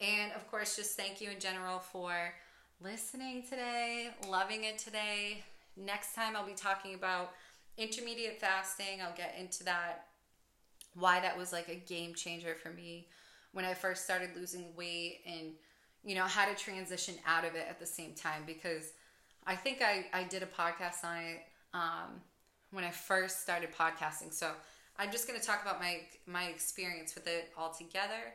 and 0.00 0.32
of 0.32 0.48
course 0.50 0.76
just 0.76 0.96
thank 0.96 1.20
you 1.20 1.30
in 1.30 1.40
general 1.40 1.78
for 1.78 2.32
listening 2.80 3.42
today, 3.42 4.10
loving 4.28 4.64
it 4.64 4.78
today. 4.78 5.42
Next 5.76 6.14
time, 6.14 6.36
I'll 6.36 6.46
be 6.46 6.52
talking 6.52 6.94
about 6.94 7.30
intermediate 7.78 8.40
fasting. 8.40 9.00
I'll 9.02 9.16
get 9.16 9.34
into 9.38 9.64
that, 9.64 10.06
why 10.94 11.20
that 11.20 11.36
was 11.36 11.52
like 11.52 11.68
a 11.68 11.74
game 11.74 12.14
changer 12.14 12.54
for 12.54 12.70
me 12.70 13.08
when 13.52 13.64
I 13.64 13.74
first 13.74 14.04
started 14.04 14.30
losing 14.36 14.74
weight 14.76 15.20
and, 15.26 15.52
you 16.04 16.14
know, 16.14 16.24
how 16.24 16.46
to 16.46 16.54
transition 16.54 17.14
out 17.26 17.44
of 17.44 17.54
it 17.54 17.66
at 17.68 17.78
the 17.78 17.86
same 17.86 18.14
time 18.14 18.42
because 18.46 18.92
I 19.46 19.56
think 19.56 19.82
I, 19.82 20.06
I 20.12 20.24
did 20.24 20.42
a 20.42 20.46
podcast 20.46 21.04
on 21.04 21.18
it 21.18 21.40
um, 21.72 22.20
when 22.76 22.84
I 22.84 22.90
first 22.90 23.42
started 23.42 23.70
podcasting. 23.72 24.32
So 24.32 24.50
I'm 24.98 25.10
just 25.10 25.26
going 25.26 25.40
to 25.40 25.44
talk 25.44 25.62
about 25.62 25.80
my 25.80 26.00
my 26.26 26.44
experience 26.44 27.14
with 27.14 27.26
it 27.26 27.50
all 27.56 27.72
together. 27.72 28.34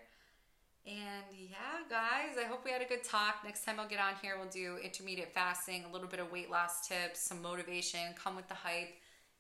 And 0.86 1.26
yeah, 1.32 1.86
guys, 1.90 2.44
I 2.44 2.48
hope 2.48 2.66
we 2.66 2.72
had 2.72 2.82
a 2.82 2.86
good 2.86 3.04
talk. 3.04 3.44
Next 3.46 3.64
time 3.66 3.80
I'll 3.80 3.88
get 3.88 4.00
on 4.00 4.14
here, 4.20 4.38
we'll 4.40 4.50
do 4.50 4.78
intermediate 4.84 5.32
fasting, 5.32 5.86
a 5.88 5.94
little 5.94 6.08
bit 6.08 6.20
of 6.20 6.32
weight 6.32 6.50
loss 6.50 6.88
tips, 6.88 7.20
some 7.20 7.40
motivation, 7.40 8.00
come 8.16 8.36
with 8.36 8.48
the 8.48 8.56
hype. 8.56 8.96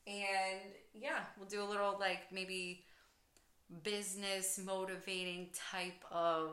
And 0.05 0.61
yeah, 0.93 1.21
we'll 1.37 1.49
do 1.49 1.63
a 1.63 1.65
little 1.65 1.97
like 1.99 2.31
maybe 2.31 2.83
business 3.83 4.59
motivating 4.63 5.49
type 5.71 6.03
of 6.11 6.51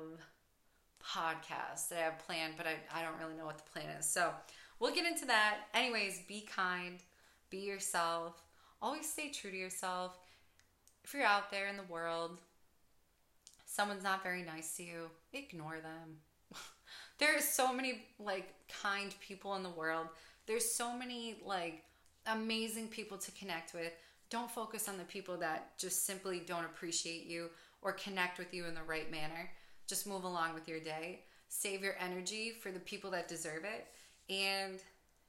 podcast 1.05 1.91
that 1.91 1.99
I 1.99 2.03
have 2.03 2.19
planned, 2.21 2.55
but 2.57 2.67
I, 2.67 2.77
I 2.99 3.03
don't 3.03 3.19
really 3.19 3.37
know 3.37 3.45
what 3.45 3.59
the 3.59 3.71
plan 3.71 3.91
is. 3.99 4.07
So 4.07 4.31
we'll 4.81 4.95
get 4.95 5.07
into 5.07 5.27
that. 5.27 5.59
Anyways, 5.75 6.23
be 6.27 6.49
kind, 6.51 6.99
be 7.51 7.59
yourself, 7.59 8.43
always 8.81 9.11
stay 9.11 9.31
true 9.31 9.51
to 9.51 9.57
yourself. 9.57 10.19
If 11.05 11.15
you're 11.15 11.23
out 11.23 11.51
there 11.51 11.69
in 11.69 11.77
the 11.77 11.83
world, 11.85 12.39
someone's 13.67 14.05
not 14.05 14.23
very 14.23 14.43
nice 14.43 14.77
to 14.77 14.83
you, 14.83 15.11
ignore 15.33 15.79
them. 15.81 16.19
there 17.19 17.37
are 17.37 17.41
so 17.41 17.73
many 17.73 18.07
like 18.19 18.55
kind 18.83 19.15
people 19.21 19.55
in 19.55 19.63
the 19.63 19.71
world. 19.71 20.09
There's 20.47 20.71
so 20.71 20.97
many 20.97 21.37
like 21.45 21.85
amazing 22.27 22.89
people 22.89 23.19
to 23.19 23.31
connect 23.33 23.75
with. 23.75 23.93
Don't 24.31 24.51
focus 24.51 24.89
on 24.89 24.99
the 24.99 25.05
people 25.05 25.37
that 25.39 25.79
just 25.79 26.05
simply 26.05 26.43
don't 26.47 26.65
appreciate 26.65 27.27
you 27.27 27.49
or 27.81 27.93
connect 27.93 28.39
with 28.39 28.53
you 28.53 28.67
in 28.67 28.75
the 28.75 28.83
right 28.83 29.11
manner. 29.11 29.51
Just 29.87 30.07
move 30.07 30.25
along 30.25 30.55
with 30.55 30.69
your 30.69 30.81
day. 30.81 31.21
Save 31.49 31.83
your 31.83 31.95
energy 31.99 32.53
for 32.61 32.71
the 32.71 32.81
people 32.81 33.11
that 33.13 33.29
deserve 33.29 33.65
it. 33.65 33.87
And 34.31 34.81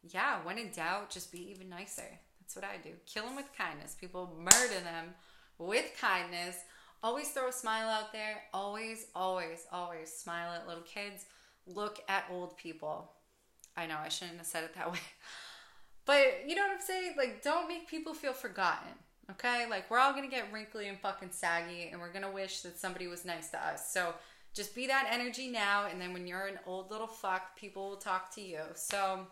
yeah, 0.04 0.38
when 0.44 0.58
in 0.58 0.72
doubt, 0.72 1.10
just 1.10 1.32
be 1.32 1.50
even 1.52 1.70
nicer. 1.70 2.20
That's 2.40 2.56
what 2.56 2.66
I 2.66 2.78
do. 2.82 2.92
Kill 3.06 3.26
them 3.26 3.36
with 3.36 3.56
kindness. 3.58 3.96
People 4.00 4.36
murder 4.38 4.82
them 4.84 5.14
with 5.58 5.92
kindness. 6.00 6.58
Always 7.04 7.30
throw 7.30 7.48
a 7.48 7.54
smile 7.54 7.88
out 7.88 8.12
there. 8.12 8.44
Always, 8.54 9.08
always, 9.16 9.66
always 9.72 10.12
smile 10.12 10.54
at 10.54 10.68
little 10.68 10.84
kids. 10.84 11.26
Look 11.68 12.00
at 12.10 12.26
old 12.32 12.58
people. 12.58 13.12
I 13.78 13.86
know 13.86 13.98
I 14.04 14.10
shouldn't 14.10 14.38
have 14.38 14.48
said 14.48 14.64
it 14.64 14.76
that 14.76 14.92
way. 14.92 15.00
But 16.06 16.46
you 16.48 16.56
know 16.56 16.64
what 16.64 16.72
I'm 16.72 16.82
saying? 16.82 17.14
Like, 17.20 17.44
don't 17.44 17.68
make 17.68 17.88
people 17.88 18.16
feel 18.16 18.34
forgotten. 18.34 18.94
Okay? 19.30 19.68
Like, 19.70 19.92
we're 19.92 20.00
all 20.00 20.12
gonna 20.12 20.28
get 20.28 20.52
wrinkly 20.52 20.88
and 20.88 21.00
fucking 21.00 21.30
saggy, 21.30 21.90
and 21.92 22.02
we're 22.02 22.12
gonna 22.12 22.32
wish 22.32 22.62
that 22.62 22.80
somebody 22.80 23.06
was 23.06 23.26
nice 23.26 23.50
to 23.52 23.64
us. 23.64 23.94
So, 23.94 24.16
just 24.56 24.74
be 24.74 24.88
that 24.88 25.08
energy 25.12 25.50
now, 25.50 25.86
and 25.86 26.02
then 26.02 26.12
when 26.12 26.26
you're 26.26 26.48
an 26.48 26.58
old 26.66 26.90
little 26.90 27.06
fuck, 27.06 27.56
people 27.56 27.90
will 27.90 27.98
talk 27.98 28.34
to 28.34 28.42
you. 28.42 28.62
So, 28.74 29.28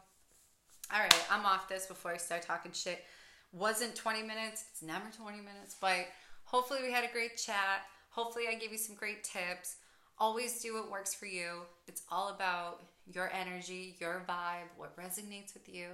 all 0.93 0.99
right, 0.99 1.25
I'm 1.29 1.45
off 1.45 1.67
this 1.67 1.85
before 1.85 2.11
I 2.11 2.17
start 2.17 2.41
talking 2.41 2.71
shit. 2.71 3.03
Wasn't 3.51 3.95
20 3.95 4.21
minutes, 4.21 4.65
it's 4.71 4.81
never 4.81 5.05
20 5.09 5.37
minutes, 5.37 5.75
but 5.79 6.07
hopefully 6.43 6.79
we 6.83 6.91
had 6.91 7.03
a 7.03 7.11
great 7.11 7.37
chat. 7.37 7.83
Hopefully, 8.09 8.45
I 8.49 8.55
gave 8.55 8.71
you 8.71 8.77
some 8.77 8.95
great 8.95 9.23
tips. 9.23 9.77
Always 10.17 10.61
do 10.61 10.73
what 10.73 10.89
works 10.89 11.13
for 11.13 11.27
you. 11.27 11.61
It's 11.87 12.01
all 12.11 12.29
about 12.29 12.83
your 13.05 13.31
energy, 13.31 13.95
your 13.99 14.23
vibe, 14.27 14.69
what 14.75 14.97
resonates 14.97 15.53
with 15.53 15.69
you. 15.69 15.87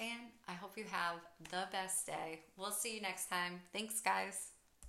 And 0.00 0.30
I 0.48 0.52
hope 0.52 0.78
you 0.78 0.84
have 0.90 1.16
the 1.50 1.64
best 1.70 2.06
day. 2.06 2.40
We'll 2.56 2.70
see 2.70 2.94
you 2.94 3.02
next 3.02 3.28
time. 3.28 3.60
Thanks, 3.72 4.00
guys. 4.00 4.57